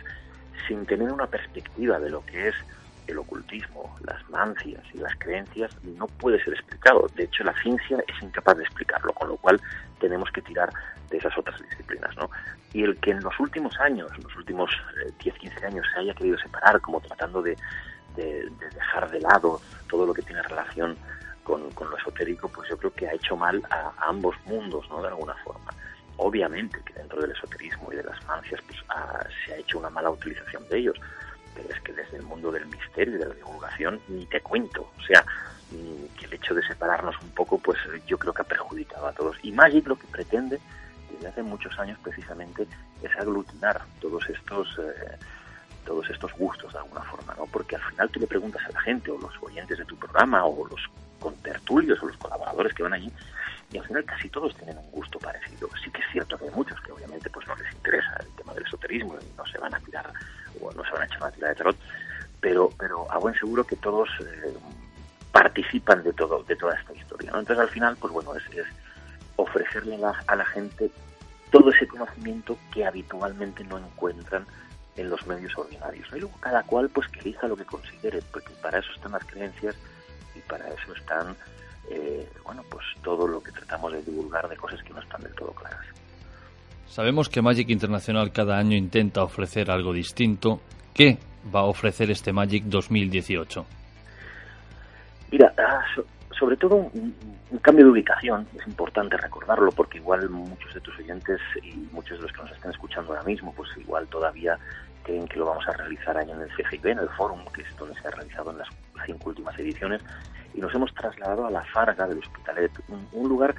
[0.67, 2.55] sin tener una perspectiva de lo que es
[3.09, 7.07] el ocultismo, las mancias y las creencias, no puede ser explicado.
[7.15, 9.59] De hecho, la ciencia es incapaz de explicarlo, con lo cual
[9.99, 10.69] tenemos que tirar
[11.09, 12.15] de esas otras disciplinas.
[12.17, 12.29] ¿no?
[12.73, 14.69] Y el que en los últimos años, en los últimos
[15.23, 17.57] 10, eh, 15 años, se haya querido separar, como tratando de,
[18.15, 20.97] dejar de lado todo lo que tiene relación
[21.73, 25.01] con, lo esotérico, pues yo creo que ha hecho mal a, a ambos mundos, ¿no?
[25.01, 25.71] de alguna forma.
[26.17, 28.77] Obviamente que dentro del esoterismo y de las mancias pues,
[29.45, 30.97] se ha hecho una mala utilización de ellos,
[31.55, 34.91] pero es que desde el mundo del misterio y de la divulgación ni te cuento.
[34.97, 35.25] O sea,
[35.71, 39.13] mm, que el hecho de separarnos un poco, pues yo creo que ha perjudicado a
[39.13, 39.37] todos.
[39.43, 40.59] Y Magic lo que pretende
[41.11, 42.67] desde hace muchos años precisamente
[43.01, 45.17] es aglutinar todos estos eh,
[45.85, 47.45] todos estos gustos de alguna forma, ¿no?
[47.47, 50.45] Porque al final tú le preguntas a la gente o los oyentes de tu programa
[50.45, 50.81] o los
[51.19, 53.11] contertulios o los colaboradores que van allí
[53.71, 55.69] y al final casi todos tienen un gusto parecido.
[55.83, 58.53] Sí que es cierto que hay muchos que obviamente pues no les interesa el tema
[58.53, 60.11] del esoterismo y no se van a tirar
[60.59, 61.77] o no se van a echar una tira de tarot,
[62.41, 64.53] pero, pero a buen seguro que todos eh,
[65.31, 67.29] participan de todo de toda esta historia.
[67.29, 68.43] Entonces al final, pues bueno, es,
[69.35, 69.97] ofrecerle
[70.27, 70.91] a la, gente
[71.49, 74.45] todo ese conocimiento que habitualmente no encuentran
[74.97, 76.07] en los medios ordinarios.
[76.13, 79.23] Y luego cada cual pues que elija lo que considere, porque para eso están las
[79.25, 79.75] creencias
[80.39, 81.35] y para eso están
[81.89, 85.33] eh, bueno, pues todo lo que tratamos de divulgar de cosas que no están del
[85.33, 85.85] todo claras.
[86.87, 90.61] Sabemos que Magic Internacional cada año intenta ofrecer algo distinto.
[90.93, 91.17] ¿Qué
[91.53, 93.65] va a ofrecer este Magic 2018?
[95.31, 95.83] Mira, ah,
[96.37, 97.15] sobre todo un,
[97.61, 102.23] cambio de ubicación, es importante recordarlo porque igual muchos de tus oyentes y muchos de
[102.23, 104.57] los que nos están escuchando ahora mismo, pues igual todavía
[105.03, 107.77] creen que lo vamos a realizar ahí en el CFIB, en el fórum, que es
[107.77, 108.67] donde se ha realizado en las
[109.05, 110.01] cinco últimas ediciones,
[110.53, 113.55] y nos hemos trasladado a la Farga del Hospitalet, un, lugar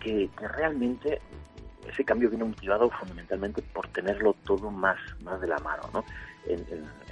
[0.00, 1.20] que, realmente
[1.88, 5.82] ese cambio viene motivado fundamentalmente por tenerlo todo más, más de la mano.
[5.92, 6.04] ¿no?
[6.46, 6.64] En,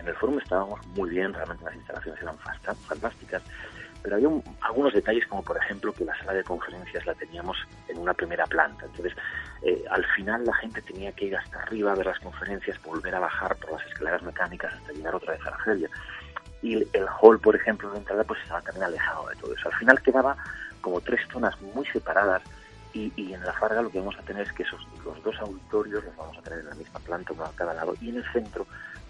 [0.07, 3.43] el foro estábamos muy bien, realmente las instalaciones eran fantásticas,
[4.03, 4.29] pero había
[4.63, 7.57] algunos detalles como por ejemplo que la sala de conferencias la teníamos
[7.89, 8.87] en una primera planta.
[8.87, 9.13] Entonces,
[9.63, 13.15] eh, al final la gente tenía que ir hasta arriba a ver las conferencias, volver
[13.15, 15.91] a bajar por las escaleras mecánicas hasta llegar otra vez a la feria
[16.63, 19.69] y el hall, por ejemplo, de entrada, pues estaba también alejado de todo eso.
[19.69, 20.37] Al final quedaba
[20.81, 22.43] como tres zonas muy separadas
[22.93, 25.39] Y, y, en la Farga lo que vamos a tener es que esos los dos
[25.39, 28.17] auditorios los vamos a tener en la misma planta, uno a cada lado, y en
[28.17, 28.67] el centro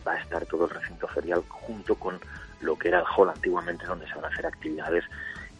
[0.06, 2.20] va a estar todo el recinto ferial junto con
[2.60, 5.04] lo que era el hall antiguamente donde se van a hacer actividades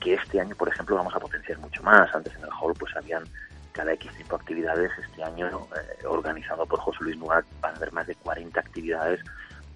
[0.01, 2.13] que este año, por ejemplo, vamos a potenciar mucho más.
[2.15, 3.25] Antes en el hall pues habían
[3.73, 4.91] cada X tipo de actividades.
[4.99, 9.21] Este año, eh, organizado por José Luis Nugat, van a haber más de 40 actividades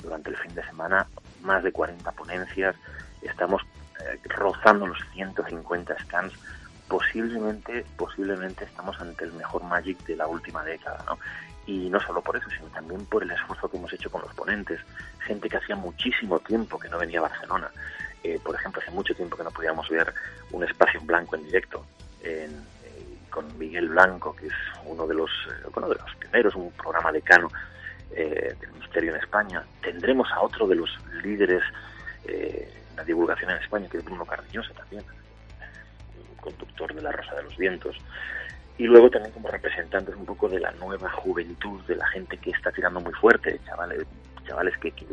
[0.02, 1.06] durante el fin de semana,
[1.42, 2.74] más de 40 ponencias.
[3.22, 3.62] Estamos
[4.01, 6.34] eh, rozando los 150 stands.
[6.88, 11.18] Posiblemente, posiblemente estamos ante el mejor Magic de la última década, ¿no?
[11.66, 14.35] Y no solo por eso, sino también por el esfuerzo que hemos hecho con los
[14.35, 14.81] ponentes.
[15.20, 17.70] Gente que hacía muchísimo tiempo que no venía a Barcelona.
[18.23, 20.12] Eh, por ejemplo, hace mucho tiempo que no podíamos ver
[20.51, 21.85] un espacio en blanco en directo.
[22.23, 22.74] En,
[23.35, 24.55] con Miguel Blanco, que es
[24.86, 27.51] uno de los, eh, de los primeros, un programa decano
[28.12, 29.65] eh, del Misterio en España.
[29.82, 30.89] Tendremos a otro de los
[31.24, 31.62] líderes
[32.28, 35.03] eh, en la divulgación en España, que es Bruno Cardiñosa también,
[36.41, 37.97] conductor de La Rosa de los Vientos.
[38.78, 42.51] Y luego también como representantes un poco de la nueva juventud, de la gente que
[42.51, 44.05] está tirando muy fuerte, chavales,
[44.46, 45.06] chavales que, que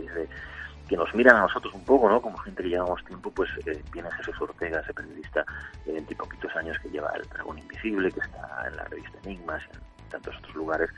[0.92, 2.22] que nos miran a nosotros un poco, ¿no?
[2.22, 5.46] Como gente que llevamos tiempo, pues eh, viene Jesús Ortega, ese periodista
[5.86, 9.18] de 20 y poquitos años que lleva El Dragón Invisible, que está en la revista
[9.24, 10.90] Enigmas, en tantos otros lugares,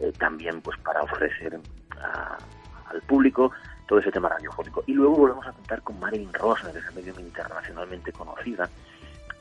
[0.00, 1.58] eh, también pues para ofrecer
[2.90, 3.50] al público
[3.88, 4.84] todo ese tema radiofónico.
[4.86, 8.68] Y luego volvemos a contar con Marilyn Rosa, que es medio internacionalmente conocida,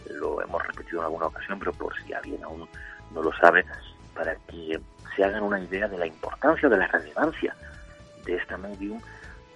[0.10, 2.68] lo hemos repetido en alguna ocasión, pero por si alguien aún
[3.12, 3.66] no lo sabe,
[4.14, 4.80] para que
[5.16, 7.56] se hagan una idea de la importancia, de la relevancia
[8.26, 9.02] de esta medium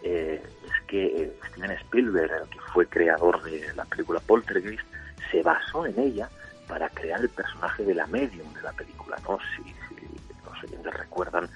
[0.03, 4.85] eh, es que eh, Steven Spielberg, el que fue creador de la película Poltergeist,
[5.31, 6.29] se basó en ella
[6.67, 9.39] para crear el personaje de la medium de la película, ¿no?
[9.55, 10.07] Si, si
[10.45, 11.49] los oyentes recuerdan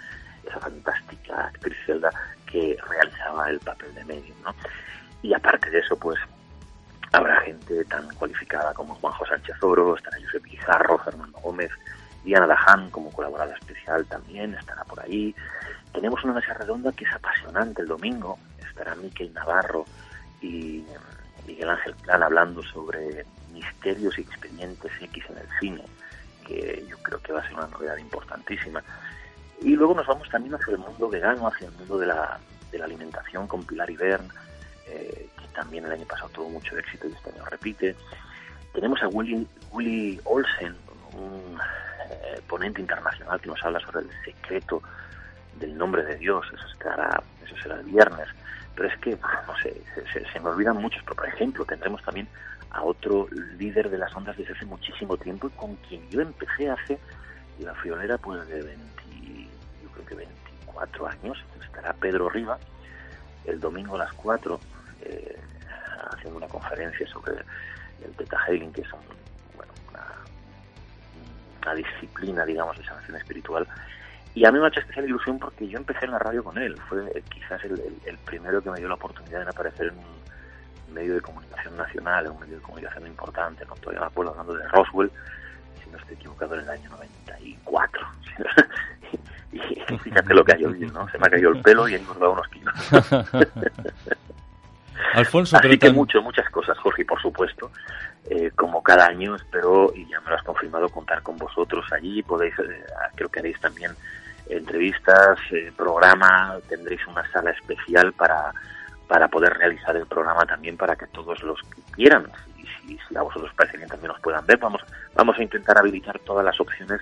[0.44, 2.10] esa fantástica actriz Zelda
[2.46, 4.56] que realizaba el papel de medium, ¿no?
[5.22, 6.18] Y aparte de eso, pues
[7.12, 11.72] habrá gente tan cualificada como Juanjo Sánchez Oro, estará Josep Pizarro, Fernando Gómez,
[12.24, 15.36] Diana Daján como colaboradora especial también estará por ahí.
[15.94, 18.38] Tenemos una mesa redonda que es apasionante el domingo.
[18.60, 19.86] Estará Miquel Navarro
[20.42, 20.86] y
[21.48, 25.84] Miguel Ángel Plan hablando sobre misterios y expedientes X en el cine,
[26.46, 28.84] que yo creo que va a ser una novedad importantísima.
[29.62, 32.40] Y luego nos vamos también hacia el mundo vegano, hacia el mundo de la,
[32.72, 34.30] de la alimentación con Pilar Ibern,
[34.88, 35.28] eh,
[35.60, 37.94] también el año pasado tuvo mucho éxito y este año repite.
[38.74, 40.74] Tenemos a Willy, Willy Olsen,
[41.14, 41.60] un
[42.10, 44.82] eh, ponente internacional que nos habla sobre el secreto
[45.60, 48.28] del nombre de Dios, eso será, eso será el viernes,
[48.74, 49.18] pero es que,
[49.48, 49.82] no sé,
[50.32, 52.30] se, me olvidan muchos, pero por ejemplo tendremos también
[52.72, 53.28] a otro
[53.58, 56.98] líder de las ondas desde hace muchísimo tiempo y con quien yo empecé hace
[57.60, 58.80] la friolera pues de 20,
[59.84, 62.58] yo creo que 24 años, estará Pedro Riva,
[63.44, 64.58] el domingo a las 4,
[65.02, 65.38] eh,
[66.12, 67.34] haciendo una conferencia sobre
[68.04, 68.90] el Teta Healing, que es
[69.56, 69.74] bueno,
[71.62, 73.68] una, disciplina, digamos, de sanación espiritual
[74.36, 76.58] y a mí me ha hecho especial ilusión porque yo empecé en la radio con
[76.58, 76.78] él.
[76.88, 81.22] Fue quizás el, primero que me dio la oportunidad de aparecer en un medio de
[81.22, 83.66] comunicación nacional, en un medio de comunicación importante.
[83.66, 83.74] ¿no?
[83.76, 85.12] Todavía me acuerdo hablando de Roswell,
[85.84, 88.08] si no estoy equivocado, en el año 94.
[89.52, 91.10] y, fíjate lo que hay hoy, ¿no?
[91.10, 92.74] Se me ha caído el pelo y he engordado unos kilos.
[95.14, 97.72] Alfonso, Así que mucho, muchas cosas, Jorge, por supuesto.
[98.30, 102.22] Eh, como cada año espero, y ya me lo has confirmado, contar con vosotros allí.
[102.22, 102.84] Podéis, eh,
[103.16, 103.92] creo que haréis también
[104.50, 108.54] entrevistas, eh, programa, tendréis una sala especial para,
[109.08, 112.28] para poder realizar el programa también para que todos los que quieran,
[112.58, 114.82] y si, si a vosotros parece bien también nos puedan ver, vamos,
[115.14, 117.00] vamos a intentar habilitar todas las opciones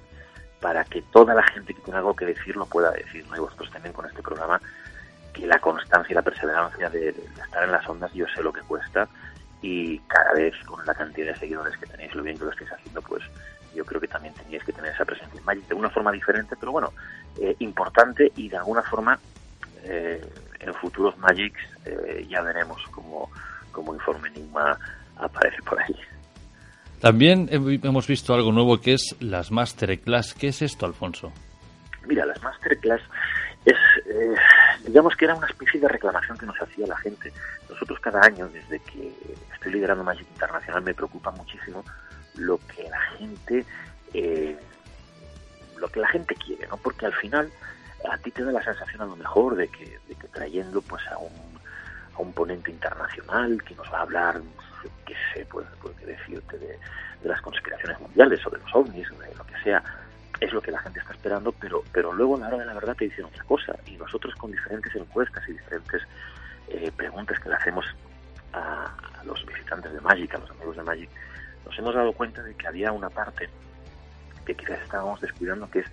[0.59, 3.37] para que toda la gente que tenga algo que decir lo pueda decir, ¿no?
[3.37, 4.59] y vosotros también con este programa,
[5.38, 8.61] que la constancia y la perseverancia de, estar en las ondas, yo sé lo que
[8.61, 9.07] cuesta,
[9.61, 12.72] y cada vez con la cantidad de seguidores que tenéis, lo bien que lo estáis
[12.72, 13.23] haciendo, pues
[13.76, 16.55] yo creo que también teníais que tener esa presencia en Magic de una forma diferente,
[16.59, 16.91] pero bueno,
[17.39, 19.19] eh, importante y de alguna forma
[19.84, 20.23] eh,
[20.59, 23.30] en futuros Magics eh, ya veremos cómo,
[23.72, 24.77] cómo Informe Enigma
[25.18, 25.95] aparece por ahí.
[26.99, 30.34] También hemos visto algo nuevo que es las Masterclass.
[30.34, 31.31] ¿Qué es esto, Alfonso?
[32.07, 33.01] Mira, las Masterclass
[33.72, 37.31] es, digamos que era una especie de reclamación que nos hacía la gente.
[37.69, 39.14] Nosotros cada año, desde que
[39.53, 41.84] estoy liderando Magic Internacional, me preocupa muchísimo
[42.35, 43.65] lo que la gente
[44.14, 44.57] eh,
[45.77, 46.77] lo que la gente quiere, ¿no?
[46.77, 47.52] Porque al final
[48.10, 51.06] a ti te da la sensación a lo mejor de que, de que trayendo pues
[51.07, 51.60] a un,
[52.15, 54.41] a un ponente internacional que nos va a hablar,
[55.06, 56.68] que sé, puede, puede decirte de,
[57.22, 59.84] de, las conspiraciones mundiales o de los ovnis de lo que sea,
[60.39, 62.73] es lo que la gente está esperando, pero, pero luego a la hora de la
[62.73, 63.76] verdad te dicen otra cosa.
[63.85, 66.03] Y nosotros con diferentes encuestas y diferentes
[66.69, 67.85] eh, preguntas que le hacemos
[68.53, 68.93] a,
[69.26, 71.09] los visitantes de Magic, a los amigos de Magic,
[71.65, 73.49] nos hemos dado cuenta de que había una parte
[74.45, 75.85] que quizás estábamos descuidando, que es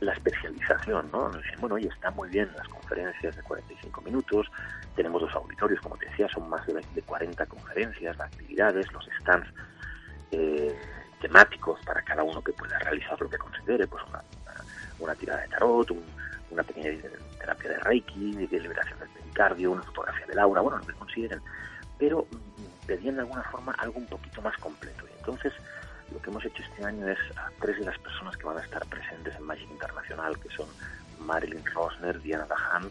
[0.00, 1.28] la especialización, ¿no?
[1.28, 4.46] Nos dicen, bueno, oye, están muy bien las conferencias de 45 minutos,
[4.94, 9.48] tenemos dos auditorios, como te decía, son más de, 40 conferencias, las actividades, los stands
[10.30, 10.74] eh,
[11.20, 14.02] temáticos para cada uno que pueda realizar lo que considere, pues
[14.98, 15.90] una, tirada de tarot,
[16.50, 16.90] una pequeña
[17.38, 21.40] terapia de Reiki, de liberación del pericardio, una fotografía de Laura, bueno, lo que consideren,
[21.98, 25.04] pero mm, pedían de alguna forma algo un poquito más completo.
[25.08, 25.52] Y entonces,
[26.12, 28.62] lo que hemos hecho este año es a tres de las personas que van a
[28.62, 30.66] estar presentes en Magic Internacional, que son
[31.20, 32.90] Marilyn Rosner, Diana Dahan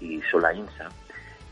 [0.00, 0.88] y Sola Insa,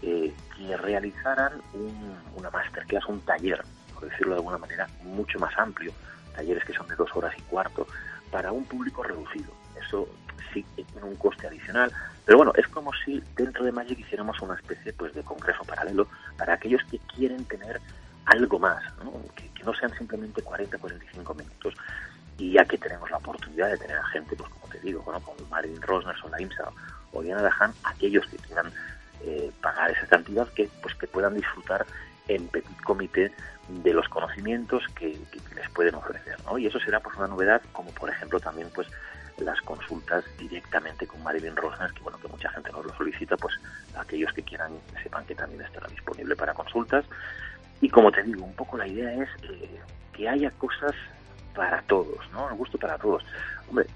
[0.02, 3.62] eh, que realizaran un, una masterclass, un taller,
[3.94, 5.92] por decirlo de alguna manera, mucho más amplio,
[6.36, 7.86] talleres que son de dos horas y cuarto,
[8.30, 9.50] para un público reducido.
[9.80, 10.08] Eso
[10.52, 11.90] sí tiene un coste adicional,
[12.24, 16.08] pero bueno, es como si dentro de Magic hiciéramos una especie pues de congreso paralelo
[16.36, 17.80] para aquellos que quieren tener
[18.26, 18.82] algo más,
[19.34, 21.74] Que, no sean simplemente 40, 45 minutos.
[22.38, 25.20] Y ya que tenemos la oportunidad de tener a gente, pues como te digo, bueno,
[25.20, 26.70] como Marilyn Rosner, la IMSA
[27.12, 28.70] o Diana Dahan, aquellos que quieran
[29.22, 31.84] eh, pagar esa cantidad, que pues que puedan disfrutar
[32.28, 33.32] en petit comité
[33.68, 35.18] de los conocimientos que,
[35.54, 36.58] les pueden ofrecer, ¿no?
[36.58, 38.88] Y eso será pues una novedad, como por ejemplo también pues
[39.38, 43.54] las consultas directamente con Marilyn Rosner, que bueno, que mucha gente nos lo solicita, pues
[43.96, 44.72] aquellos que quieran
[45.02, 47.04] sepan que también estará disponible para consultas.
[47.80, 49.80] Y como te digo, un poco la idea es eh,
[50.12, 50.94] que haya cosas
[51.54, 52.48] para todos, ¿no?
[52.48, 53.24] El gusto para todos.
[53.68, 53.86] Hombre,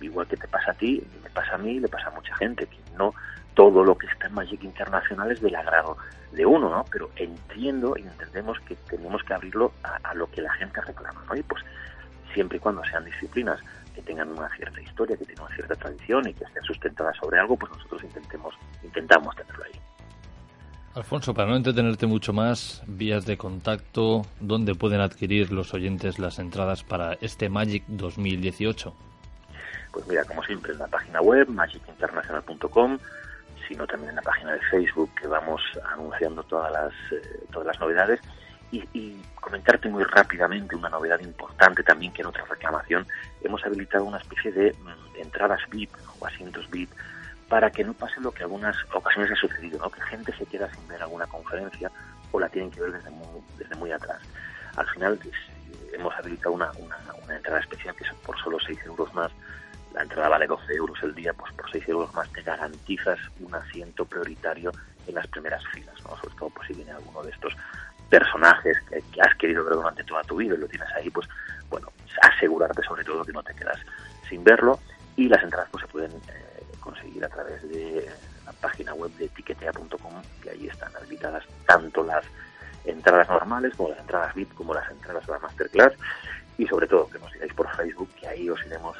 [0.00, 2.66] igual que te pasa a ti, me pasa a mí, le pasa a mucha gente,
[2.66, 3.14] que no
[3.54, 5.96] todo lo que está en Magic Internacional es del agrado
[6.32, 6.84] de uno, ¿no?
[6.90, 11.36] Pero entiendo y entendemos que tenemos que abrirlo a, lo que la gente reclama, ¿no?
[11.36, 11.62] Y pues
[12.32, 13.60] siempre y cuando sean disciplinas
[13.94, 17.38] que tengan una cierta historia, que tengan una cierta tradición y que estén sustentadas sobre
[17.38, 19.80] algo, pues nosotros intentemos, intentamos tenerlo ahí.
[20.94, 26.38] Alfonso, para no entretenerte mucho más, vías de contacto, ¿dónde pueden adquirir los oyentes las
[26.38, 28.94] entradas para este Magic 2018?
[29.92, 32.98] Pues mira, como siempre, en la página web, magicinternacional.com,
[33.68, 35.60] sino también en la página de Facebook, que vamos
[35.92, 38.20] anunciando todas las, eh, todas las novedades.
[38.70, 43.06] Y, y, comentarte muy rápidamente una novedad importante también, que en otra reclamación
[43.42, 46.90] hemos habilitado una especie de mm, entradas VIP o asientos VIP
[47.48, 49.90] para que no pase lo que algunas ocasiones ha sucedido, ¿no?
[49.90, 51.90] que gente se queda sin ver alguna conferencia
[52.32, 54.20] o la tienen que ver desde muy, desde muy atrás.
[54.76, 55.34] Al final pues,
[55.92, 59.30] hemos habilitado una, una, entrada especial que es por solo 6 euros más.
[59.94, 63.54] La entrada vale 12 euros el día, pues por 6 euros más te garantizas un
[63.54, 64.72] asiento prioritario
[65.06, 66.16] en las primeras filas, ¿no?
[66.16, 67.54] sobre todo pues, si viene alguno de estos
[68.10, 71.28] personajes que, has querido ver durante toda tu vida y lo tienes ahí, pues
[71.70, 71.92] bueno,
[72.22, 73.78] asegurarte sobre todo que no te quedas
[74.28, 74.80] sin verlo
[75.16, 78.10] y las entradas pues se pueden eh, conseguir a través de
[78.44, 82.24] la página web de etiquetea.com, que ahí están habilitadas tanto las
[82.84, 85.92] entradas normales como las entradas VIP, como las entradas a la masterclass,
[86.58, 88.96] y sobre todo que nos sigáis por Facebook, que ahí os iremos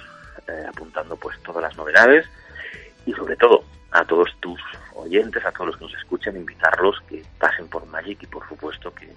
[0.48, 2.26] eh, apuntando pues todas las novedades,
[3.06, 4.60] y sobre todo a todos tus
[4.94, 8.92] oyentes, a todos los que nos escuchen, invitarlos que pasen por Magic y por supuesto
[8.92, 9.08] que,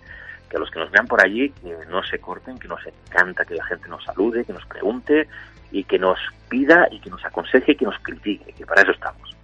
[0.49, 3.43] que a los que nos vean por allí, que no se corten, que nos encanta
[3.45, 5.27] que la gente nos salude, que nos pregunte
[5.71, 8.91] y que nos pida y que nos aconseje y que nos critique, que para eso
[8.91, 9.35] estamos.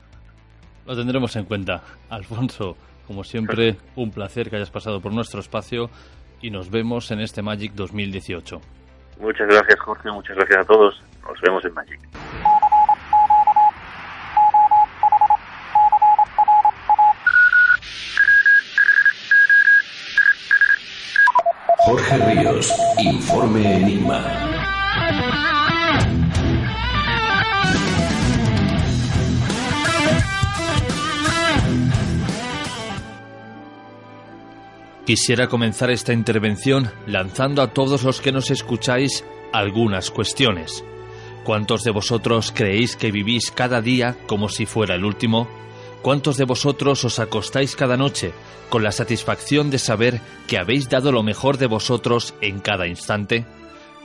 [0.85, 1.81] Lo tendremos en cuenta.
[2.09, 2.77] Alfonso,
[3.07, 5.89] como siempre, un placer que hayas pasado por nuestro espacio
[6.41, 8.61] y nos vemos en este Magic 2018.
[9.19, 10.11] Muchas gracias, Jorge.
[10.11, 11.01] Muchas gracias a todos.
[11.27, 11.99] Nos vemos en Magic.
[21.85, 24.42] Jorge Ríos, Informe Enigma.
[35.05, 40.85] Quisiera comenzar esta intervención lanzando a todos los que nos escucháis algunas cuestiones.
[41.43, 45.49] ¿Cuántos de vosotros creéis que vivís cada día como si fuera el último?
[46.01, 48.31] ¿Cuántos de vosotros os acostáis cada noche
[48.69, 53.45] con la satisfacción de saber que habéis dado lo mejor de vosotros en cada instante?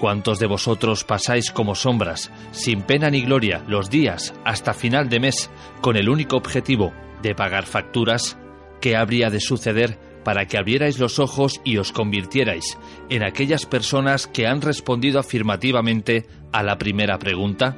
[0.01, 5.21] ¿Cuántos de vosotros pasáis como sombras, sin pena ni gloria, los días hasta final de
[5.21, 5.49] mes,
[5.81, 6.93] con el único objetivo
[7.23, 8.37] de pagar facturas?
[8.81, 12.77] ¿Qué habría de suceder para que abrierais los ojos y os convirtierais
[13.09, 17.75] en aquellas personas que han respondido afirmativamente a la primera pregunta?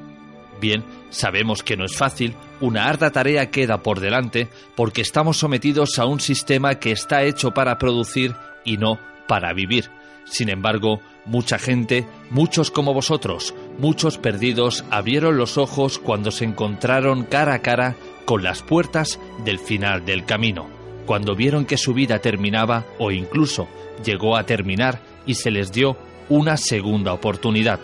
[0.61, 6.01] Bien, sabemos que no es fácil, una arda tarea queda por delante porque estamos sometidos
[6.01, 8.99] a un sistema que está hecho para producir y no
[9.29, 9.89] para vivir.
[10.25, 17.23] Sin embargo, mucha gente, muchos como vosotros, muchos perdidos, abrieron los ojos cuando se encontraron
[17.23, 17.95] cara a cara
[18.25, 20.80] con las puertas del final del camino
[21.11, 23.67] cuando vieron que su vida terminaba o incluso
[24.05, 25.97] llegó a terminar y se les dio
[26.29, 27.81] una segunda oportunidad.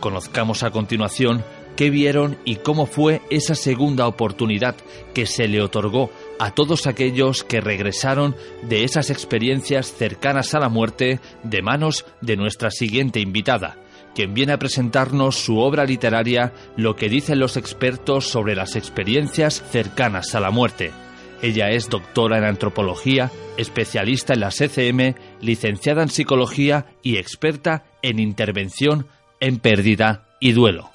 [0.00, 1.44] Conozcamos a continuación
[1.76, 4.74] qué vieron y cómo fue esa segunda oportunidad
[5.14, 6.10] que se le otorgó
[6.40, 12.34] a todos aquellos que regresaron de esas experiencias cercanas a la muerte de manos de
[12.34, 13.76] nuestra siguiente invitada,
[14.16, 19.62] quien viene a presentarnos su obra literaria Lo que dicen los expertos sobre las experiencias
[19.70, 21.03] cercanas a la muerte.
[21.44, 28.18] Ella es doctora en antropología, especialista en la CCM, licenciada en psicología y experta en
[28.18, 29.08] intervención
[29.40, 30.88] en pérdida y duelo.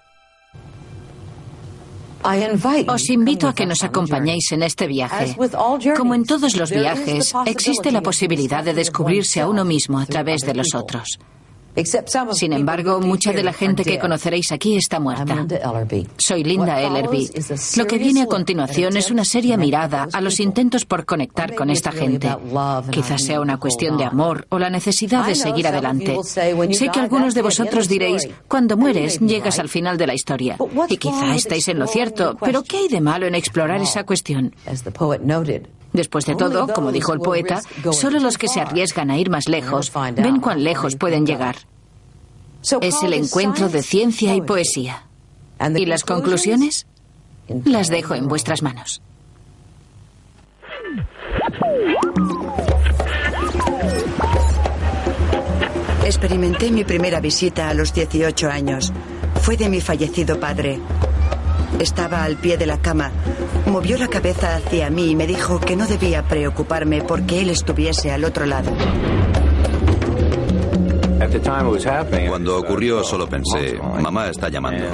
[2.88, 5.36] Os invito a que nos acompañéis en este viaje.
[5.96, 10.42] Como en todos los viajes, existe la posibilidad de descubrirse a uno mismo a través
[10.42, 11.20] de los otros.
[12.34, 15.46] Sin embargo, mucha de la gente que conoceréis aquí está muerta.
[16.18, 17.30] Soy Linda Ellerby.
[17.78, 21.70] Lo que viene a continuación es una seria mirada a los intentos por conectar con
[21.70, 22.30] esta gente.
[22.92, 26.18] Quizás sea una cuestión de amor o la necesidad de seguir adelante.
[26.24, 30.58] Sé que algunos de vosotros diréis, cuando mueres, llegas al final de la historia.
[30.90, 34.56] Y quizá estáis en lo cierto, pero ¿qué hay de malo en explorar esa cuestión?
[35.94, 37.62] Después de todo, como dijo el poeta,
[37.92, 41.56] solo los que se arriesgan a ir más lejos ven cuán lejos pueden llegar.
[42.82, 45.04] Es el encuentro de ciencia y poesía.
[45.76, 46.86] ¿Y las conclusiones?
[47.66, 49.02] Las dejo en vuestras manos.
[56.06, 58.92] Experimenté mi primera visita a los 18 años.
[59.42, 60.80] Fue de mi fallecido padre.
[61.80, 63.12] Estaba al pie de la cama.
[63.66, 68.12] Movió la cabeza hacia mí y me dijo que no debía preocuparme porque él estuviese
[68.12, 68.72] al otro lado.
[72.28, 74.86] Cuando ocurrió solo pensé, mamá está llamando.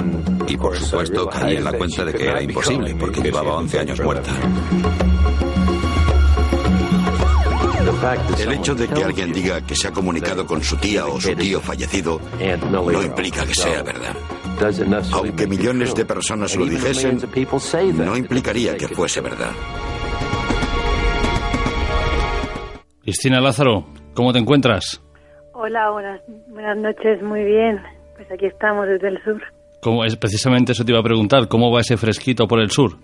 [0.46, 4.00] Y por supuesto caí en la cuenta de que era imposible porque llevaba 11 años
[4.00, 4.32] muerta.
[8.38, 11.34] El hecho de que alguien diga que se ha comunicado con su tía o su
[11.34, 12.20] tío fallecido
[12.70, 14.14] no implica que sea verdad.
[15.12, 17.18] Aunque millones de personas lo dijesen,
[17.96, 19.50] no implicaría que fuese verdad.
[23.02, 25.02] Cristina Lázaro, ¿cómo te encuentras?
[25.52, 27.80] Hola, buenas, buenas noches, muy bien.
[28.16, 29.42] Pues aquí estamos desde el sur.
[29.82, 31.48] ¿Cómo es precisamente eso te iba a preguntar?
[31.48, 32.96] ¿Cómo va ese fresquito por el sur?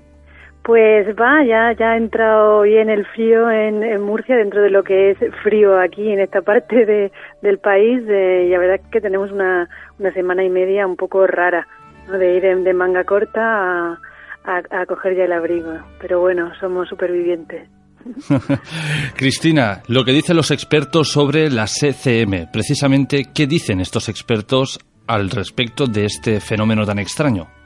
[0.63, 5.11] Pues va, ya, ya ha entrado bien el frío en, Murcia, dentro de lo que
[5.11, 7.11] es frío aquí en esta parte de,
[7.43, 8.01] del país.
[8.03, 9.69] y la verdad es que tenemos una,
[9.99, 11.67] una semana y media un poco rara,
[12.09, 13.99] de ir de, manga corta a,
[14.45, 15.73] a, coger ya el abrigo.
[16.01, 17.69] Pero bueno, somos supervivientes.
[19.17, 24.79] Cristina, lo que dicen los expertos sobre la CCM, precisamente, ¿qué dicen estos expertos
[25.09, 27.62] al respecto de este fenómeno tan extraño?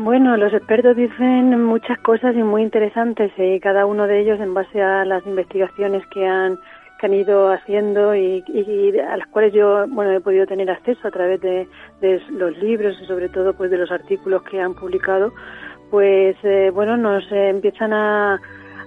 [0.00, 4.54] Bueno, los expertos dicen muchas cosas y muy interesantes y cada uno de ellos en
[4.54, 6.56] base a las investigaciones que han,
[7.00, 8.44] que han ido haciendo y,
[9.00, 11.66] a las cuales yo bueno he podido tener acceso a través de,
[12.30, 15.32] los libros y sobre todo pues de los artículos que han publicado
[15.90, 18.40] pues eh, bueno nos empiezan a,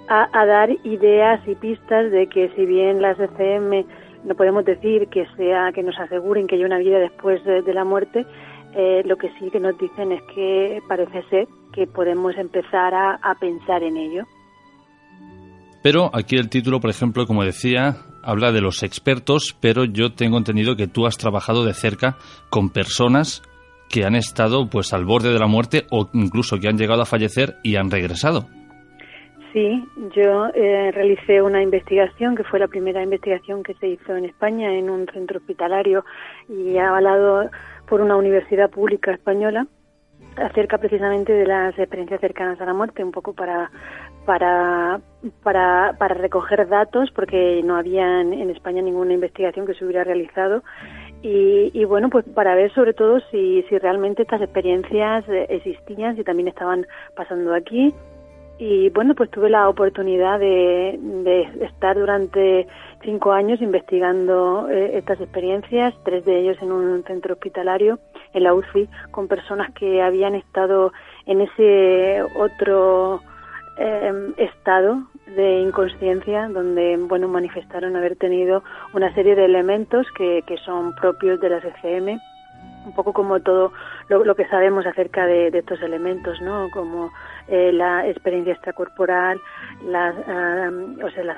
[0.08, 3.86] a, dar ideas y pistas de que si bien las ECM
[4.24, 7.84] no podemos decir que sea que nos aseguren que hay una vida después de la
[7.84, 8.26] muerte
[8.76, 13.36] eh, lo que sí que nos dicen es que parece ser que podemos empezar a,
[13.40, 14.24] pensar en ello.
[15.84, 20.38] Pero aquí el título, por ejemplo, como decía, habla de los expertos, pero yo tengo
[20.38, 22.18] entendido que tú has trabajado de cerca
[22.50, 23.42] con personas
[23.90, 27.06] que han estado pues al borde de la muerte o incluso que han llegado a
[27.06, 28.48] fallecer y han regresado.
[29.54, 29.86] Sí,
[30.16, 34.74] yo eh, realicé una investigación que fue la primera investigación que se hizo en España
[34.74, 36.06] en un centro hospitalario
[36.48, 37.50] y ha avalado
[37.92, 39.68] por una universidad pública española
[40.38, 43.70] acerca precisamente de las experiencias cercanas a la muerte, un poco para
[44.26, 45.02] para
[45.44, 50.64] para, para recoger datos porque no había en, España ninguna investigación que se hubiera realizado.
[51.22, 56.24] Y, y, bueno pues para ver sobre todo si, si realmente estas experiencias existían, si
[56.24, 57.94] también estaban pasando aquí.
[58.58, 62.68] Y bueno pues tuve la oportunidad de, de estar durante
[63.04, 68.00] cinco años investigando eh, estas experiencias, tres de ellos en un centro hospitalario,
[68.34, 70.92] en la UCI, con personas que habían estado
[71.26, 73.22] en ese otro
[73.78, 75.04] em, estado
[75.36, 78.64] de inconsciencia, donde bueno manifestaron haber tenido
[78.94, 82.20] una serie de elementos que, que son propios de las ECM
[82.86, 83.72] un poco como todo
[84.10, 86.70] lo, que sabemos acerca de, estos elementos, ¿no?
[86.72, 87.12] Como
[87.52, 89.38] eh, la experiencia extracorporal,
[89.84, 90.12] la,
[91.04, 91.36] o sea, la,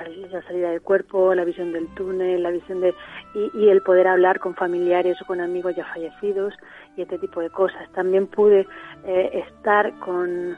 [0.48, 2.94] salida del cuerpo, la visión del túnel, la visión de
[3.34, 6.54] y, el poder hablar con familiares o con amigos ya fallecidos
[6.96, 7.92] y este tipo de cosas.
[7.94, 8.68] También pude
[9.06, 10.56] eh, estar con,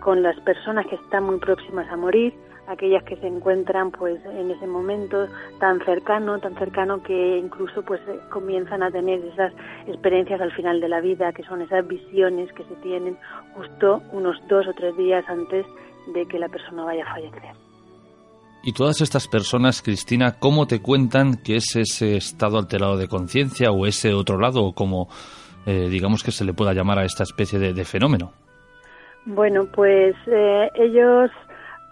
[0.00, 2.34] con las personas que están muy próximas a morir,
[2.68, 5.26] aquellas que se encuentran pues en ese momento
[5.58, 9.52] tan cercano, tan cercano que incluso pues eh, comienzan a tener esas
[9.86, 13.16] experiencias al final de la vida, que son esas visiones que se tienen
[13.54, 15.66] justo unos dos o tres días antes
[16.12, 17.68] de que la persona vaya a fallecer.
[18.62, 23.70] Y todas estas personas, Cristina, ¿cómo te cuentan que es ese estado alterado de conciencia
[23.70, 25.08] o ese otro lado, o como
[25.64, 28.32] eh, digamos que se le pueda llamar a esta especie de, fenómeno?
[29.26, 31.30] Bueno, pues eh, ellos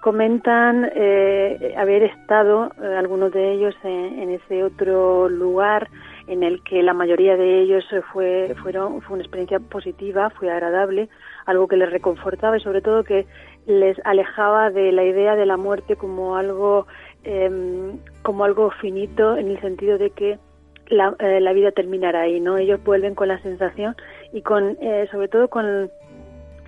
[0.07, 5.89] comentan eh, haber estado, algunos de ellos, en, ese otro lugar
[6.29, 11.09] en el que la mayoría de ellos fue, fueron, fue una experiencia positiva, fue agradable,
[11.45, 13.27] algo que les reconfortaba y sobre todo que
[13.67, 16.87] les alejaba de la idea de la muerte como algo
[17.25, 20.39] em, como algo finito en el sentido de que
[20.87, 23.97] la, eh, la, vida terminará ahí no ellos vuelven con la sensación
[24.33, 25.91] y con eh, sobre todo con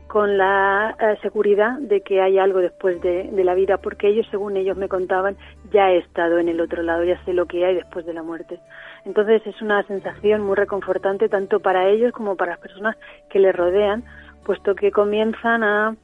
[0.08, 4.26] con la eh, seguridad de que hay algo después de, de, la vida, porque ellos,
[4.30, 5.36] según ellos me contaban,
[5.70, 8.22] ya he estado en el otro lado, ya sé lo que hay después de la
[8.22, 8.58] muerte.
[9.04, 12.96] Entonces es una sensación muy reconfortante tanto para ellos como para las personas
[13.30, 14.02] que les rodean,
[14.44, 15.94] puesto que comienzan a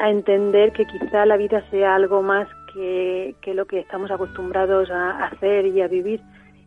[0.00, 5.26] a entender que quizá la vida sea algo más que, lo que estamos acostumbrados a
[5.26, 6.20] hacer y a vivir.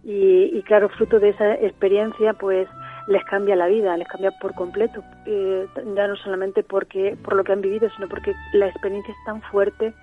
[0.03, 2.68] Y, claro, fruto de esa experiencia, pues
[3.08, 7.44] les cambia la vida, les cambia por completo, eh, ya no solamente porque por lo
[7.44, 9.94] que han vivido, sino porque la experiencia es tan fuerte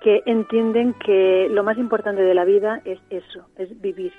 [0.00, 4.12] que entienden que lo más importante de la vida es eso, es vivir.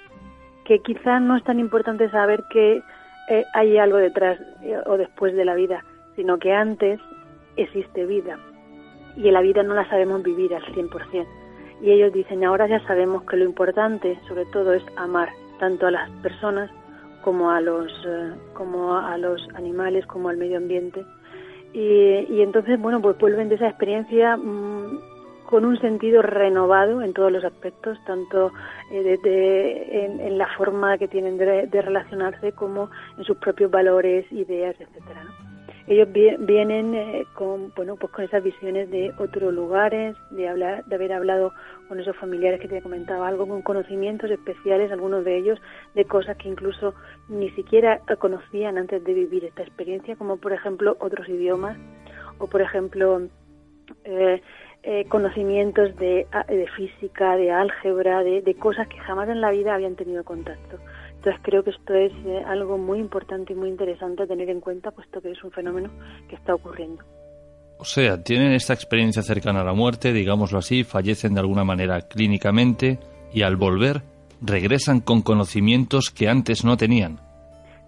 [0.66, 2.82] Que quizá no es tan importante saber que
[3.30, 5.84] eh, hay algo detrás eh, o después de la vida,
[6.16, 7.00] sino que antes
[7.56, 8.38] existe vida
[9.16, 11.26] y en la vida no la sabemos vivir al 100%.
[11.82, 15.30] Y ellos dicen, ahora ya sabemos que lo importante sobre todo es amar
[15.60, 16.72] tanto a las personas
[17.26, 21.04] como a los, eh, como a los animales, como al medio ambiente.
[21.74, 25.00] Y, y entonces, bueno, pues vuelven de esa experiencia mm,
[25.48, 28.52] con un sentido renovado en todos los aspectos, tanto
[28.92, 29.18] eh,
[30.22, 35.26] en, la forma que tienen de, de, relacionarse como en sus propios valores, ideas, etcétera.
[35.88, 40.96] Ellos vienen eh, con bueno pues con esas visiones de otros lugares de hablar de
[40.96, 41.54] haber hablado
[41.88, 45.60] con esos familiares que te comentaba algo con conocimientos especiales algunos de ellos
[45.94, 46.96] de cosas que incluso
[47.30, 51.78] ni siquiera conocían antes de vivir esta experiencia como por ejemplo otros idiomas
[52.40, 53.22] o por ejemplo
[54.04, 54.42] eh,
[54.82, 59.76] eh, conocimientos de, de, física de álgebra de, de cosas que jamás en la vida
[59.76, 60.80] habían tenido contacto
[61.26, 64.62] entonces creo que esto es eh, algo muy importante y muy interesante a tener en
[64.62, 65.90] cuenta, puesto que es un fenómeno
[66.30, 67.04] que está ocurriendo.
[67.80, 72.02] O sea, tienen esta experiencia cercana a la muerte, digámoslo así, fallecen de alguna manera
[72.02, 73.00] clínicamente
[73.34, 74.04] y al volver
[74.40, 77.18] regresan con conocimientos que antes no tenían.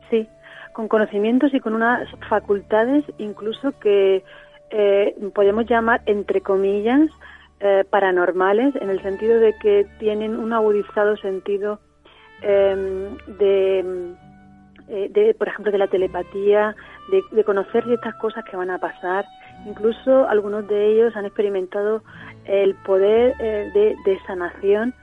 [0.09, 0.27] Sí,
[0.73, 4.23] con conocimientos y con unas facultades incluso que
[4.71, 7.07] eh, podemos llamar, entre comillas,
[7.59, 11.79] eh, paranormales, en el sentido de que tienen un agudizado sentido
[12.41, 14.15] Em, de,
[14.89, 16.75] eh, de, por ejemplo, de la telepatía,
[17.31, 19.25] de, conocer ciertas cosas que van a pasar.
[19.65, 22.03] Incluso algunos de ellos han experimentado
[22.45, 24.93] el poder eh, de, de, sanación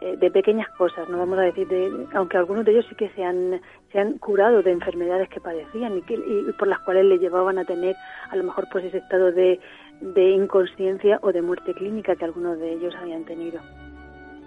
[0.00, 3.10] eh, de pequeñas cosas, no vamos a decir, de, aunque algunos de ellos sí que
[3.10, 3.60] se han,
[3.92, 7.58] se han curado de enfermedades que padecían y, que, y por las cuales le llevaban
[7.58, 7.96] a tener
[8.30, 9.60] a lo mejor pues ese estado de,
[10.00, 13.60] de inconsciencia o de muerte clínica que algunos de ellos habían tenido.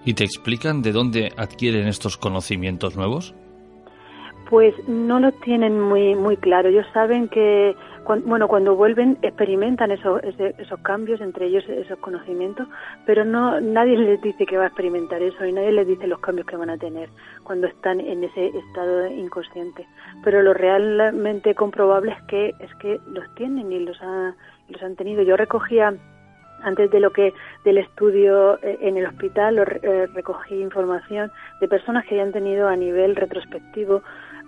[0.08, 3.36] ¿Y te explican de dónde adquieren estos conocimientos nuevos?
[4.50, 6.70] Pues no lo tienen muy muy claro.
[6.70, 7.76] Ellos saben que
[8.24, 12.70] bueno cuando vuelven experimentan esos, esos cambios entre ellos esos conocimientos,
[13.06, 16.22] pero no nadie les dice que va a experimentar eso y nadie les dice los
[16.22, 17.10] cambios que van a tener
[17.44, 19.86] cuando están en ese estado inconsciente.
[20.24, 23.98] Pero lo realmente comprobable es que es que los tienen y los
[24.70, 25.22] los han tenido.
[25.24, 25.94] Yo recogía
[26.68, 27.34] antes de lo que
[27.64, 32.76] del estudio eh, en el hospital eh, recogí información de personas que hayan tenido a
[32.76, 34.02] nivel retrospectivo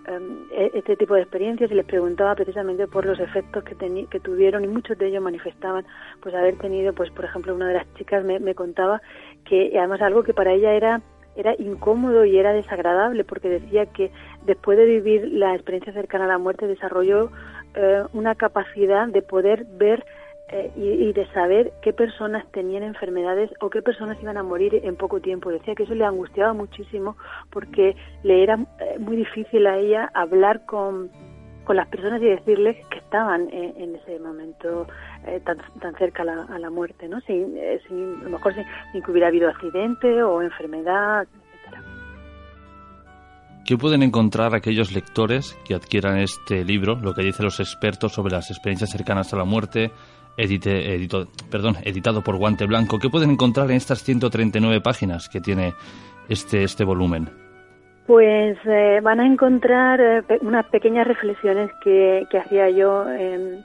[0.07, 3.75] em, e, este tipo de experiencias y les preguntaba precisamente por los efectos que,
[4.11, 5.85] que tuvieron y muchos de ellos manifestaban
[6.21, 9.01] pues haber tenido pues por ejemplo una de las chicas me, me contaba
[9.45, 11.01] que además algo que para ella era
[11.35, 14.11] era incómodo y era desagradable porque decía que
[14.45, 17.31] después de vivir la experiencia cercana a la muerte desarrolló
[17.75, 20.05] eh, una capacidad de poder ver
[20.51, 24.95] eh, y, de saber qué personas tenían enfermedades o qué personas iban a morir en
[24.95, 25.51] poco tiempo.
[25.51, 27.17] Decía que eso le angustiaba muchísimo
[27.51, 31.11] porque le era eh, muy difícil a ella hablar con,
[31.65, 34.87] con las personas y decirles que estaban en, ese momento
[35.27, 37.21] eh, tan, tan cerca a la, muerte, ¿no?
[37.21, 37.55] Sin,
[37.87, 41.27] sin, a lo mejor sin, sin, que hubiera habido accidente o enfermedad,
[43.69, 48.31] ¿Qué pueden encontrar aquellos lectores que adquieran este libro, lo que dicen los expertos sobre
[48.33, 49.91] las experiencias cercanas a la muerte,
[51.49, 52.99] perdón, editado por Guante Blanco?
[52.99, 55.73] ¿Qué pueden encontrar en estas 139 páginas que tiene
[56.29, 57.29] este, este volumen?
[58.07, 63.63] Pues eh, van a encontrar eh, unas pequeñas reflexiones que, hacía yo en,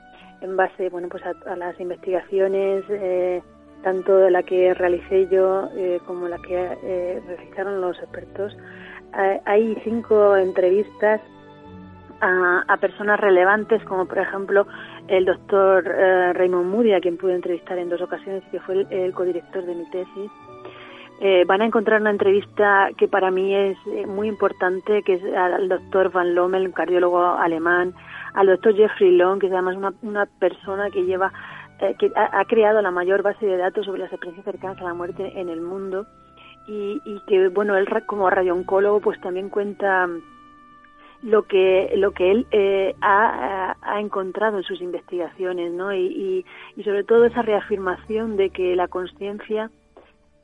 [0.55, 3.41] base bueno, pues a, las investigaciones, eh,
[3.83, 5.69] tanto de la que realicé yo
[6.05, 8.55] como la que realizaron los expertos
[9.45, 11.21] hay cinco entrevistas
[12.21, 14.67] a, personas relevantes, como por ejemplo
[15.07, 19.13] el doctor eh, Raymond Moody, a quien pude entrevistar en dos ocasiones, que fue el,
[19.13, 20.31] codirector de mi tesis.
[21.21, 25.23] Eh, van a encontrar una entrevista que para mí es eh, muy importante, que es
[25.35, 27.93] al doctor Van Lommel, un cardiólogo alemán,
[28.33, 31.31] al doctor Jeffrey Long, que es además una, persona que lleva
[31.99, 34.93] que ha, ha, creado la mayor base de datos sobre las experiencias cercanas a la
[34.93, 36.05] muerte en el mundo
[36.67, 40.07] y, y que bueno él como radiooncólogo pues también cuenta
[41.25, 46.45] lo que lo que él eh, ha, ha, encontrado en sus investigaciones no y,
[46.75, 49.71] y, sobre todo esa reafirmación de que la conciencia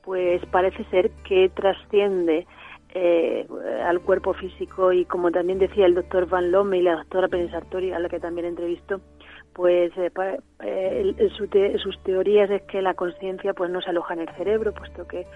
[0.03, 2.47] pues parece ser que trasciende
[2.95, 3.45] eh,
[3.85, 7.91] al cuerpo físico y como también decía el doctor Van Lomme y la doctora Sartori
[7.91, 9.01] a la que también entrevisto
[9.53, 10.11] pues eh,
[10.63, 11.29] eh
[11.77, 15.27] sus teorías es que la conciencia pues no se aloja en el cerebro puesto que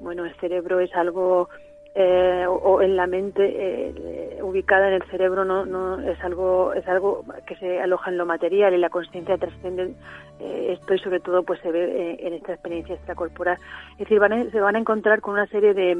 [0.00, 1.48] bueno, el cerebro es algo
[1.94, 6.86] eh, o, en la mente eh, ubicada en el cerebro no, no es algo es
[6.86, 9.94] algo que se aloja en lo material y la conciencia trasciende
[10.38, 13.58] eh, esto y sobre todo pues se ve en esta experiencia extracorporal
[13.92, 15.96] es decir van se van a encontrar con una serie de,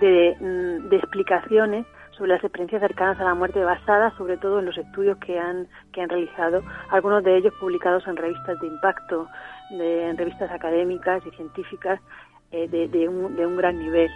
[0.00, 4.66] de, mm, de explicaciones sobre las experiencias cercanas a la muerte basadas sobre todo en
[4.66, 9.26] los estudios que han que han realizado algunos de ellos publicados en revistas de impacto
[9.70, 12.00] de, en revistas académicas y científicas
[12.52, 14.08] eh, de, un, gran nivel.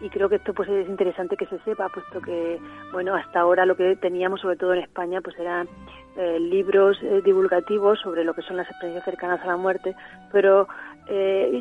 [0.00, 2.58] Y, creo que esto pues es interesante que se sepa, puesto que
[2.92, 5.68] bueno hasta ahora lo que teníamos sobre todo en España pues eran
[6.16, 9.94] eh, libros eh, divulgativos sobre lo que son las experiencias cercanas a la muerte,
[10.32, 10.66] pero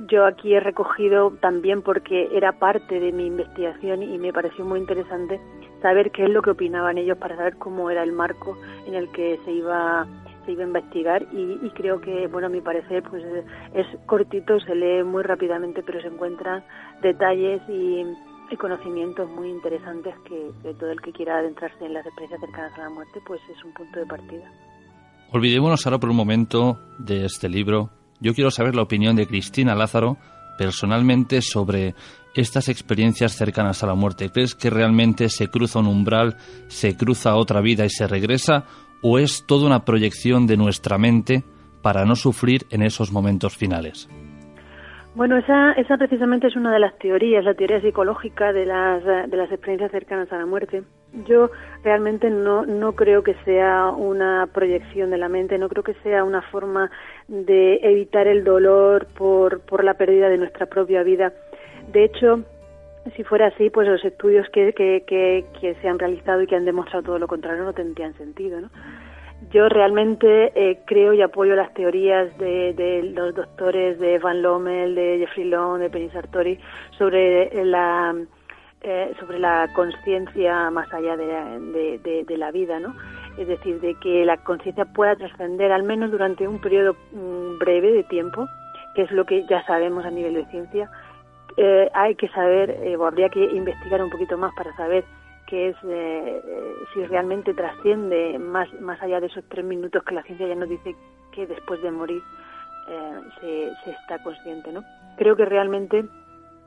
[0.07, 4.77] yo aquí he recogido también porque era parte de mi investigación y me pareció muy
[4.77, 5.39] interesante
[5.81, 9.09] saber qué es lo que opinaban ellos para saber cómo era el marco en el
[9.13, 10.05] que se iba
[10.47, 13.21] se iba a investigar y, creo que, bueno, a mi parecer, pues
[13.75, 16.63] es, cortito, se lee muy rápidamente, pero se encuentran
[17.01, 18.05] detalles y,
[18.57, 22.89] conocimientos muy interesantes que, todo el que quiera adentrarse en las experiencias cercanas a la
[22.89, 24.49] muerte, pues es un punto de partida.
[25.33, 27.89] Olvidémonos ahora por un momento de este libro.
[28.21, 30.17] Yo quiero saber la opinión de Cristina Lázaro
[30.57, 31.93] personalmente sobre
[32.33, 34.29] estas experiencias cercanas a la muerte.
[34.29, 36.37] ¿Crees que realmente se cruza un umbral,
[36.67, 38.65] se cruza otra vida y se regresa?
[39.01, 41.43] O es toda una proyección de nuestra mente
[41.81, 44.09] para no sufrir en esos momentos finales?
[45.17, 49.35] Bueno, esa, esa precisamente es una de las teorías, la teoría psicológica de las, de
[49.35, 50.83] las experiencias cercanas a la muerte.
[51.27, 51.49] Yo
[51.83, 56.23] realmente no, no creo que sea una proyección de la mente, no creo que sea
[56.23, 56.91] una forma
[57.27, 61.33] de evitar el dolor por, por la pérdida de nuestra propia vida.
[61.91, 62.43] De hecho,
[63.15, 66.65] si fuera así, pues los estudios que, que, que, se han realizado y que han
[66.65, 68.69] demostrado todo lo contrario no tendrían sentido, ¿no?
[69.51, 74.95] Yo realmente eh, creo y apoyo las teorías de, de, los doctores de Van Lommel,
[74.95, 76.59] de Jeffrey Long, de Penny Sartori
[76.97, 78.15] sobre la
[78.81, 81.25] eh, sobre la conciencia más allá de,
[82.03, 82.95] de, de, la vida, ¿no?
[83.37, 87.91] Es decir, de que la conciencia pueda trascender al menos durante un periodo mm, breve
[87.91, 88.47] de tiempo,
[88.95, 90.89] que es lo que ya sabemos a nivel de ciencia,
[91.59, 95.03] eh, hay que saber, eh, o habría que investigar un poquito más para saber
[95.47, 96.41] qué es, eh,
[96.93, 100.69] si realmente trasciende más, más allá de esos tres minutos que la ciencia ya nos
[100.69, 100.95] dice
[101.31, 102.21] que después de morir
[103.41, 104.81] se, se está consciente, ¿no?
[105.17, 106.05] Creo que realmente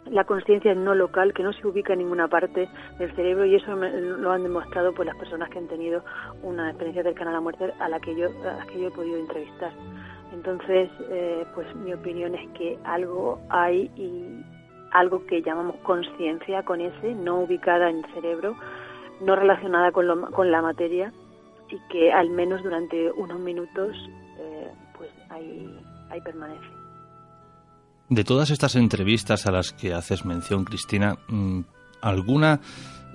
[0.07, 2.69] la conciencia es no local, que no se ubica en ninguna parte
[2.99, 6.05] del cerebro y eso lo han demostrado pues las personas que han tenido
[6.43, 8.91] una experiencia cercana a la muerte a la que yo, a la que yo he
[8.91, 9.73] podido entrevistar.
[10.35, 10.91] Entonces,
[11.55, 14.45] pues mi opinión es que algo hay y,
[14.93, 18.57] algo que llamamos conciencia con ese, no ubicada en el cerebro,
[19.21, 21.12] no relacionada con, con la materia
[21.69, 23.97] y que al menos durante unos minutos
[24.39, 25.79] eh, pues ahí,
[26.11, 26.67] ahí permanece.
[28.09, 31.61] De todas estas entrevistas a las que haces mención, Cristina, mm,
[32.03, 32.61] ¿alguna,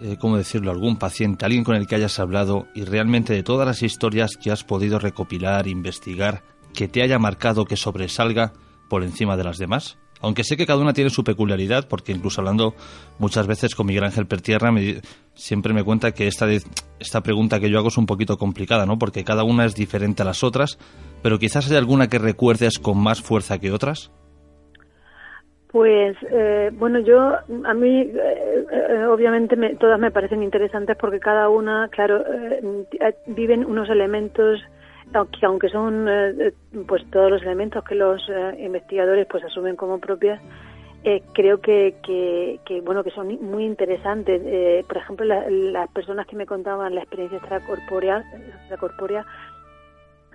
[0.02, 3.68] eh, cómo decirlo, algún paciente, alguien con el que hayas hablado y realmente de todas
[3.68, 6.43] las historias que has podido recopilar, investigar,
[6.73, 8.53] que te haya marcado, que sobresalga
[8.89, 9.97] por encima de las demás?
[10.26, 12.73] Aunque sé que cada una tiene su peculiaridad, porque incluso hablando
[13.19, 14.95] muchas veces con Miguel Ángel Pertierra, me,
[15.35, 16.47] siempre me cuenta que esta,
[16.99, 18.97] esta pregunta que yo hago es un poquito complicada, ¿no?
[18.97, 20.80] Porque cada una es diferente a las otras,
[21.22, 24.11] pero quizás hay alguna que recuerdes con más fuerza que otras.
[25.68, 27.35] Pues eh, bueno, yo
[27.65, 32.23] a mí eh, eh, obviamente todas me parecen interesantes porque cada una, claro,
[33.27, 34.60] viven unos elementos
[35.31, 36.07] que aunque son
[36.87, 38.21] pues todos los elementos que los
[38.59, 40.41] investigadores pues asumen como propias,
[41.33, 44.85] creo que, que, bueno que son muy interesantes.
[44.85, 48.23] por ejemplo, las personas que me contaban la experiencia extracorpórea,
[48.59, 49.25] extracorpórea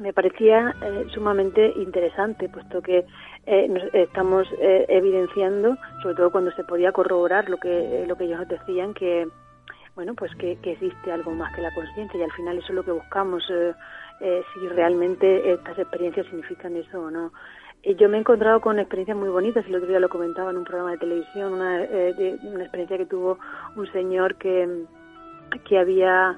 [0.01, 3.05] me parecía eh, sumamente interesante, puesto que
[3.47, 8.24] eh, nos estamos eh, evidenciando, sobre todo cuando se podía corroborar lo que lo que
[8.24, 9.28] ellos decían, que
[9.95, 12.85] bueno, pues que, existe algo más que la conciencia y al final eso es lo
[12.85, 13.45] que buscamos,
[14.19, 17.33] si realmente estas experiencias significan eso o no.
[17.83, 20.65] yo me he encontrado con experiencias muy bonitas, el otro día lo comentaba en un
[20.65, 23.39] programa de televisión, una, de, una experiencia que tuvo
[23.77, 24.85] un señor que,
[25.67, 26.37] que había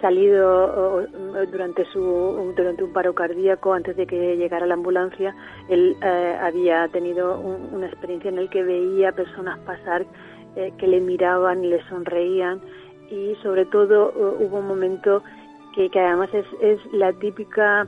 [0.00, 1.06] salido
[1.50, 5.34] durante su durante un paro cardíaco antes de que llegara la ambulancia.
[5.68, 10.06] Él eh, había tenido una experiencia en la que veía personas pasar
[10.56, 12.60] eh, que le miraban y le sonreían
[13.12, 15.22] y sobre todo hubo un momento
[15.74, 17.86] que, que además es, es la típica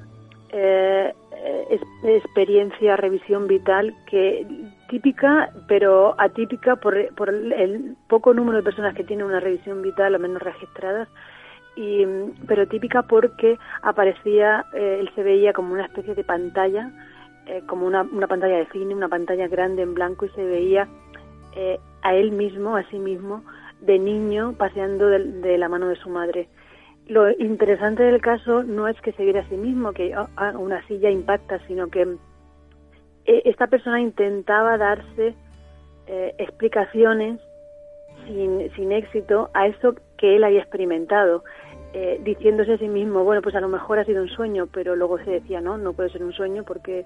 [0.51, 1.15] eh,
[2.05, 4.47] experiencia revisión vital que
[4.89, 10.15] típica pero atípica por, por el poco número de personas que tienen una revisión vital
[10.15, 11.09] al menos registradas
[11.77, 12.05] y,
[12.47, 16.91] pero típica porque aparecía, eh, él se veía como una especie de pantalla,
[17.47, 20.89] eh, como una, una, pantalla de cine, una pantalla grande en blanco y se veía
[21.57, 23.43] eh, a él mismo, a sí mismo,
[23.85, 26.49] de niño paseando de, la mano de su madre.
[27.07, 30.53] Lo interesante del caso no es que se viera a sí mismo, que oh, ah,
[30.57, 32.17] una silla impacta, sino que
[33.27, 35.35] esta persona intentaba darse
[36.07, 37.41] explicaciones
[38.27, 41.43] sin, sin éxito a eso que él había experimentado.
[41.97, 44.97] Eh, diciéndose a sí mismo, bueno, pues a lo mejor ha sido un sueño, pero
[44.97, 47.05] luego se decía, no, no puede ser un sueño porque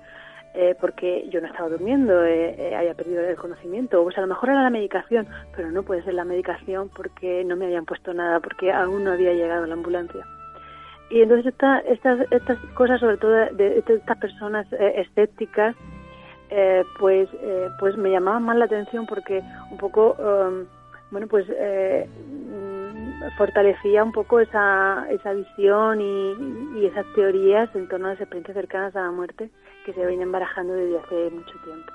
[0.54, 4.26] eh, porque yo no estaba durmiendo, eh, había perdido el conocimiento, o pues a lo
[4.26, 8.14] mejor era la medicación, pero no puede ser la medicación porque no me habían puesto
[8.14, 10.26] nada, porque aún no había llegado la ambulancia.
[11.10, 15.74] Y entonces esta, estas, estas cosas, sobre todo de, estas personas escépticas,
[16.98, 17.28] pues,
[17.78, 20.66] pues me llamaban más la atención porque un poco, um,
[21.10, 21.46] bueno, pues
[23.36, 28.96] fortalecía un poco esa, esa visión y, esas teorías en torno a las experiencias cercanas
[28.96, 29.50] a la muerte
[29.88, 31.92] que se vienen barajando desde hace mucho tiempo.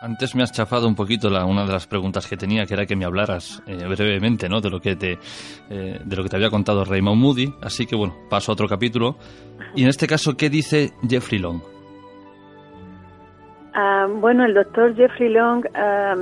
[0.00, 2.86] Antes me has chafado un poquito la, una de las preguntas que tenía, que era
[2.86, 4.60] que me hablaras eh, brevemente ¿no?
[4.60, 5.18] de, lo que te,
[5.70, 7.52] eh, de lo que te había contado Raymond Moody.
[7.60, 9.16] Así que bueno, paso a otro capítulo.
[9.74, 11.60] Y en este caso, ¿qué dice Jeffrey Long?
[13.74, 16.14] Ah, bueno, el doctor Jeffrey Long ah,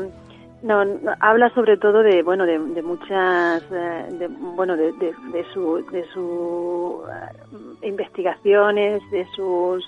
[0.63, 0.83] no,
[1.21, 7.09] habla sobre todo de bueno de, muchas eh, de, bueno de, de, su de sus
[7.09, 9.85] eh, investigaciones de sus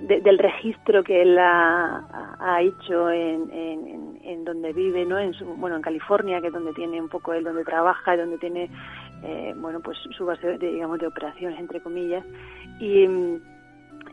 [0.00, 3.50] del registro que él ha, hecho en,
[4.22, 7.32] en, donde vive no en su, bueno en California que es donde tiene un poco
[7.32, 8.70] él donde trabaja y donde tiene
[9.24, 12.24] eh, bueno pues su base de, digamos de operaciones entre comillas.
[12.78, 13.06] Y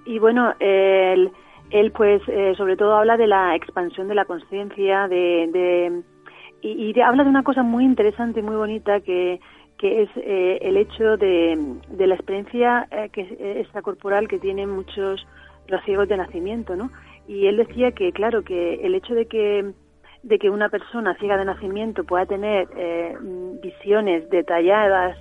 [0.05, 1.31] y bueno él
[1.73, 6.03] él pues eh, sobre todo habla de la expansión de la conciencia, de,
[6.61, 9.41] y, habla de una cosa muy interesante y muy bonita que,
[9.77, 11.57] que es eh, el hecho de,
[11.89, 13.21] de la experiencia eh, que
[13.59, 15.25] extracorporal que tienen muchos
[15.67, 16.91] los ciegos de nacimiento, ¿no?
[17.27, 19.73] Y él decía que, claro, que el hecho de que
[20.23, 22.67] de que una persona ciega de nacimiento pueda tener
[23.61, 25.17] visiones detalladas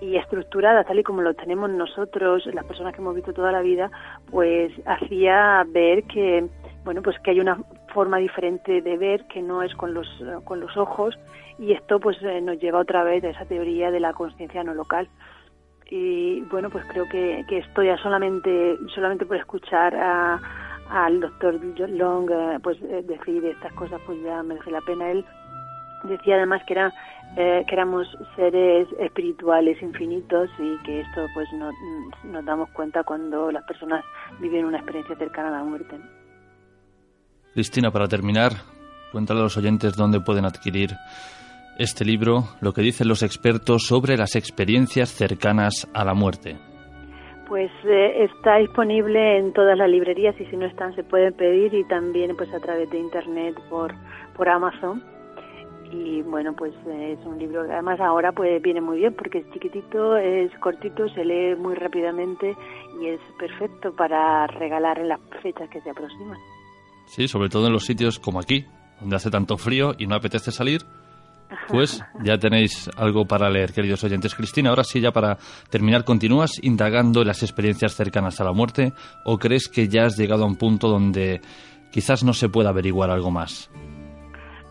[0.00, 3.60] y estructurada tal y como lo tenemos nosotros, las personas que hemos visto toda la
[3.60, 3.90] vida,
[4.30, 6.48] pues hacía ver que
[6.84, 7.62] bueno, pues que hay una
[7.92, 10.08] forma diferente de ver que no es con los
[10.44, 11.18] con los ojos
[11.58, 14.74] y esto pues eh, nos lleva otra vez a esa teoría de la conciencia no
[14.74, 15.08] local.
[15.90, 20.40] Y bueno, pues creo que, que esto ya solamente solamente por escuchar a,
[20.90, 21.54] al doctor
[21.88, 25.24] Long eh, pues eh, decir estas cosas pues ya merece la pena él
[26.04, 26.92] decía además que era
[27.36, 31.70] eh, que éramos seres espirituales infinitos y que esto pues no,
[32.24, 34.04] nos damos cuenta cuando las personas
[34.40, 35.96] viven una experiencia cercana a la muerte.
[37.54, 38.52] Cristina, para terminar,
[39.12, 40.90] cuéntale a los oyentes dónde pueden adquirir
[41.80, 46.58] este libro, lo que dicen los expertos sobre las experiencias cercanas a la muerte.
[47.48, 51.72] Pues eh, está disponible en todas las librerías y si no están se pueden pedir
[51.72, 53.94] y también pues a través de internet por,
[54.36, 55.02] por Amazon
[55.90, 59.50] y bueno pues es un libro que además ahora pues viene muy bien porque es
[59.50, 62.54] chiquitito es cortito se lee muy rápidamente
[63.00, 66.38] y es perfecto para regalar en las fechas que se aproximan
[67.06, 68.66] sí sobre todo en los sitios como aquí
[69.00, 70.82] donde hace tanto frío y no apetece salir
[71.68, 74.34] pues ya tenéis algo para leer, queridos oyentes.
[74.34, 75.36] Cristina, ahora sí, ya para
[75.70, 78.92] terminar, ¿continúas indagando en las experiencias cercanas a la muerte
[79.24, 81.40] o crees que ya has llegado a un punto donde
[81.90, 83.70] quizás no se pueda averiguar algo más.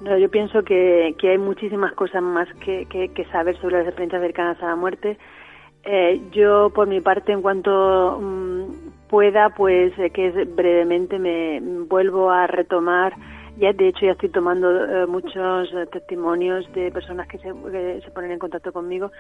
[0.01, 2.87] No, yo pienso que, hay muchísimas cosas más que,
[3.31, 5.17] saber sobre las experiencias cercanas a la muerte.
[5.83, 12.31] Eh, yo, por mi parte, en cuanto mm, pueda, pues eh, que brevemente me vuelvo
[12.31, 13.13] a retomar.
[13.59, 17.51] Ya, de hecho, ya estoy tomando eh, muchos testimonios de personas que se,
[18.01, 19.11] se, ponen en contacto conmigo,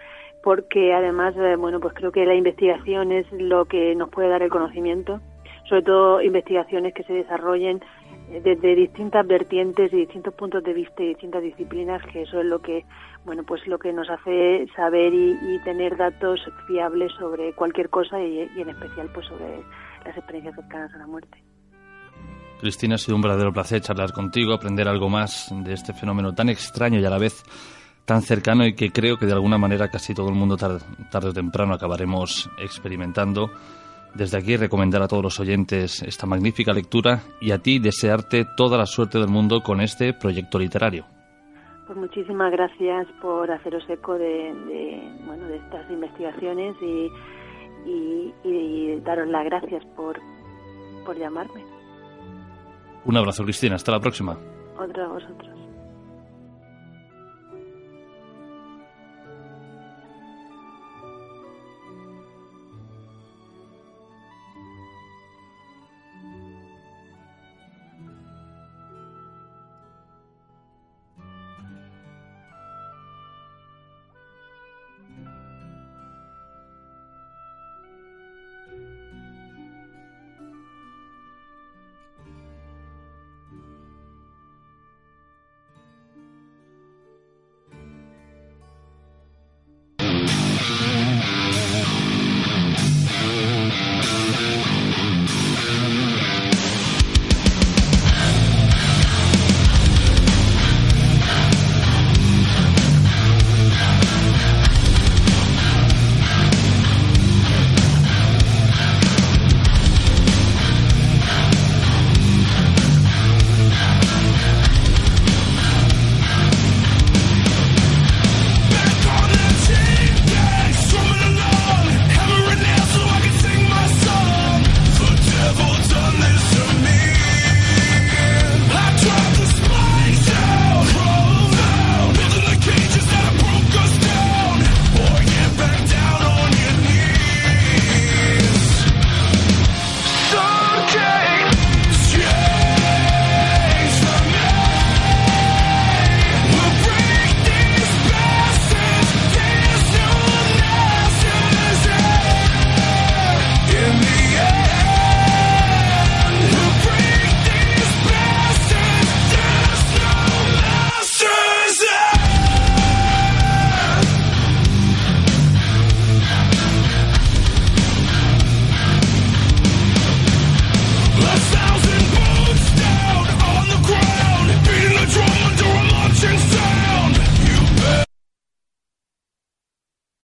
[0.41, 4.49] porque además, bueno, pues creo que la investigación es lo que nos puede dar el
[4.49, 5.19] conocimiento,
[5.67, 7.81] sobre todo investigaciones que se desarrollen
[8.29, 12.59] desde distintas vertientes y distintos puntos de vista y distintas disciplinas, que eso es lo
[12.59, 12.85] que,
[13.25, 18.39] bueno, pues lo que nos hace saber y, tener datos fiables sobre cualquier cosa y,
[18.39, 19.63] en especial pues sobre
[20.05, 21.37] las experiencias cercanas a la muerte.
[22.59, 26.49] Cristina, ha sido un verdadero placer charlar contigo, aprender algo más de este fenómeno tan
[26.49, 27.43] extraño y a la vez
[28.05, 31.33] tan cercano y que creo que de alguna manera casi todo el mundo tarde o
[31.33, 33.51] temprano acabaremos experimentando.
[34.15, 38.77] Desde aquí recomendar a todos los oyentes esta magnífica lectura y a ti desearte toda
[38.77, 41.05] la suerte del mundo con este proyecto literario.
[41.85, 44.53] Pues muchísimas gracias por haceros eco de,
[45.25, 47.09] bueno, de estas investigaciones y,
[49.03, 50.19] daros las gracias por,
[51.05, 51.78] por llamarme.
[53.09, 53.73] Un abrazo, Cristina.
[53.75, 54.37] Hasta la próxima.
[54.77, 55.58] Otra a vosotros.